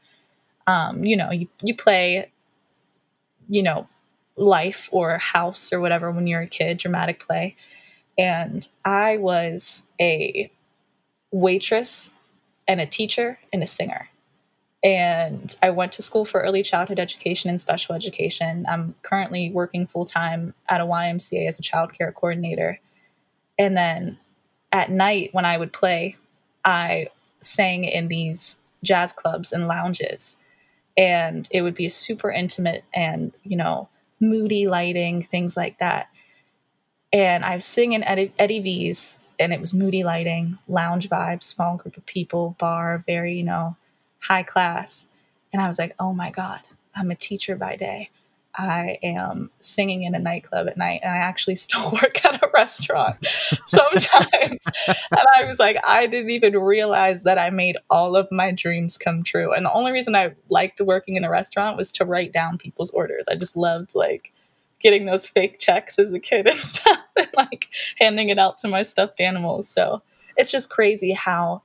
um, 0.66 1.04
you 1.04 1.16
know, 1.16 1.30
you, 1.30 1.48
you 1.62 1.74
play, 1.74 2.30
you 3.48 3.62
know, 3.62 3.88
life 4.36 4.88
or 4.92 5.16
house 5.18 5.72
or 5.72 5.80
whatever 5.80 6.10
when 6.10 6.26
you're 6.26 6.42
a 6.42 6.46
kid, 6.46 6.78
dramatic 6.78 7.24
play. 7.24 7.56
And 8.18 8.66
I 8.84 9.16
was 9.16 9.86
a 10.00 10.50
waitress 11.34 12.14
and 12.68 12.80
a 12.80 12.86
teacher 12.86 13.40
and 13.52 13.60
a 13.62 13.66
singer. 13.66 14.08
And 14.84 15.54
I 15.62 15.70
went 15.70 15.92
to 15.94 16.02
school 16.02 16.24
for 16.24 16.40
early 16.40 16.62
childhood 16.62 17.00
education 17.00 17.50
and 17.50 17.60
special 17.60 17.94
education. 17.94 18.64
I'm 18.68 18.94
currently 19.02 19.50
working 19.50 19.86
full 19.86 20.04
time 20.04 20.54
at 20.68 20.80
a 20.80 20.84
YMCA 20.84 21.48
as 21.48 21.58
a 21.58 21.62
child 21.62 21.92
care 21.92 22.12
coordinator. 22.12 22.78
And 23.58 23.76
then 23.76 24.18
at 24.70 24.90
night, 24.90 25.30
when 25.32 25.44
I 25.44 25.58
would 25.58 25.72
play, 25.72 26.16
I 26.64 27.08
sang 27.40 27.84
in 27.84 28.08
these 28.08 28.58
jazz 28.84 29.12
clubs 29.12 29.52
and 29.52 29.66
lounges. 29.66 30.38
And 30.96 31.48
it 31.50 31.62
would 31.62 31.74
be 31.74 31.88
super 31.88 32.30
intimate 32.30 32.84
and, 32.94 33.32
you 33.42 33.56
know, 33.56 33.88
moody 34.20 34.68
lighting, 34.68 35.24
things 35.24 35.56
like 35.56 35.78
that. 35.78 36.06
And 37.12 37.44
I 37.44 37.56
was 37.56 37.64
singing 37.64 38.04
Eddie, 38.04 38.32
Eddie 38.38 38.60
V's, 38.60 39.18
and 39.38 39.52
it 39.52 39.60
was 39.60 39.74
moody 39.74 40.04
lighting, 40.04 40.58
lounge 40.68 41.08
vibes, 41.08 41.44
small 41.44 41.76
group 41.76 41.96
of 41.96 42.06
people, 42.06 42.56
bar, 42.58 43.02
very, 43.06 43.34
you 43.34 43.44
know, 43.44 43.76
high 44.20 44.42
class. 44.42 45.08
And 45.52 45.62
I 45.62 45.68
was 45.68 45.78
like, 45.78 45.94
oh 45.98 46.12
my 46.12 46.30
God, 46.30 46.60
I'm 46.96 47.10
a 47.10 47.16
teacher 47.16 47.56
by 47.56 47.76
day. 47.76 48.10
I 48.56 48.98
am 49.02 49.50
singing 49.58 50.04
in 50.04 50.14
a 50.14 50.18
nightclub 50.20 50.68
at 50.68 50.76
night, 50.76 51.00
and 51.02 51.12
I 51.12 51.16
actually 51.16 51.54
still 51.56 51.90
work 51.90 52.24
at 52.24 52.42
a 52.42 52.50
restaurant 52.54 53.16
sometimes. 53.66 54.64
and 54.86 55.26
I 55.36 55.44
was 55.44 55.58
like, 55.58 55.76
I 55.86 56.06
didn't 56.06 56.30
even 56.30 56.56
realize 56.58 57.24
that 57.24 57.38
I 57.38 57.50
made 57.50 57.76
all 57.90 58.16
of 58.16 58.28
my 58.30 58.52
dreams 58.52 58.98
come 58.98 59.22
true. 59.24 59.52
And 59.52 59.66
the 59.66 59.72
only 59.72 59.92
reason 59.92 60.14
I 60.14 60.34
liked 60.48 60.80
working 60.80 61.16
in 61.16 61.24
a 61.24 61.30
restaurant 61.30 61.76
was 61.76 61.90
to 61.92 62.04
write 62.04 62.32
down 62.32 62.58
people's 62.58 62.90
orders. 62.90 63.24
I 63.28 63.36
just 63.36 63.56
loved 63.56 63.94
like 63.94 64.32
getting 64.84 65.06
those 65.06 65.28
fake 65.28 65.58
checks 65.58 65.98
as 65.98 66.12
a 66.12 66.20
kid 66.20 66.46
and 66.46 66.58
stuff 66.60 67.00
and 67.16 67.30
like 67.34 67.68
handing 67.98 68.28
it 68.28 68.38
out 68.38 68.58
to 68.58 68.68
my 68.68 68.82
stuffed 68.82 69.18
animals. 69.18 69.66
So 69.66 69.98
it's 70.36 70.52
just 70.52 70.70
crazy 70.70 71.12
how 71.12 71.62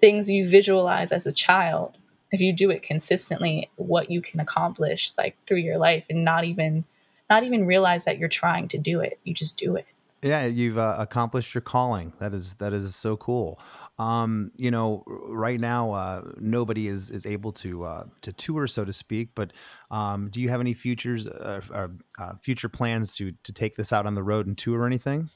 things 0.00 0.30
you 0.30 0.48
visualize 0.48 1.10
as 1.10 1.26
a 1.26 1.32
child, 1.32 1.98
if 2.30 2.40
you 2.40 2.52
do 2.52 2.70
it 2.70 2.82
consistently, 2.82 3.68
what 3.76 4.10
you 4.10 4.22
can 4.22 4.38
accomplish 4.40 5.12
like 5.18 5.36
through 5.46 5.58
your 5.58 5.78
life 5.78 6.06
and 6.08 6.24
not 6.24 6.44
even 6.44 6.84
not 7.28 7.44
even 7.44 7.66
realize 7.66 8.04
that 8.04 8.18
you're 8.18 8.28
trying 8.28 8.68
to 8.68 8.78
do 8.78 9.00
it. 9.00 9.18
You 9.24 9.34
just 9.34 9.56
do 9.58 9.74
it. 9.74 9.86
Yeah, 10.22 10.46
you've 10.46 10.78
uh, 10.78 10.94
accomplished 10.98 11.52
your 11.52 11.62
calling. 11.62 12.12
That 12.20 12.32
is 12.32 12.54
that 12.54 12.72
is 12.72 12.94
so 12.94 13.16
cool. 13.16 13.60
Um, 13.98 14.52
you 14.56 14.70
know, 14.70 15.02
right 15.06 15.58
now 15.58 15.92
uh, 15.92 16.22
nobody 16.38 16.86
is 16.86 17.10
is 17.10 17.26
able 17.26 17.52
to 17.54 17.84
uh, 17.84 18.04
to 18.22 18.32
tour, 18.32 18.68
so 18.68 18.84
to 18.84 18.92
speak. 18.92 19.30
But 19.34 19.52
um, 19.90 20.30
do 20.30 20.40
you 20.40 20.48
have 20.48 20.60
any 20.60 20.74
futures 20.74 21.26
uh, 21.26 21.60
uh, 21.72 21.88
uh, 22.20 22.34
future 22.40 22.68
plans 22.68 23.16
to 23.16 23.32
to 23.42 23.52
take 23.52 23.74
this 23.74 23.92
out 23.92 24.06
on 24.06 24.14
the 24.14 24.22
road 24.22 24.46
and 24.46 24.56
tour 24.56 24.80
or 24.80 24.86
anything? 24.86 25.28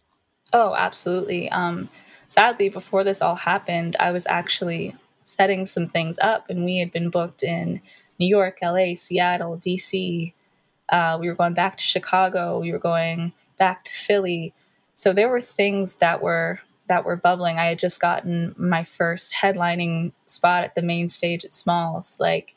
Oh, 0.52 0.74
absolutely. 0.76 1.50
Um, 1.50 1.88
sadly, 2.28 2.68
before 2.68 3.02
this 3.02 3.20
all 3.20 3.34
happened, 3.34 3.96
I 3.98 4.12
was 4.12 4.26
actually 4.28 4.94
setting 5.24 5.66
some 5.66 5.86
things 5.86 6.18
up, 6.20 6.48
and 6.48 6.64
we 6.64 6.78
had 6.78 6.92
been 6.92 7.10
booked 7.10 7.42
in 7.42 7.80
New 8.20 8.28
York, 8.28 8.58
LA, 8.62 8.94
Seattle, 8.94 9.58
DC. 9.58 10.32
Uh, 10.88 11.18
we 11.20 11.26
were 11.28 11.34
going 11.34 11.54
back 11.54 11.76
to 11.76 11.84
Chicago. 11.84 12.60
We 12.60 12.70
were 12.70 12.78
going 12.78 13.32
back 13.58 13.82
to 13.82 13.92
Philly. 13.92 14.54
So 14.96 15.12
there 15.12 15.28
were 15.28 15.42
things 15.42 15.96
that 15.96 16.22
were 16.22 16.60
that 16.88 17.04
were 17.04 17.16
bubbling. 17.16 17.58
I 17.58 17.66
had 17.66 17.78
just 17.78 18.00
gotten 18.00 18.54
my 18.56 18.82
first 18.82 19.34
headlining 19.34 20.12
spot 20.24 20.64
at 20.64 20.74
the 20.74 20.82
main 20.82 21.08
stage 21.08 21.44
at 21.44 21.52
Smalls. 21.52 22.16
Like 22.18 22.54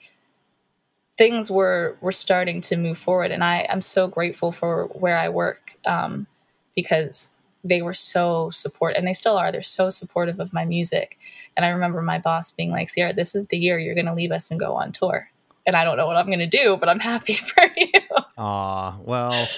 things 1.18 1.52
were 1.52 1.98
were 2.00 2.14
starting 2.14 2.62
to 2.62 2.78
move 2.78 2.98
forward, 2.98 3.32
and 3.32 3.44
I 3.44 3.68
I'm 3.70 3.82
so 3.82 4.08
grateful 4.08 4.54
for 4.54 4.86
where 4.86 5.18
I 5.18 5.28
work 5.28 5.76
um, 5.86 6.28
because 6.76 7.32
they 7.66 7.82
were 7.82 7.94
so 7.94 8.50
support 8.52 8.96
and 8.96 9.06
they 9.06 9.14
still 9.14 9.38
are. 9.38 9.52
They're 9.52 9.62
so 9.62 9.90
supportive 9.90 10.40
of 10.40 10.54
my 10.54 10.64
music. 10.64 11.18
And 11.58 11.66
I 11.66 11.70
remember 11.70 12.02
my 12.02 12.20
boss 12.20 12.54
being 12.54 12.72
like, 12.72 12.90
Sierra, 12.90 13.12
this 13.12 13.36
is 13.36 13.48
the 13.48 13.58
year 13.58 13.78
you're 13.78 13.96
going 13.96 14.06
to 14.06 14.14
leave 14.14 14.32
us 14.32 14.50
and 14.50 14.58
go 14.58 14.76
on 14.76 14.94
tour. 14.94 15.30
And 15.68 15.76
I 15.76 15.84
don't 15.84 15.98
know 15.98 16.08
what 16.08 16.16
I'm 16.16 16.28
going 16.28 16.40
to 16.40 16.48
do, 16.48 16.78
but 16.78 16.88
I'm 16.88 17.02
happy 17.02 17.34
for 17.34 17.66
you. 17.76 18.00
Ah, 18.38 18.96
well, 19.04 19.50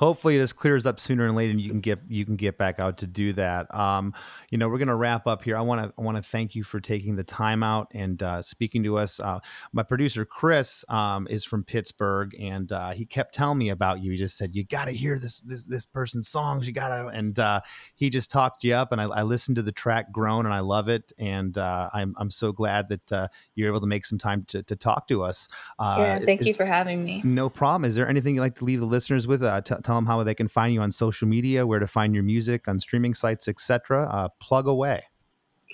hopefully 0.00 0.38
this 0.38 0.50
clears 0.54 0.86
up 0.86 0.98
sooner 0.98 1.26
and 1.26 1.36
later, 1.36 1.50
and 1.50 1.60
you 1.60 1.68
can 1.68 1.80
get 1.80 2.00
you 2.08 2.24
can 2.24 2.34
get 2.34 2.56
back 2.56 2.80
out 2.80 2.96
to 2.96 3.06
do 3.06 3.34
that. 3.34 3.72
Um, 3.74 4.14
you 4.50 4.56
know, 4.56 4.66
we're 4.66 4.78
going 4.78 4.88
to 4.88 4.94
wrap 4.96 5.26
up 5.26 5.44
here. 5.44 5.58
I 5.58 5.60
want 5.60 5.82
to 5.82 5.92
I 5.96 6.02
want 6.02 6.16
to 6.16 6.22
thank 6.22 6.54
you 6.54 6.64
for 6.64 6.80
taking 6.80 7.16
the 7.16 7.22
time 7.22 7.62
out 7.62 7.88
and 7.92 8.20
uh, 8.22 8.40
speaking 8.40 8.82
to 8.84 8.96
us. 8.96 9.20
Uh, 9.20 9.38
my 9.72 9.82
producer 9.82 10.24
Chris 10.24 10.84
um, 10.88 11.26
is 11.28 11.44
from 11.44 11.62
Pittsburgh, 11.62 12.34
and 12.40 12.72
uh, 12.72 12.90
he 12.92 13.04
kept 13.04 13.34
telling 13.34 13.58
me 13.58 13.68
about 13.68 14.00
you. 14.02 14.12
He 14.12 14.16
just 14.16 14.38
said 14.38 14.54
you 14.54 14.64
got 14.64 14.86
to 14.86 14.92
hear 14.92 15.18
this 15.18 15.40
this 15.40 15.64
this 15.64 15.84
person's 15.84 16.28
songs. 16.28 16.66
You 16.66 16.72
got 16.72 16.88
to, 16.88 17.08
and 17.08 17.38
uh, 17.38 17.60
he 17.94 18.08
just 18.08 18.30
talked 18.30 18.64
you 18.64 18.74
up. 18.74 18.92
And 18.92 19.00
I, 19.02 19.04
I 19.04 19.22
listened 19.22 19.56
to 19.56 19.62
the 19.62 19.70
track 19.72 20.10
"Grown" 20.10 20.46
and 20.46 20.54
I 20.54 20.60
love 20.60 20.88
it. 20.88 21.12
And 21.18 21.58
uh, 21.58 21.90
I'm 21.92 22.14
I'm 22.16 22.30
so 22.30 22.52
glad 22.52 22.88
that 22.88 23.12
uh, 23.12 23.28
you're 23.54 23.68
able 23.68 23.80
to 23.80 23.86
make 23.86 24.06
some 24.06 24.18
time 24.18 24.46
to, 24.48 24.62
to 24.62 24.76
talk 24.76 25.08
to 25.08 25.22
us. 25.22 25.46
Uh, 25.78 25.96
yeah, 25.98 26.18
thank 26.20 26.40
is- 26.40 26.46
you 26.46 26.54
for 26.54 26.64
having 26.64 27.04
me. 27.04 27.20
no 27.22 27.50
problem. 27.50 27.84
Is 27.84 27.94
there 27.94 28.08
anything 28.08 28.36
you'd 28.36 28.40
like 28.40 28.56
to 28.60 28.64
leave 28.64 28.80
the 28.80 28.86
listeners 28.86 29.26
with? 29.26 29.42
Uh, 29.42 29.60
t- 29.60 29.74
tell 29.90 29.96
them 29.96 30.06
how 30.06 30.22
they 30.22 30.36
can 30.36 30.46
find 30.46 30.72
you 30.72 30.80
on 30.80 30.92
social 30.92 31.26
media, 31.26 31.66
where 31.66 31.80
to 31.80 31.86
find 31.86 32.14
your 32.14 32.22
music 32.22 32.68
on 32.68 32.78
streaming 32.78 33.12
sites, 33.12 33.48
etc. 33.48 34.08
Uh, 34.08 34.28
plug 34.40 34.68
away. 34.68 35.02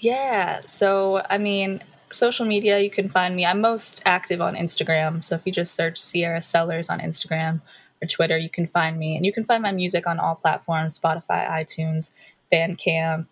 Yeah. 0.01 0.63
So, 0.67 1.23
I 1.29 1.37
mean, 1.37 1.83
social 2.11 2.47
media, 2.47 2.81
you 2.81 2.89
can 2.89 3.11
find 3.11 3.37
me. 3.37 3.45
I'm 3.45 3.61
most 3.61 4.03
active 4.07 4.41
on 4.41 4.55
Instagram. 4.55 5.23
So, 5.23 5.35
if 5.35 5.43
you 5.45 5.53
just 5.53 5.75
search 5.75 5.99
Sierra 5.99 6.41
Sellers 6.41 6.89
on 6.89 7.01
Instagram 7.01 7.61
or 8.01 8.09
Twitter, 8.09 8.39
you 8.39 8.49
can 8.49 8.67
find 8.67 8.99
me. 8.99 9.17
And 9.17 9.27
you 9.27 9.35
can 9.35 9.45
find 9.45 9.63
my 9.63 9.73
music 9.73 10.07
on 10.07 10.19
all 10.19 10.37
platforms 10.37 10.99
Spotify, 10.99 11.47
iTunes, 11.47 12.15
Bandcamp, 12.51 13.27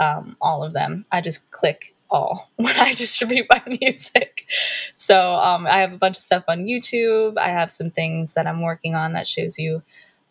um, 0.00 0.38
all 0.40 0.64
of 0.64 0.72
them. 0.72 1.04
I 1.12 1.20
just 1.20 1.50
click 1.50 1.94
all 2.10 2.50
when 2.56 2.74
I 2.76 2.94
distribute 2.94 3.46
my 3.50 3.62
music. 3.80 4.46
So, 4.96 5.34
um, 5.34 5.66
I 5.66 5.80
have 5.80 5.92
a 5.92 5.98
bunch 5.98 6.16
of 6.16 6.22
stuff 6.22 6.44
on 6.48 6.64
YouTube. 6.64 7.36
I 7.36 7.50
have 7.50 7.70
some 7.70 7.90
things 7.90 8.32
that 8.32 8.46
I'm 8.46 8.62
working 8.62 8.94
on 8.94 9.12
that 9.12 9.26
shows 9.26 9.58
you 9.58 9.82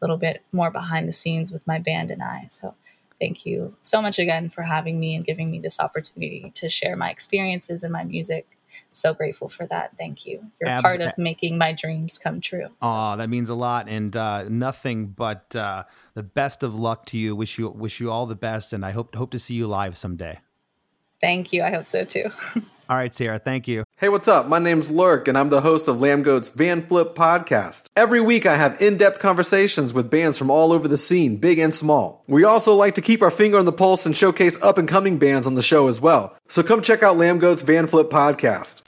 little 0.03 0.17
bit 0.17 0.43
more 0.51 0.69
behind 0.71 1.07
the 1.09 1.13
scenes 1.13 1.51
with 1.51 1.65
my 1.67 1.79
band 1.79 2.11
and 2.11 2.21
I. 2.23 2.47
So, 2.51 2.75
thank 3.19 3.45
you 3.45 3.75
so 3.81 4.01
much 4.01 4.19
again 4.19 4.49
for 4.49 4.63
having 4.63 4.99
me 4.99 5.15
and 5.15 5.25
giving 5.25 5.49
me 5.51 5.59
this 5.59 5.79
opportunity 5.79 6.51
to 6.55 6.69
share 6.69 6.95
my 6.95 7.09
experiences 7.09 7.83
and 7.83 7.93
my 7.93 8.03
music. 8.03 8.45
I'm 8.51 8.95
so 8.95 9.13
grateful 9.13 9.49
for 9.49 9.65
that. 9.67 9.97
Thank 9.97 10.25
you. 10.25 10.45
You're 10.61 10.69
Abs- 10.69 10.83
part 10.83 11.01
of 11.01 11.17
making 11.17 11.57
my 11.57 11.73
dreams 11.73 12.17
come 12.17 12.41
true. 12.41 12.67
So, 12.81 12.87
Aw, 12.87 13.15
that 13.17 13.29
means 13.29 13.49
a 13.49 13.55
lot, 13.55 13.87
and 13.89 14.15
uh, 14.15 14.45
nothing 14.49 15.07
but 15.07 15.55
uh, 15.55 15.83
the 16.15 16.23
best 16.23 16.63
of 16.63 16.75
luck 16.75 17.05
to 17.07 17.17
you. 17.17 17.35
Wish 17.35 17.57
you 17.57 17.69
wish 17.69 17.99
you 17.99 18.11
all 18.11 18.25
the 18.27 18.35
best, 18.35 18.73
and 18.73 18.85
I 18.85 18.91
hope 18.91 19.15
hope 19.15 19.31
to 19.31 19.39
see 19.39 19.55
you 19.55 19.67
live 19.67 19.97
someday. 19.97 20.39
thank 21.21 21.53
you. 21.53 21.63
I 21.63 21.71
hope 21.71 21.85
so 21.85 22.05
too. 22.05 22.31
All 22.89 22.97
right, 22.97 23.13
Sarah. 23.15 23.39
Thank 23.39 23.67
you. 23.67 23.82
Hey, 23.97 24.09
what's 24.09 24.27
up? 24.27 24.47
My 24.47 24.59
name's 24.59 24.91
Lurk, 24.91 25.27
and 25.27 25.37
I'm 25.37 25.49
the 25.49 25.61
host 25.61 25.87
of 25.87 25.97
Lambgoat's 25.97 26.49
Van 26.49 26.85
Flip 26.85 27.15
podcast. 27.15 27.85
Every 27.95 28.19
week, 28.19 28.45
I 28.45 28.55
have 28.57 28.81
in 28.81 28.97
depth 28.97 29.19
conversations 29.19 29.93
with 29.93 30.09
bands 30.09 30.37
from 30.37 30.49
all 30.49 30.73
over 30.73 30.87
the 30.87 30.97
scene, 30.97 31.37
big 31.37 31.59
and 31.59 31.73
small. 31.73 32.23
We 32.27 32.43
also 32.43 32.73
like 32.75 32.95
to 32.95 33.01
keep 33.01 33.21
our 33.21 33.29
finger 33.29 33.57
on 33.59 33.65
the 33.65 33.71
pulse 33.71 34.05
and 34.05 34.15
showcase 34.17 34.61
up 34.61 34.77
and 34.77 34.87
coming 34.87 35.19
bands 35.19 35.45
on 35.47 35.55
the 35.55 35.61
show 35.61 35.87
as 35.87 36.01
well. 36.01 36.35
So 36.47 36.63
come 36.63 36.81
check 36.81 37.01
out 37.03 37.17
Lambgoat's 37.17 37.61
Van 37.61 37.87
Flip 37.87 38.09
podcast. 38.09 38.81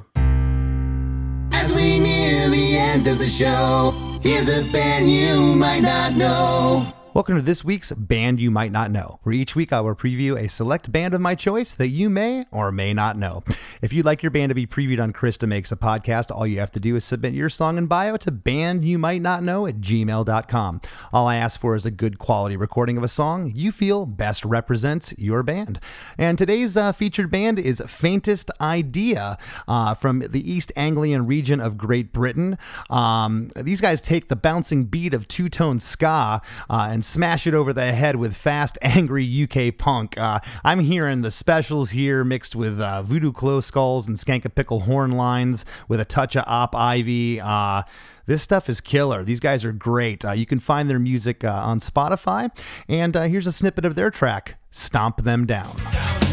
As 1.54 1.74
we 1.74 2.00
near 2.00 2.50
the 2.50 2.76
end 2.76 3.08
of 3.08 3.20
the 3.20 3.28
show, 3.28 3.94
here's 4.22 4.50
a 4.50 4.70
band 4.72 5.10
you 5.10 5.56
might 5.56 5.82
not 5.82 6.16
know. 6.16 6.92
Welcome 7.16 7.38
to 7.38 7.42
this 7.42 7.64
week's 7.64 7.94
Band 7.94 8.42
You 8.42 8.52
Might 8.52 8.74
Not 8.74 8.92
Know, 8.92 9.22
where 9.24 9.32
each 9.32 9.56
week 9.56 9.72
I 9.72 9.80
will 9.80 9.96
preview 9.96 10.38
a 10.38 10.50
select 10.50 10.92
band 10.92 11.14
of 11.14 11.22
my 11.22 11.34
choice 11.34 11.74
that 11.74 11.88
you 11.88 12.10
may 12.10 12.44
or 12.52 12.74
may 12.74 12.94
not 12.94 13.18
know. 13.18 13.42
If 13.82 13.94
you'd 13.94 14.06
like 14.06 14.22
your 14.22 14.32
band 14.32 14.50
to 14.50 14.54
be 14.54 14.68
previewed 14.68 15.02
on 15.02 15.14
Chris 15.14 15.38
DeMakes 15.38 15.72
a 15.72 15.78
Podcast, 15.78 16.30
all 16.30 16.46
you 16.46 16.60
have 16.60 16.72
to 16.72 16.80
do 16.82 16.98
is 16.98 17.06
submit 17.06 17.32
your 17.32 17.48
song 17.48 17.78
and 17.78 17.88
bio 17.88 18.18
to 18.18 18.34
bandyoumightnotknow 18.34 19.70
at 19.70 19.80
gmail.com. 19.80 20.82
All 21.14 21.26
I 21.26 21.38
ask 21.38 21.58
for 21.58 21.74
is 21.74 21.86
a 21.86 21.92
good 21.92 22.20
quality 22.20 22.58
recording 22.58 22.98
of 22.98 23.04
a 23.04 23.08
song 23.08 23.50
you 23.56 23.72
feel 23.72 24.06
best 24.06 24.44
represents 24.44 25.14
your 25.18 25.42
band. 25.42 25.80
And 26.18 26.38
today's 26.38 26.76
uh, 26.76 26.92
featured 26.92 27.32
band 27.32 27.60
is 27.60 27.80
Faintest 27.88 28.52
Idea 28.60 29.38
uh, 29.70 29.94
from 29.94 30.20
the 30.20 30.52
East 30.52 30.74
Anglian 30.76 31.28
region 31.28 31.62
of 31.62 31.78
Great 31.78 32.12
Britain. 32.12 32.58
Um, 32.90 33.52
these 33.56 33.80
guys 33.80 34.02
take 34.02 34.28
the 34.28 34.36
bouncing 34.36 34.84
beat 34.84 35.14
of 35.14 35.30
two 35.30 35.48
tone 35.48 35.80
ska 35.80 36.42
uh, 36.70 36.90
and 36.92 37.05
smash 37.06 37.48
it 37.48 37.54
over 37.54 37.72
the 37.72 37.92
head 37.92 38.16
with 38.16 38.36
fast, 38.36 38.78
angry 38.82 39.44
UK 39.44 39.78
punk. 39.78 40.18
Uh, 40.18 40.40
I'm 40.64 40.80
hearing 40.80 41.22
the 41.22 41.32
specials 41.32 41.92
here 41.92 42.24
mixed 42.24 42.56
with 42.56 42.80
uh, 42.80 43.02
Voodoo 43.04 43.32
Glow 43.32 43.60
Skulls 43.60 44.08
and 44.08 44.18
Skankin' 44.18 44.54
Pickle 44.54 44.82
horn 44.82 45.12
lines 45.12 45.66
with 45.88 46.00
a 46.00 46.06
touch 46.06 46.36
of 46.36 46.44
op 46.48 46.76
ivy. 46.76 47.40
Uh, 47.40 47.84
this 48.26 48.42
stuff 48.42 48.70
is 48.70 48.82
killer. 48.82 49.24
These 49.24 49.40
guys 49.40 49.64
are 49.64 49.72
great. 49.72 50.26
Uh, 50.26 50.32
you 50.32 50.46
can 50.46 50.60
find 50.60 50.90
their 50.90 51.00
music 51.00 51.44
uh, 51.44 51.52
on 51.52 51.80
Spotify. 51.80 52.50
And 52.90 53.16
uh, 53.16 53.24
here's 53.24 53.48
a 53.48 53.52
snippet 53.52 53.86
of 53.86 53.96
their 53.96 54.10
track, 54.10 54.58
Stomp 54.72 55.24
Them 55.24 55.46
Down. 55.46 56.25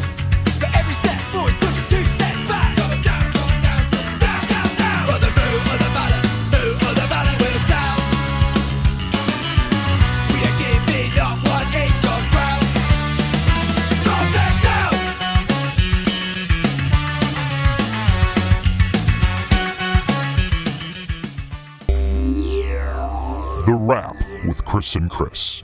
The 23.73 23.79
Rap 23.79 24.23
with 24.45 24.63
Chris 24.67 24.97
and 24.97 25.09
Chris. 25.09 25.63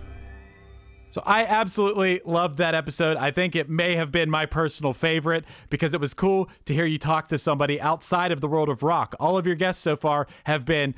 So 1.11 1.23
I 1.27 1.45
absolutely 1.45 2.23
loved 2.25 2.57
that 2.57 2.75
episode. 2.75 3.19
I 3.19 3.31
think 3.31 3.55
it 3.55 3.69
may 3.69 3.97
have 3.97 4.11
been 4.11 4.31
my 4.31 4.47
personal 4.47 4.95
favorite 4.95 5.45
because 5.69 5.93
it 5.93 6.01
was 6.01 6.15
cool 6.15 6.49
to 6.65 6.73
hear 6.73 6.87
you 6.87 6.97
talk 6.97 7.29
to 7.29 7.37
somebody 7.37 7.79
outside 7.79 8.33
of 8.33 8.41
the 8.41 8.49
world 8.49 8.71
of 8.71 8.83
rock. 8.83 9.15
All 9.21 9.37
of 9.37 9.47
your 9.47 9.57
guests 9.57 9.83
so 9.83 9.95
far 9.95 10.27
have 10.45 10.65
been 10.65 10.95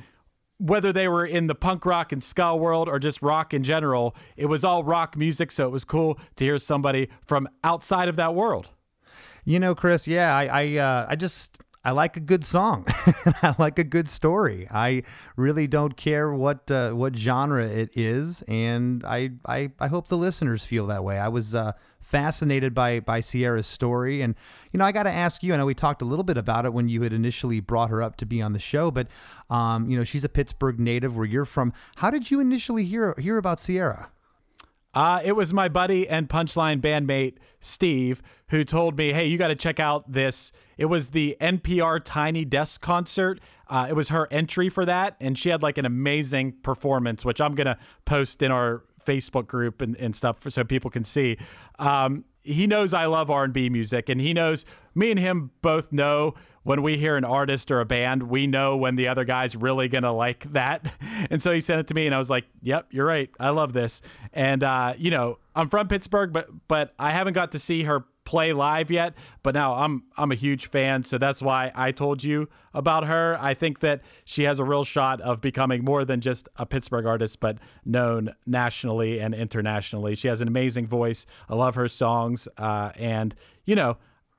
whether 0.57 0.93
they 0.93 1.09
were 1.09 1.25
in 1.25 1.47
the 1.47 1.55
punk 1.55 1.85
rock 1.85 2.13
and 2.13 2.23
ska 2.23 2.55
world 2.55 2.87
or 2.87 2.97
just 2.97 3.21
rock 3.21 3.53
in 3.53 3.65
general, 3.65 4.15
it 4.37 4.45
was 4.45 4.63
all 4.63 4.85
rock 4.85 5.17
music, 5.17 5.51
so 5.51 5.67
it 5.67 5.71
was 5.71 5.83
cool 5.83 6.17
to 6.37 6.45
hear 6.45 6.57
somebody 6.57 7.09
from 7.25 7.49
outside 7.61 8.07
of 8.07 8.15
that 8.15 8.33
world. 8.33 8.69
You 9.43 9.59
know, 9.59 9.75
Chris, 9.75 10.07
yeah, 10.07 10.33
I 10.33 10.45
I, 10.45 10.77
uh, 10.77 11.05
I 11.09 11.17
just 11.17 11.57
I 11.83 11.91
like 11.91 12.15
a 12.15 12.19
good 12.19 12.45
song. 12.45 12.85
I 13.41 13.55
like 13.57 13.79
a 13.79 13.83
good 13.83 14.07
story. 14.07 14.67
I 14.69 15.01
really 15.35 15.65
don't 15.65 15.97
care 15.97 16.31
what 16.31 16.69
uh, 16.69 16.91
what 16.91 17.15
genre 17.15 17.65
it 17.65 17.97
is, 17.97 18.43
and 18.43 19.03
I, 19.03 19.31
I 19.47 19.71
I 19.79 19.87
hope 19.87 20.07
the 20.07 20.17
listeners 20.17 20.63
feel 20.63 20.85
that 20.87 21.03
way. 21.03 21.17
I 21.17 21.27
was 21.27 21.55
uh, 21.55 21.71
fascinated 21.99 22.75
by 22.75 22.99
by 22.99 23.19
Sierra's 23.19 23.65
story, 23.65 24.21
and 24.21 24.35
you 24.71 24.77
know, 24.77 24.85
I 24.85 24.91
got 24.91 25.03
to 25.03 25.11
ask 25.11 25.41
you. 25.41 25.55
I 25.55 25.57
know 25.57 25.65
we 25.65 25.73
talked 25.73 26.03
a 26.03 26.05
little 26.05 26.23
bit 26.23 26.37
about 26.37 26.65
it 26.65 26.73
when 26.73 26.87
you 26.87 27.01
had 27.01 27.13
initially 27.13 27.59
brought 27.59 27.89
her 27.89 28.03
up 28.03 28.15
to 28.17 28.27
be 28.27 28.43
on 28.43 28.53
the 28.53 28.59
show, 28.59 28.91
but 28.91 29.07
um, 29.49 29.89
you 29.89 29.97
know, 29.97 30.03
she's 30.03 30.23
a 30.23 30.29
Pittsburgh 30.29 30.79
native, 30.79 31.15
where 31.15 31.25
you're 31.25 31.45
from. 31.45 31.73
How 31.95 32.11
did 32.11 32.29
you 32.29 32.39
initially 32.39 32.85
hear 32.85 33.15
hear 33.17 33.37
about 33.37 33.59
Sierra? 33.59 34.11
Uh, 34.93 35.21
it 35.23 35.33
was 35.33 35.53
my 35.53 35.69
buddy 35.69 36.07
and 36.07 36.27
Punchline 36.27 36.81
bandmate 36.81 37.35
Steve 37.59 38.21
who 38.49 38.63
told 38.63 38.97
me, 38.97 39.13
"Hey, 39.13 39.25
you 39.25 39.37
got 39.37 39.47
to 39.47 39.55
check 39.55 39.79
out 39.79 40.11
this." 40.11 40.51
It 40.77 40.85
was 40.85 41.11
the 41.11 41.37
NPR 41.39 42.03
Tiny 42.03 42.43
Desk 42.43 42.81
concert. 42.81 43.39
Uh, 43.69 43.87
it 43.89 43.93
was 43.93 44.09
her 44.09 44.27
entry 44.31 44.67
for 44.67 44.85
that, 44.85 45.15
and 45.21 45.37
she 45.37 45.49
had 45.49 45.61
like 45.61 45.77
an 45.77 45.85
amazing 45.85 46.53
performance, 46.63 47.23
which 47.23 47.39
I'm 47.39 47.55
gonna 47.55 47.77
post 48.05 48.41
in 48.41 48.51
our 48.51 48.83
Facebook 49.05 49.47
group 49.47 49.81
and, 49.81 49.95
and 49.97 50.15
stuff 50.15 50.39
for, 50.39 50.49
so 50.49 50.63
people 50.63 50.91
can 50.91 51.03
see. 51.03 51.37
Um, 51.79 52.25
he 52.43 52.67
knows 52.67 52.93
I 52.93 53.05
love 53.05 53.29
R&B 53.29 53.69
music, 53.69 54.09
and 54.09 54.19
he 54.19 54.33
knows 54.33 54.65
me 54.95 55.11
and 55.11 55.19
him 55.19 55.51
both 55.61 55.91
know 55.91 56.33
when 56.63 56.81
we 56.81 56.97
hear 56.97 57.17
an 57.17 57.25
artist 57.25 57.71
or 57.71 57.79
a 57.79 57.85
band, 57.85 58.23
we 58.23 58.47
know 58.47 58.77
when 58.77 58.95
the 58.95 59.07
other 59.07 59.25
guy's 59.25 59.55
really 59.55 59.87
gonna 59.87 60.13
like 60.13 60.51
that. 60.53 60.93
And 61.29 61.41
so 61.41 61.53
he 61.53 61.61
sent 61.61 61.79
it 61.79 61.87
to 61.87 61.93
me, 61.93 62.07
and 62.07 62.15
I 62.15 62.17
was 62.17 62.29
like, 62.29 62.45
"Yep, 62.61 62.87
you're 62.91 63.05
right. 63.05 63.29
I 63.39 63.49
love 63.49 63.73
this." 63.73 64.01
And 64.33 64.63
uh, 64.63 64.95
you 64.97 65.11
know, 65.11 65.37
I'm 65.55 65.69
from 65.69 65.87
Pittsburgh, 65.87 66.33
but 66.33 66.49
but 66.67 66.93
I 66.97 67.11
haven't 67.11 67.33
got 67.33 67.51
to 67.51 67.59
see 67.59 67.83
her 67.83 68.05
play 68.23 68.53
live 68.53 68.89
yet. 68.89 69.13
But 69.43 69.53
now 69.53 69.75
I'm 69.75 70.03
I'm 70.17 70.31
a 70.31 70.35
huge 70.35 70.67
fan, 70.67 71.03
so 71.03 71.17
that's 71.17 71.41
why 71.41 71.71
I 71.75 71.91
told 71.91 72.23
you 72.23 72.49
about 72.73 73.05
her. 73.07 73.37
I 73.39 73.53
think 73.53 73.79
that 73.81 74.01
she 74.25 74.43
has 74.43 74.59
a 74.59 74.63
real 74.63 74.83
shot 74.83 75.21
of 75.21 75.41
becoming 75.41 75.83
more 75.83 76.05
than 76.05 76.21
just 76.21 76.47
a 76.55 76.65
Pittsburgh 76.65 77.05
artist, 77.05 77.39
but 77.39 77.57
known 77.85 78.33
nationally 78.45 79.19
and 79.19 79.33
internationally. 79.33 80.15
She 80.15 80.27
has 80.27 80.41
an 80.41 80.47
amazing 80.47 80.87
voice. 80.87 81.25
I 81.49 81.55
love 81.55 81.75
her 81.75 81.87
songs, 81.87 82.47
uh, 82.57 82.91
and 82.95 83.35
you 83.65 83.75
know. 83.75 83.97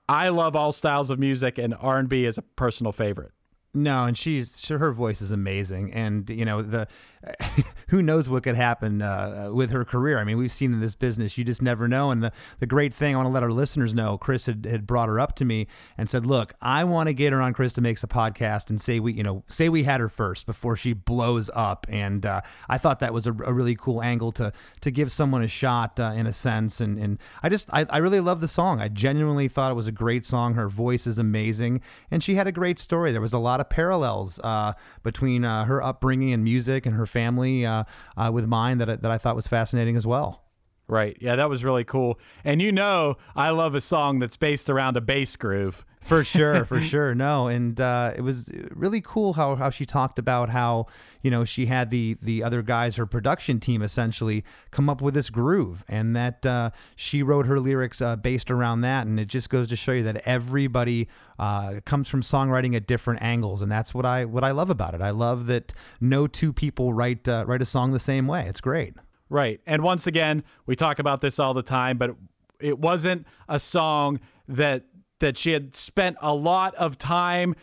I 0.09 0.29
love 0.29 0.57
all 0.57 0.73
styles 0.73 1.11
of 1.11 1.19
music, 1.19 1.59
and 1.59 1.75
R 1.75 1.99
and 1.99 2.09
B 2.09 2.25
is 2.25 2.39
a 2.39 2.43
personal 2.43 2.93
favorite. 2.93 3.33
No, 3.75 4.05
and 4.05 4.17
she's 4.19 4.69
her 4.69 4.93
voice 4.93 5.23
is 5.23 5.31
amazing, 5.31 5.93
and 5.93 6.29
you 6.29 6.45
know 6.45 6.61
the 6.63 6.89
who 7.89 8.03
knows 8.03 8.29
what 8.29 8.43
could 8.43 8.57
happen 8.57 9.03
uh, 9.03 9.49
with 9.53 9.71
her 9.71 9.85
career. 9.85 10.19
I 10.19 10.25
mean, 10.25 10.39
we've 10.39 10.53
seen 10.53 10.73
in 10.73 10.81
this 10.81 10.95
business, 10.95 11.39
you 11.39 11.45
just 11.45 11.63
never 11.63 11.87
know. 11.87 12.11
And 12.11 12.23
the 12.23 12.33
the 12.59 12.67
great 12.67 12.93
thing 12.93 13.15
I 13.15 13.19
want 13.19 13.29
to 13.29 13.33
let 13.33 13.43
our 13.43 13.53
listeners 13.53 13.95
know, 13.95 14.19
Chris 14.19 14.47
had, 14.47 14.65
had 14.65 14.87
brought 14.87 15.09
her 15.09 15.21
up 15.21 15.35
to 15.37 15.45
me 15.45 15.67
and 15.97 16.11
said, 16.11 16.27
"Look, 16.27 16.55
I 16.61 16.85
want 16.85 17.09
to 17.09 17.13
get 17.13 17.33
her 17.33 17.41
on 17.41 17.53
Chris 17.53 17.75
DeMakes 17.75 18.03
a 18.03 18.07
podcast 18.07 18.71
and 18.71 18.81
say 18.81 18.99
we 18.99 19.13
you 19.13 19.23
know 19.23 19.45
say 19.47 19.69
we 19.69 19.85
had 19.85 20.01
her 20.01 20.09
first 20.09 20.47
before 20.47 20.77
she 20.77 20.93
blows 20.93 21.51
up." 21.55 21.87
And 21.89 22.27
uh, 22.27 22.41
I 22.69 22.79
thought 22.79 22.99
that 23.01 23.13
was 23.13 23.27
a, 23.27 23.31
a, 23.31 23.53
really 23.53 23.77
cool 23.77 24.03
angle 24.03 24.33
to 24.33 24.53
to 24.81 24.91
give 24.91 25.13
someone 25.13 25.43
a 25.43 25.49
shot 25.49 26.01
uh, 26.01 26.13
in 26.17 26.27
a 26.27 26.33
sense. 26.33 26.81
And 26.81 26.99
and 26.99 27.19
I 27.43 27.49
just 27.49 27.69
I, 27.73 27.87
I 27.89 27.99
really 27.99 28.21
love 28.21 28.41
the 28.41 28.49
song. 28.49 28.81
I 28.81 28.89
genuinely 28.89 29.49
thought 29.49 29.71
it 29.71 29.77
was 29.77 29.87
a 29.87 29.93
great 29.93 30.25
song. 30.25 30.55
Her 30.55 30.69
voice 30.69 31.07
is 31.07 31.19
amazing, 31.19 31.83
and 32.11 32.23
she 32.23 32.35
had 32.35 32.47
a 32.47 32.53
great 32.53 32.79
story. 32.79 33.13
There 33.13 33.21
was 33.21 33.33
a 33.33 33.39
lot 33.39 33.61
of 33.61 33.69
parallels 33.69 34.41
uh, 34.43 34.73
between 35.03 35.45
uh, 35.45 35.67
her 35.67 35.83
upbringing 35.83 36.33
and 36.33 36.43
music 36.43 36.87
and 36.87 36.97
her 36.97 37.07
family 37.13 37.65
uh, 37.65 37.85
uh, 38.17 38.31
with 38.33 38.47
mine 38.47 38.79
that 38.79 39.03
that 39.03 39.11
I 39.11 39.19
thought 39.19 39.37
was 39.37 39.47
fascinating 39.47 39.97
as 39.97 40.07
well. 40.07 40.43
Right. 40.89 41.17
Yeah, 41.21 41.37
that 41.37 41.49
was 41.49 41.65
really 41.65 41.85
cool. 41.85 42.19
And 42.45 42.61
you 42.61 42.73
know, 42.73 43.17
I 43.37 43.51
love 43.51 43.75
a 43.75 43.81
song 43.81 44.19
that's 44.19 44.37
based 44.37 44.69
around 44.69 44.97
a 44.97 45.01
bass 45.01 45.37
groove. 45.37 45.87
For 46.03 46.25
sure, 46.25 46.65
for 46.65 46.81
sure. 46.81 47.15
No, 47.15 47.49
and 47.49 47.81
uh, 47.81 48.13
it 48.17 48.23
was 48.23 48.51
really 48.71 49.01
cool 49.01 49.35
how, 49.35 49.55
how 49.55 49.71
she 49.71 49.87
talked 49.87 50.19
about 50.19 50.51
how 50.51 50.87
you 51.23 51.31
know 51.31 51.45
she 51.45 51.67
had 51.67 51.91
the 51.91 52.17
the 52.21 52.43
other 52.43 52.63
guys, 52.63 52.97
her 52.97 53.07
production 53.07 53.61
team, 53.61 53.83
essentially 53.83 54.45
come 54.71 54.89
up 54.89 55.01
with 55.01 55.15
this 55.15 55.31
groove, 55.31 55.85
and 55.89 56.15
that 56.17 56.45
uh, 56.45 56.71
she 56.97 57.23
wrote 57.23 57.47
her 57.47 57.61
lyrics 57.61 58.01
uh, 58.01 58.17
based 58.17 58.51
around 58.51 58.81
that. 58.83 59.07
And 59.07 59.21
it 59.21 59.27
just 59.27 59.49
goes 59.49 59.69
to 59.69 59.77
show 59.77 59.93
you 59.93 60.03
that 60.05 60.23
everybody 60.27 61.09
uh, 61.39 61.81
comes 61.85 62.09
from 62.09 62.23
songwriting 62.23 62.75
at 62.75 62.87
different 62.87 63.23
angles, 63.23 63.63
and 63.63 63.71
that's 63.71 63.95
what 63.95 64.05
I 64.05 64.25
what 64.25 64.45
I 64.45 64.51
love 64.51 64.71
about 64.71 64.95
it. 64.95 65.01
I 65.01 65.11
love 65.11 65.47
that 65.47 65.73
no 66.01 66.27
two 66.27 66.53
people 66.53 66.93
write 66.93 67.29
uh, 67.29 67.45
write 67.47 67.63
a 67.63 67.67
song 67.67 67.93
the 67.93 68.01
same 68.01 68.27
way. 68.27 68.47
It's 68.49 68.61
great. 68.61 68.95
Right. 69.29 69.61
And 69.67 69.83
once 69.83 70.07
again, 70.07 70.45
we 70.67 70.77
talk 70.77 70.99
about 70.99 71.23
this 71.23 71.39
all 71.39 71.55
the 71.55 71.63
time, 71.63 71.97
but 71.97 72.17
it 72.61 72.79
wasn't 72.79 73.27
a 73.49 73.59
song 73.59 74.21
that 74.47 74.85
that 75.23 75.39
she 75.39 75.53
had 75.53 75.75
spent 75.75 76.17
a 76.21 76.35
lot 76.35 76.75
of 76.75 76.99
time 76.99 77.55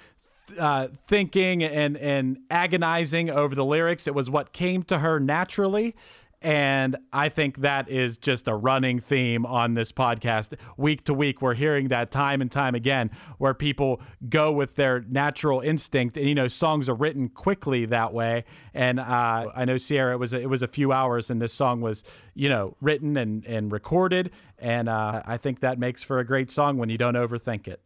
uh, 0.57 0.87
thinking 1.07 1.61
and 1.63 1.95
and 1.97 2.39
agonizing 2.49 3.29
over 3.29 3.53
the 3.53 3.65
lyrics. 3.65 4.07
It 4.07 4.15
was 4.15 4.29
what 4.29 4.51
came 4.53 4.81
to 4.83 4.99
her 4.99 5.19
naturally. 5.19 5.95
And 6.41 6.95
I 7.11 7.27
think 7.27 7.57
that 7.57 7.89
is 7.89 8.17
just 8.17 8.47
a 8.47 8.55
running 8.55 8.99
theme 8.99 9.45
on 9.45 9.73
this 9.73 9.91
podcast. 9.91 10.53
Week 10.77 11.03
to 11.05 11.13
week, 11.13 11.41
we're 11.41 11.53
hearing 11.53 11.89
that 11.89 12.11
time 12.11 12.39
and 12.39 12.49
time 12.49 12.75
again, 12.75 13.11
where 13.39 13.53
people 13.53 13.99
go 14.29 14.49
with 14.49 14.75
their 14.75 15.01
natural 15.01 15.59
instinct. 15.59 16.15
And, 16.15 16.29
you 16.29 16.35
know, 16.35 16.47
songs 16.47 16.87
are 16.87 16.95
written 16.95 17.27
quickly 17.27 17.85
that 17.87 18.13
way. 18.13 18.45
And 18.73 19.01
uh, 19.01 19.47
I 19.53 19.65
know 19.65 19.77
Sierra, 19.77 20.13
it 20.13 20.17
was, 20.17 20.33
a, 20.33 20.39
it 20.39 20.49
was 20.49 20.61
a 20.61 20.67
few 20.67 20.93
hours, 20.93 21.29
and 21.29 21.41
this 21.41 21.53
song 21.53 21.81
was, 21.81 22.05
you 22.33 22.47
know, 22.47 22.77
written 22.79 23.17
and, 23.17 23.45
and 23.45 23.71
recorded. 23.71 24.31
And 24.57 24.87
uh, 24.87 25.21
I 25.25 25.35
think 25.35 25.59
that 25.59 25.77
makes 25.77 26.03
for 26.03 26.19
a 26.19 26.25
great 26.25 26.51
song 26.51 26.77
when 26.77 26.89
you 26.89 26.97
don't 26.97 27.15
overthink 27.15 27.67
it. 27.67 27.81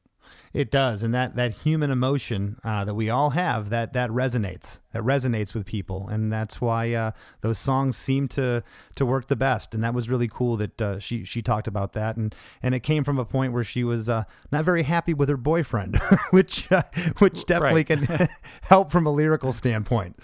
It 0.54 0.70
does, 0.70 1.01
and 1.01 1.16
that 1.16 1.36
that 1.36 1.51
human 1.51 1.89
emotion 1.89 2.60
uh, 2.64 2.86
that 2.86 2.93
we 2.93 3.10
all 3.10 3.32
have 3.32 3.72
that 3.72 3.93
that 3.93 4.12
resonates. 4.12 4.80
That 4.91 5.01
resonates 5.01 5.56
with 5.56 5.66
people, 5.66 6.08
and 6.08 6.32
that's 6.32 6.62
why 6.62 6.93
uh, 6.93 7.12
those 7.41 7.58
songs 7.58 7.97
seem 7.97 8.28
to 8.30 8.64
to 8.93 9.06
work 9.06 9.28
the 9.28 9.36
best. 9.36 9.74
And 9.74 9.84
that 9.84 9.95
was 9.95 10.10
really 10.10 10.28
cool 10.28 10.56
that 10.58 10.80
uh, 10.80 10.99
she 10.99 11.26
she 11.26 11.41
talked 11.41 11.68
about 11.68 11.93
that, 11.93 12.18
and 12.18 12.36
and 12.62 12.76
it 12.76 12.82
came 12.82 13.04
from 13.04 13.18
a 13.18 13.26
point 13.26 13.51
where 13.51 13.64
she 13.64 13.84
was 13.84 14.08
uh, 14.10 14.26
not 14.51 14.64
very 14.64 14.84
happy 14.84 15.16
with 15.16 15.28
her 15.28 15.38
boyfriend, 15.38 15.97
which 16.30 16.72
uh, 16.72 16.84
which 17.18 17.45
definitely 17.45 17.84
can 17.84 18.04
help 18.62 18.91
from 18.91 19.08
a 19.08 19.12
lyrical 19.12 19.54
standpoint. 19.54 20.20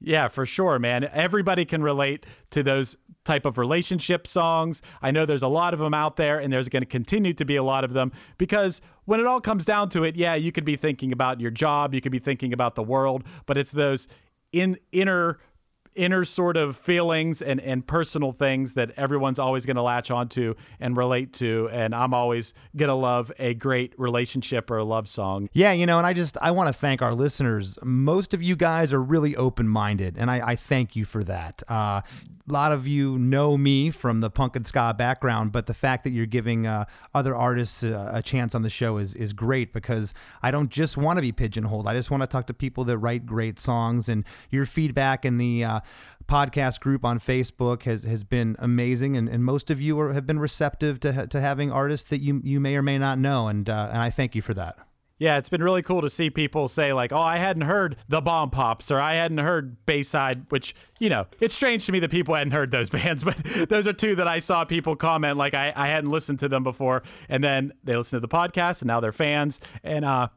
Yeah, 0.00 0.28
for 0.28 0.44
sure, 0.44 0.78
man. 0.78 1.08
Everybody 1.12 1.64
can 1.64 1.82
relate 1.82 2.26
to 2.50 2.62
those 2.62 2.96
type 3.24 3.46
of 3.46 3.58
relationship 3.58 4.26
songs. 4.26 4.82
I 5.02 5.10
know 5.10 5.26
there's 5.26 5.42
a 5.42 5.48
lot 5.48 5.74
of 5.74 5.80
them 5.80 5.94
out 5.94 6.16
there 6.16 6.38
and 6.38 6.52
there's 6.52 6.68
going 6.68 6.82
to 6.82 6.86
continue 6.86 7.34
to 7.34 7.44
be 7.44 7.56
a 7.56 7.62
lot 7.62 7.84
of 7.84 7.92
them 7.92 8.12
because 8.38 8.80
when 9.04 9.20
it 9.20 9.26
all 9.26 9.40
comes 9.40 9.64
down 9.64 9.88
to 9.90 10.04
it, 10.04 10.16
yeah, 10.16 10.34
you 10.34 10.52
could 10.52 10.64
be 10.64 10.76
thinking 10.76 11.12
about 11.12 11.40
your 11.40 11.50
job, 11.50 11.94
you 11.94 12.00
could 12.00 12.12
be 12.12 12.18
thinking 12.18 12.52
about 12.52 12.74
the 12.74 12.82
world, 12.82 13.24
but 13.46 13.56
it's 13.56 13.72
those 13.72 14.08
in 14.52 14.78
inner 14.92 15.38
inner 15.94 16.24
sort 16.24 16.56
of 16.56 16.76
feelings 16.76 17.40
and, 17.42 17.60
and 17.60 17.86
personal 17.86 18.32
things 18.32 18.74
that 18.74 18.90
everyone's 18.96 19.38
always 19.38 19.64
going 19.66 19.76
to 19.76 19.82
latch 19.82 20.10
onto 20.10 20.54
and 20.80 20.96
relate 20.96 21.32
to 21.32 21.68
and 21.72 21.94
i'm 21.94 22.12
always 22.12 22.52
going 22.76 22.88
to 22.88 22.94
love 22.94 23.30
a 23.38 23.54
great 23.54 23.92
relationship 23.98 24.70
or 24.70 24.78
a 24.78 24.84
love 24.84 25.08
song 25.08 25.48
Yeah, 25.52 25.72
you 25.72 25.86
know, 25.86 25.98
and 25.98 26.06
I 26.06 26.12
just 26.12 26.36
I 26.40 26.50
want 26.50 26.68
to 26.68 26.72
thank 26.72 27.02
our 27.02 27.14
listeners. 27.14 27.78
Most 27.82 28.34
of 28.34 28.42
you 28.42 28.56
guys 28.56 28.92
are 28.92 29.02
really 29.02 29.36
open 29.36 29.68
minded, 29.68 30.16
and 30.18 30.30
I, 30.30 30.50
I 30.52 30.56
thank 30.56 30.96
you 30.96 31.04
for 31.04 31.22
that. 31.24 31.62
Uh, 31.68 32.00
a 32.48 32.52
lot 32.52 32.72
of 32.72 32.86
you 32.86 33.18
know 33.18 33.56
me 33.56 33.90
from 33.90 34.20
the 34.20 34.30
punk 34.30 34.54
and 34.56 34.66
ska 34.66 34.94
background, 34.96 35.52
but 35.52 35.66
the 35.66 35.74
fact 35.74 36.04
that 36.04 36.10
you're 36.10 36.26
giving 36.26 36.66
uh, 36.66 36.84
other 37.14 37.34
artists 37.34 37.82
a, 37.82 38.10
a 38.14 38.22
chance 38.22 38.54
on 38.54 38.62
the 38.62 38.70
show 38.70 38.98
is 38.98 39.14
is 39.14 39.32
great 39.32 39.72
because 39.72 40.12
I 40.42 40.50
don't 40.50 40.70
just 40.70 40.96
want 40.96 41.16
to 41.18 41.22
be 41.22 41.32
pigeonholed. 41.32 41.88
I 41.88 41.94
just 41.94 42.10
want 42.10 42.22
to 42.22 42.26
talk 42.26 42.46
to 42.48 42.54
people 42.54 42.84
that 42.84 42.98
write 42.98 43.24
great 43.24 43.58
songs, 43.58 44.08
and 44.08 44.24
your 44.50 44.66
feedback 44.66 45.24
and 45.24 45.40
the 45.40 45.64
uh, 45.64 45.80
podcast 46.26 46.80
group 46.80 47.04
on 47.04 47.18
Facebook 47.18 47.82
has 47.82 48.04
has 48.04 48.24
been 48.24 48.56
amazing, 48.58 49.16
and, 49.16 49.28
and 49.28 49.44
most 49.44 49.70
of 49.70 49.80
you 49.80 49.98
are, 50.00 50.12
have 50.12 50.26
been 50.26 50.38
receptive 50.38 51.00
to 51.00 51.26
to 51.26 51.40
having 51.40 51.70
artists 51.70 52.08
that 52.10 52.20
you 52.20 52.40
you 52.44 52.60
may 52.60 52.76
or 52.76 52.82
may 52.82 52.98
not 52.98 53.18
know, 53.18 53.48
and 53.48 53.68
uh, 53.68 53.88
and 53.90 53.98
I 53.98 54.10
thank 54.10 54.34
you 54.34 54.42
for 54.42 54.54
that. 54.54 54.76
Yeah, 55.16 55.38
it's 55.38 55.48
been 55.48 55.62
really 55.62 55.82
cool 55.82 56.02
to 56.02 56.10
see 56.10 56.28
people 56.28 56.66
say 56.66 56.92
like, 56.92 57.12
"Oh, 57.12 57.20
I 57.20 57.38
hadn't 57.38 57.62
heard 57.62 57.96
the 58.08 58.20
Bomb 58.20 58.50
Pops," 58.50 58.90
or 58.90 58.98
"I 58.98 59.14
hadn't 59.14 59.38
heard 59.38 59.86
Bayside," 59.86 60.46
which 60.48 60.74
you 60.98 61.08
know, 61.08 61.26
it's 61.40 61.54
strange 61.54 61.86
to 61.86 61.92
me 61.92 62.00
that 62.00 62.10
people 62.10 62.34
hadn't 62.34 62.52
heard 62.52 62.72
those 62.72 62.90
bands, 62.90 63.22
but 63.22 63.36
those 63.68 63.86
are 63.86 63.92
two 63.92 64.16
that 64.16 64.26
I 64.26 64.40
saw 64.40 64.64
people 64.64 64.96
comment 64.96 65.36
like 65.36 65.54
I, 65.54 65.72
I 65.76 65.88
hadn't 65.88 66.10
listened 66.10 66.40
to 66.40 66.48
them 66.48 66.64
before, 66.64 67.04
and 67.28 67.44
then 67.44 67.72
they 67.84 67.94
listened 67.94 68.20
to 68.22 68.26
the 68.26 68.34
podcast, 68.34 68.82
and 68.82 68.88
now 68.88 68.98
they're 69.00 69.12
fans, 69.12 69.60
and 69.84 70.04
uh, 70.04 70.28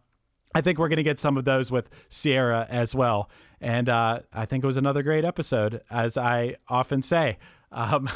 I 0.54 0.62
think 0.62 0.78
we're 0.78 0.90
gonna 0.90 1.04
get 1.04 1.20
some 1.20 1.38
of 1.38 1.46
those 1.46 1.72
with 1.72 1.90
Sierra 2.10 2.68
as 2.70 2.94
well, 2.94 3.32
and 3.62 3.90
uh, 3.90 4.20
I 4.34 4.46
think 4.46 4.64
it 4.64 4.68
was 4.68 4.78
another 4.78 5.04
great 5.04 5.26
episode, 5.26 5.82
as 5.90 6.18
I 6.18 6.56
often 6.68 7.02
say. 7.02 7.38
Um, 7.72 8.10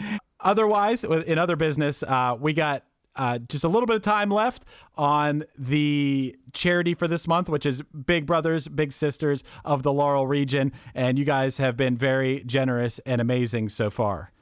otherwise, 0.40 1.04
in 1.04 1.38
other 1.38 1.56
business, 1.56 2.02
uh, 2.02 2.36
we 2.38 2.52
got 2.52 2.84
uh, 3.18 3.38
just 3.38 3.64
a 3.64 3.68
little 3.68 3.86
bit 3.86 3.96
of 3.96 4.02
time 4.02 4.30
left 4.30 4.64
on 4.96 5.44
the 5.58 6.36
charity 6.52 6.94
for 6.94 7.08
this 7.08 7.26
month, 7.26 7.48
which 7.48 7.66
is 7.66 7.82
Big 8.06 8.26
Brothers, 8.26 8.68
Big 8.68 8.92
Sisters 8.92 9.42
of 9.64 9.82
the 9.82 9.92
Laurel 9.92 10.26
region. 10.26 10.72
And 10.94 11.18
you 11.18 11.24
guys 11.24 11.58
have 11.58 11.76
been 11.76 11.96
very 11.96 12.44
generous 12.46 13.00
and 13.00 13.20
amazing 13.20 13.70
so 13.70 13.90
far. 13.90 14.32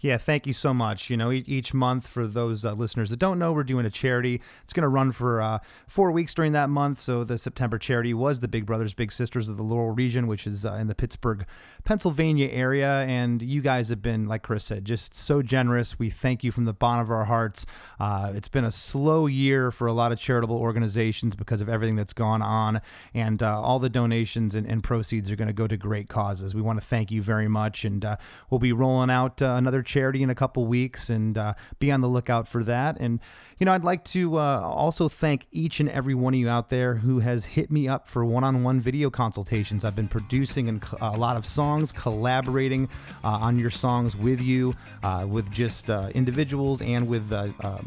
Yeah, 0.00 0.16
thank 0.16 0.46
you 0.46 0.54
so 0.54 0.72
much. 0.72 1.10
You 1.10 1.18
know, 1.18 1.30
each 1.30 1.74
month 1.74 2.06
for 2.06 2.26
those 2.26 2.64
uh, 2.64 2.72
listeners 2.72 3.10
that 3.10 3.18
don't 3.18 3.38
know, 3.38 3.52
we're 3.52 3.64
doing 3.64 3.84
a 3.84 3.90
charity. 3.90 4.40
It's 4.62 4.72
going 4.72 4.82
to 4.82 4.88
run 4.88 5.12
for 5.12 5.42
uh, 5.42 5.58
four 5.86 6.10
weeks 6.10 6.32
during 6.32 6.52
that 6.52 6.70
month. 6.70 7.00
So 7.00 7.22
the 7.22 7.36
September 7.36 7.78
charity 7.78 8.14
was 8.14 8.40
the 8.40 8.48
Big 8.48 8.64
Brothers 8.64 8.94
Big 8.94 9.12
Sisters 9.12 9.48
of 9.48 9.58
the 9.58 9.62
Laurel 9.62 9.90
region, 9.90 10.26
which 10.26 10.46
is 10.46 10.64
uh, 10.64 10.72
in 10.74 10.86
the 10.86 10.94
Pittsburgh, 10.94 11.44
Pennsylvania 11.84 12.48
area. 12.50 13.00
And 13.02 13.42
you 13.42 13.60
guys 13.60 13.90
have 13.90 14.00
been, 14.00 14.26
like 14.26 14.42
Chris 14.42 14.64
said, 14.64 14.86
just 14.86 15.14
so 15.14 15.42
generous. 15.42 15.98
We 15.98 16.08
thank 16.08 16.42
you 16.42 16.50
from 16.50 16.64
the 16.64 16.72
bottom 16.72 17.04
of 17.04 17.10
our 17.10 17.26
hearts. 17.26 17.66
Uh, 17.98 18.32
it's 18.34 18.48
been 18.48 18.64
a 18.64 18.70
slow 18.70 19.26
year 19.26 19.70
for 19.70 19.86
a 19.86 19.92
lot 19.92 20.12
of 20.12 20.18
charitable 20.18 20.56
organizations 20.56 21.36
because 21.36 21.60
of 21.60 21.68
everything 21.68 21.96
that's 21.96 22.14
gone 22.14 22.40
on, 22.40 22.80
and 23.12 23.42
uh, 23.42 23.60
all 23.60 23.78
the 23.78 23.90
donations 23.90 24.54
and, 24.54 24.66
and 24.66 24.82
proceeds 24.82 25.30
are 25.30 25.36
going 25.36 25.48
to 25.48 25.52
go 25.52 25.66
to 25.66 25.76
great 25.76 26.08
causes. 26.08 26.54
We 26.54 26.62
want 26.62 26.80
to 26.80 26.86
thank 26.86 27.10
you 27.10 27.20
very 27.20 27.48
much, 27.48 27.84
and 27.84 28.02
uh, 28.02 28.16
we'll 28.48 28.60
be 28.60 28.72
rolling 28.72 29.10
out 29.10 29.42
another 29.42 29.82
charity 29.90 30.22
in 30.22 30.30
a 30.30 30.34
couple 30.34 30.64
weeks, 30.66 31.10
and 31.10 31.36
uh, 31.36 31.54
be 31.78 31.90
on 31.90 32.00
the 32.00 32.08
lookout 32.08 32.46
for 32.46 32.62
that. 32.64 32.96
And 33.00 33.20
you 33.58 33.66
know, 33.66 33.74
I'd 33.74 33.84
like 33.84 34.04
to 34.04 34.38
uh, 34.38 34.60
also 34.62 35.08
thank 35.08 35.46
each 35.52 35.80
and 35.80 35.88
every 35.90 36.14
one 36.14 36.32
of 36.32 36.40
you 36.40 36.48
out 36.48 36.70
there 36.70 36.94
who 36.94 37.18
has 37.18 37.44
hit 37.44 37.70
me 37.70 37.88
up 37.88 38.08
for 38.08 38.24
one-on-one 38.24 38.80
video 38.80 39.10
consultations. 39.10 39.84
I've 39.84 39.96
been 39.96 40.08
producing 40.08 40.70
and 40.70 40.82
a 41.02 41.18
lot 41.18 41.36
of 41.36 41.44
songs, 41.44 41.92
collaborating 41.92 42.88
uh, 43.22 43.28
on 43.28 43.58
your 43.58 43.68
songs 43.68 44.16
with 44.16 44.40
you, 44.40 44.72
uh, 45.02 45.26
with 45.28 45.50
just 45.50 45.90
uh, 45.90 46.08
individuals 46.14 46.80
and 46.80 47.06
with 47.06 47.30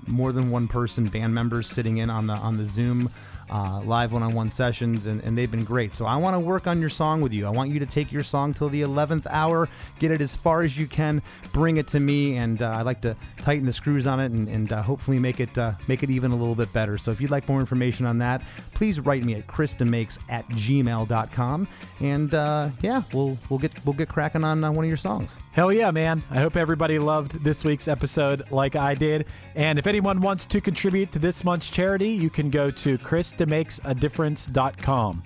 more 0.06 0.32
than 0.32 0.51
one 0.51 0.68
person, 0.68 1.08
band 1.08 1.34
members 1.34 1.66
sitting 1.68 1.97
in 1.97 2.10
on 2.12 2.28
the 2.28 2.34
on 2.34 2.58
the 2.58 2.66
Zoom 2.66 3.10
uh, 3.50 3.82
live 3.86 4.12
one-on-one 4.12 4.50
sessions, 4.50 5.06
and, 5.06 5.22
and 5.24 5.38
they've 5.38 5.52
been 5.52 5.64
great. 5.64 5.96
So 5.96 6.06
I 6.06 6.16
want 6.16 6.36
to 6.36 6.39
work 6.39 6.68
on 6.68 6.80
your 6.80 6.89
song 6.89 7.22
with 7.22 7.34
you. 7.34 7.46
I 7.46 7.50
want 7.50 7.72
you 7.72 7.80
to 7.80 7.86
take 7.86 8.12
your 8.12 8.24
song 8.24 8.54
till 8.54 8.70
the 8.70 8.82
11th 8.82 9.28
hour, 9.30 9.70
get 10.00 10.12
it 10.12 10.22
as 10.22 10.36
far 10.36 10.62
as 10.62 10.78
you 10.78 10.88
can, 10.88 11.22
bring 11.52 11.78
it 11.78 11.88
to 11.88 12.00
me, 12.00 12.38
and 12.38 12.62
uh, 12.62 12.76
I'd 12.78 12.86
like 12.86 13.02
to 13.02 13.16
tighten 13.38 13.66
the 13.66 13.74
screws 13.74 14.08
on 14.08 14.20
it 14.20 14.32
and, 14.32 14.48
and 14.48 14.72
uh, 14.72 14.82
hopefully 14.82 15.20
make 15.20 15.39
it 15.39 15.58
uh, 15.58 15.74
make 15.88 16.04
it 16.04 16.10
even 16.10 16.32
a 16.32 16.36
little 16.36 16.56
bit 16.56 16.72
better. 16.74 16.98
So 16.98 17.12
if 17.12 17.20
you'd 17.20 17.32
like 17.32 17.48
more 17.48 17.60
information 17.60 18.06
on 18.06 18.18
that, 18.20 18.41
please 18.74 19.00
write 19.00 19.24
me 19.24 19.36
at 19.36 19.48
chrisdemakes 19.48 20.20
at 20.30 20.48
gmail.com, 20.50 21.68
and 22.00 22.34
uh, 22.34 22.70
yeah, 22.82 23.04
we'll 23.14 23.38
we'll 23.50 23.60
get 23.60 23.72
we'll 23.86 23.94
get 23.94 24.10
cracking 24.10 24.44
on 24.44 24.64
uh, 24.64 24.72
one 24.72 24.86
of 24.86 24.89
your 24.89 24.98
songs. 24.98 25.38
Hell 25.52 25.72
yeah, 25.72 25.91
man. 25.91 26.24
I 26.32 26.39
hope 26.39 26.56
everybody 26.56 27.00
loved 27.00 27.44
this 27.44 27.64
week's 27.64 27.88
episode 27.88 28.50
like 28.52 28.76
I 28.76 28.96
did. 28.96 29.26
And 29.56 29.78
if 29.78 29.88
anyone 29.88 30.22
wants 30.22 30.46
to 30.46 30.62
contribute 30.62 31.12
to 31.12 31.20
this 31.20 31.44
month's 31.44 31.70
charity, 31.70 32.10
you 32.10 32.30
can 32.30 32.50
go 32.50 32.72
to 32.72 32.98
chrisdemakes.adifference.com. 33.38 35.23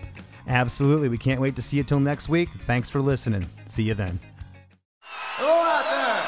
Absolutely, 0.48 1.10
we 1.10 1.18
can't 1.18 1.42
wait 1.42 1.56
to 1.58 1.62
see 1.62 1.78
you 1.78 1.84
till 1.84 2.00
next 2.00 2.30
week. 2.30 2.50
Thanks 2.62 2.90
for 2.90 3.02
listening. 3.02 3.46
See 3.66 3.84
you 3.84 3.94
then. 3.94 4.20
Hello 5.02 5.52
out 5.52 5.84
there. 5.90 6.24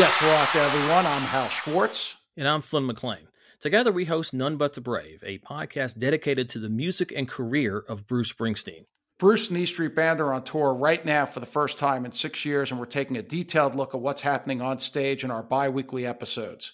Yes, 0.00 0.14
hello 0.18 0.32
out 0.32 0.48
there, 0.54 0.64
everyone. 0.64 1.06
I'm 1.06 1.22
Hal 1.22 1.48
Schwartz. 1.48 2.16
And 2.36 2.48
I'm 2.48 2.62
Flynn 2.62 2.86
McLean. 2.86 3.28
Together, 3.60 3.92
we 3.92 4.06
host 4.06 4.34
None 4.34 4.56
But 4.56 4.72
the 4.72 4.80
Brave, 4.80 5.22
a 5.24 5.38
podcast 5.38 5.98
dedicated 5.98 6.50
to 6.50 6.58
the 6.58 6.68
music 6.68 7.12
and 7.14 7.28
career 7.28 7.78
of 7.88 8.06
Bruce 8.06 8.32
Springsteen. 8.32 8.86
Bruce 9.18 9.48
and 9.48 9.58
E 9.58 9.66
Street 9.66 9.94
Band 9.94 10.20
are 10.20 10.32
on 10.32 10.42
tour 10.42 10.74
right 10.74 11.04
now 11.04 11.24
for 11.24 11.38
the 11.38 11.46
first 11.46 11.78
time 11.78 12.04
in 12.04 12.10
six 12.10 12.44
years, 12.44 12.70
and 12.70 12.80
we're 12.80 12.86
taking 12.86 13.16
a 13.16 13.22
detailed 13.22 13.74
look 13.76 13.94
at 13.94 14.00
what's 14.00 14.22
happening 14.22 14.60
on 14.60 14.80
stage 14.80 15.22
in 15.22 15.30
our 15.30 15.42
bi 15.42 15.68
weekly 15.68 16.04
episodes. 16.04 16.72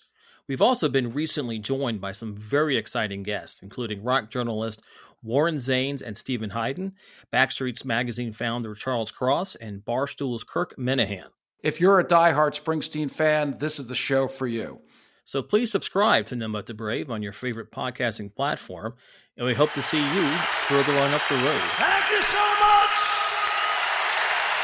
We've 0.50 0.60
also 0.60 0.88
been 0.88 1.12
recently 1.12 1.60
joined 1.60 2.00
by 2.00 2.10
some 2.10 2.34
very 2.34 2.76
exciting 2.76 3.22
guests, 3.22 3.62
including 3.62 4.02
rock 4.02 4.30
journalist 4.30 4.82
Warren 5.22 5.58
Zanes 5.58 6.02
and 6.02 6.18
Steven 6.18 6.50
Hyden, 6.50 6.94
Backstreet's 7.32 7.84
Magazine 7.84 8.32
founder 8.32 8.74
Charles 8.74 9.12
Cross, 9.12 9.54
and 9.54 9.84
Barstool's 9.84 10.42
Kirk 10.42 10.74
Minihane. 10.76 11.30
If 11.62 11.80
you're 11.80 12.00
a 12.00 12.04
diehard 12.04 12.60
Springsteen 12.60 13.08
fan, 13.08 13.58
this 13.60 13.78
is 13.78 13.86
the 13.86 13.94
show 13.94 14.26
for 14.26 14.48
you. 14.48 14.80
So 15.24 15.40
please 15.40 15.70
subscribe 15.70 16.26
to 16.26 16.34
None 16.34 16.50
But 16.50 16.66
the 16.66 16.74
Brave 16.74 17.12
on 17.12 17.22
your 17.22 17.32
favorite 17.32 17.70
podcasting 17.70 18.34
platform, 18.34 18.94
and 19.36 19.46
we 19.46 19.54
hope 19.54 19.72
to 19.74 19.82
see 19.82 19.98
you 19.98 20.30
further 20.66 20.98
on 20.98 21.14
up 21.14 21.22
the 21.28 21.36
road. 21.36 21.62
Thank 21.78 22.10
you 22.10 22.22
so 22.22 22.44
much. 22.58 22.96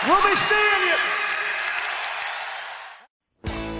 We'll 0.08 0.28
be 0.28 0.34
seeing 0.34 0.88
you. 0.88 1.15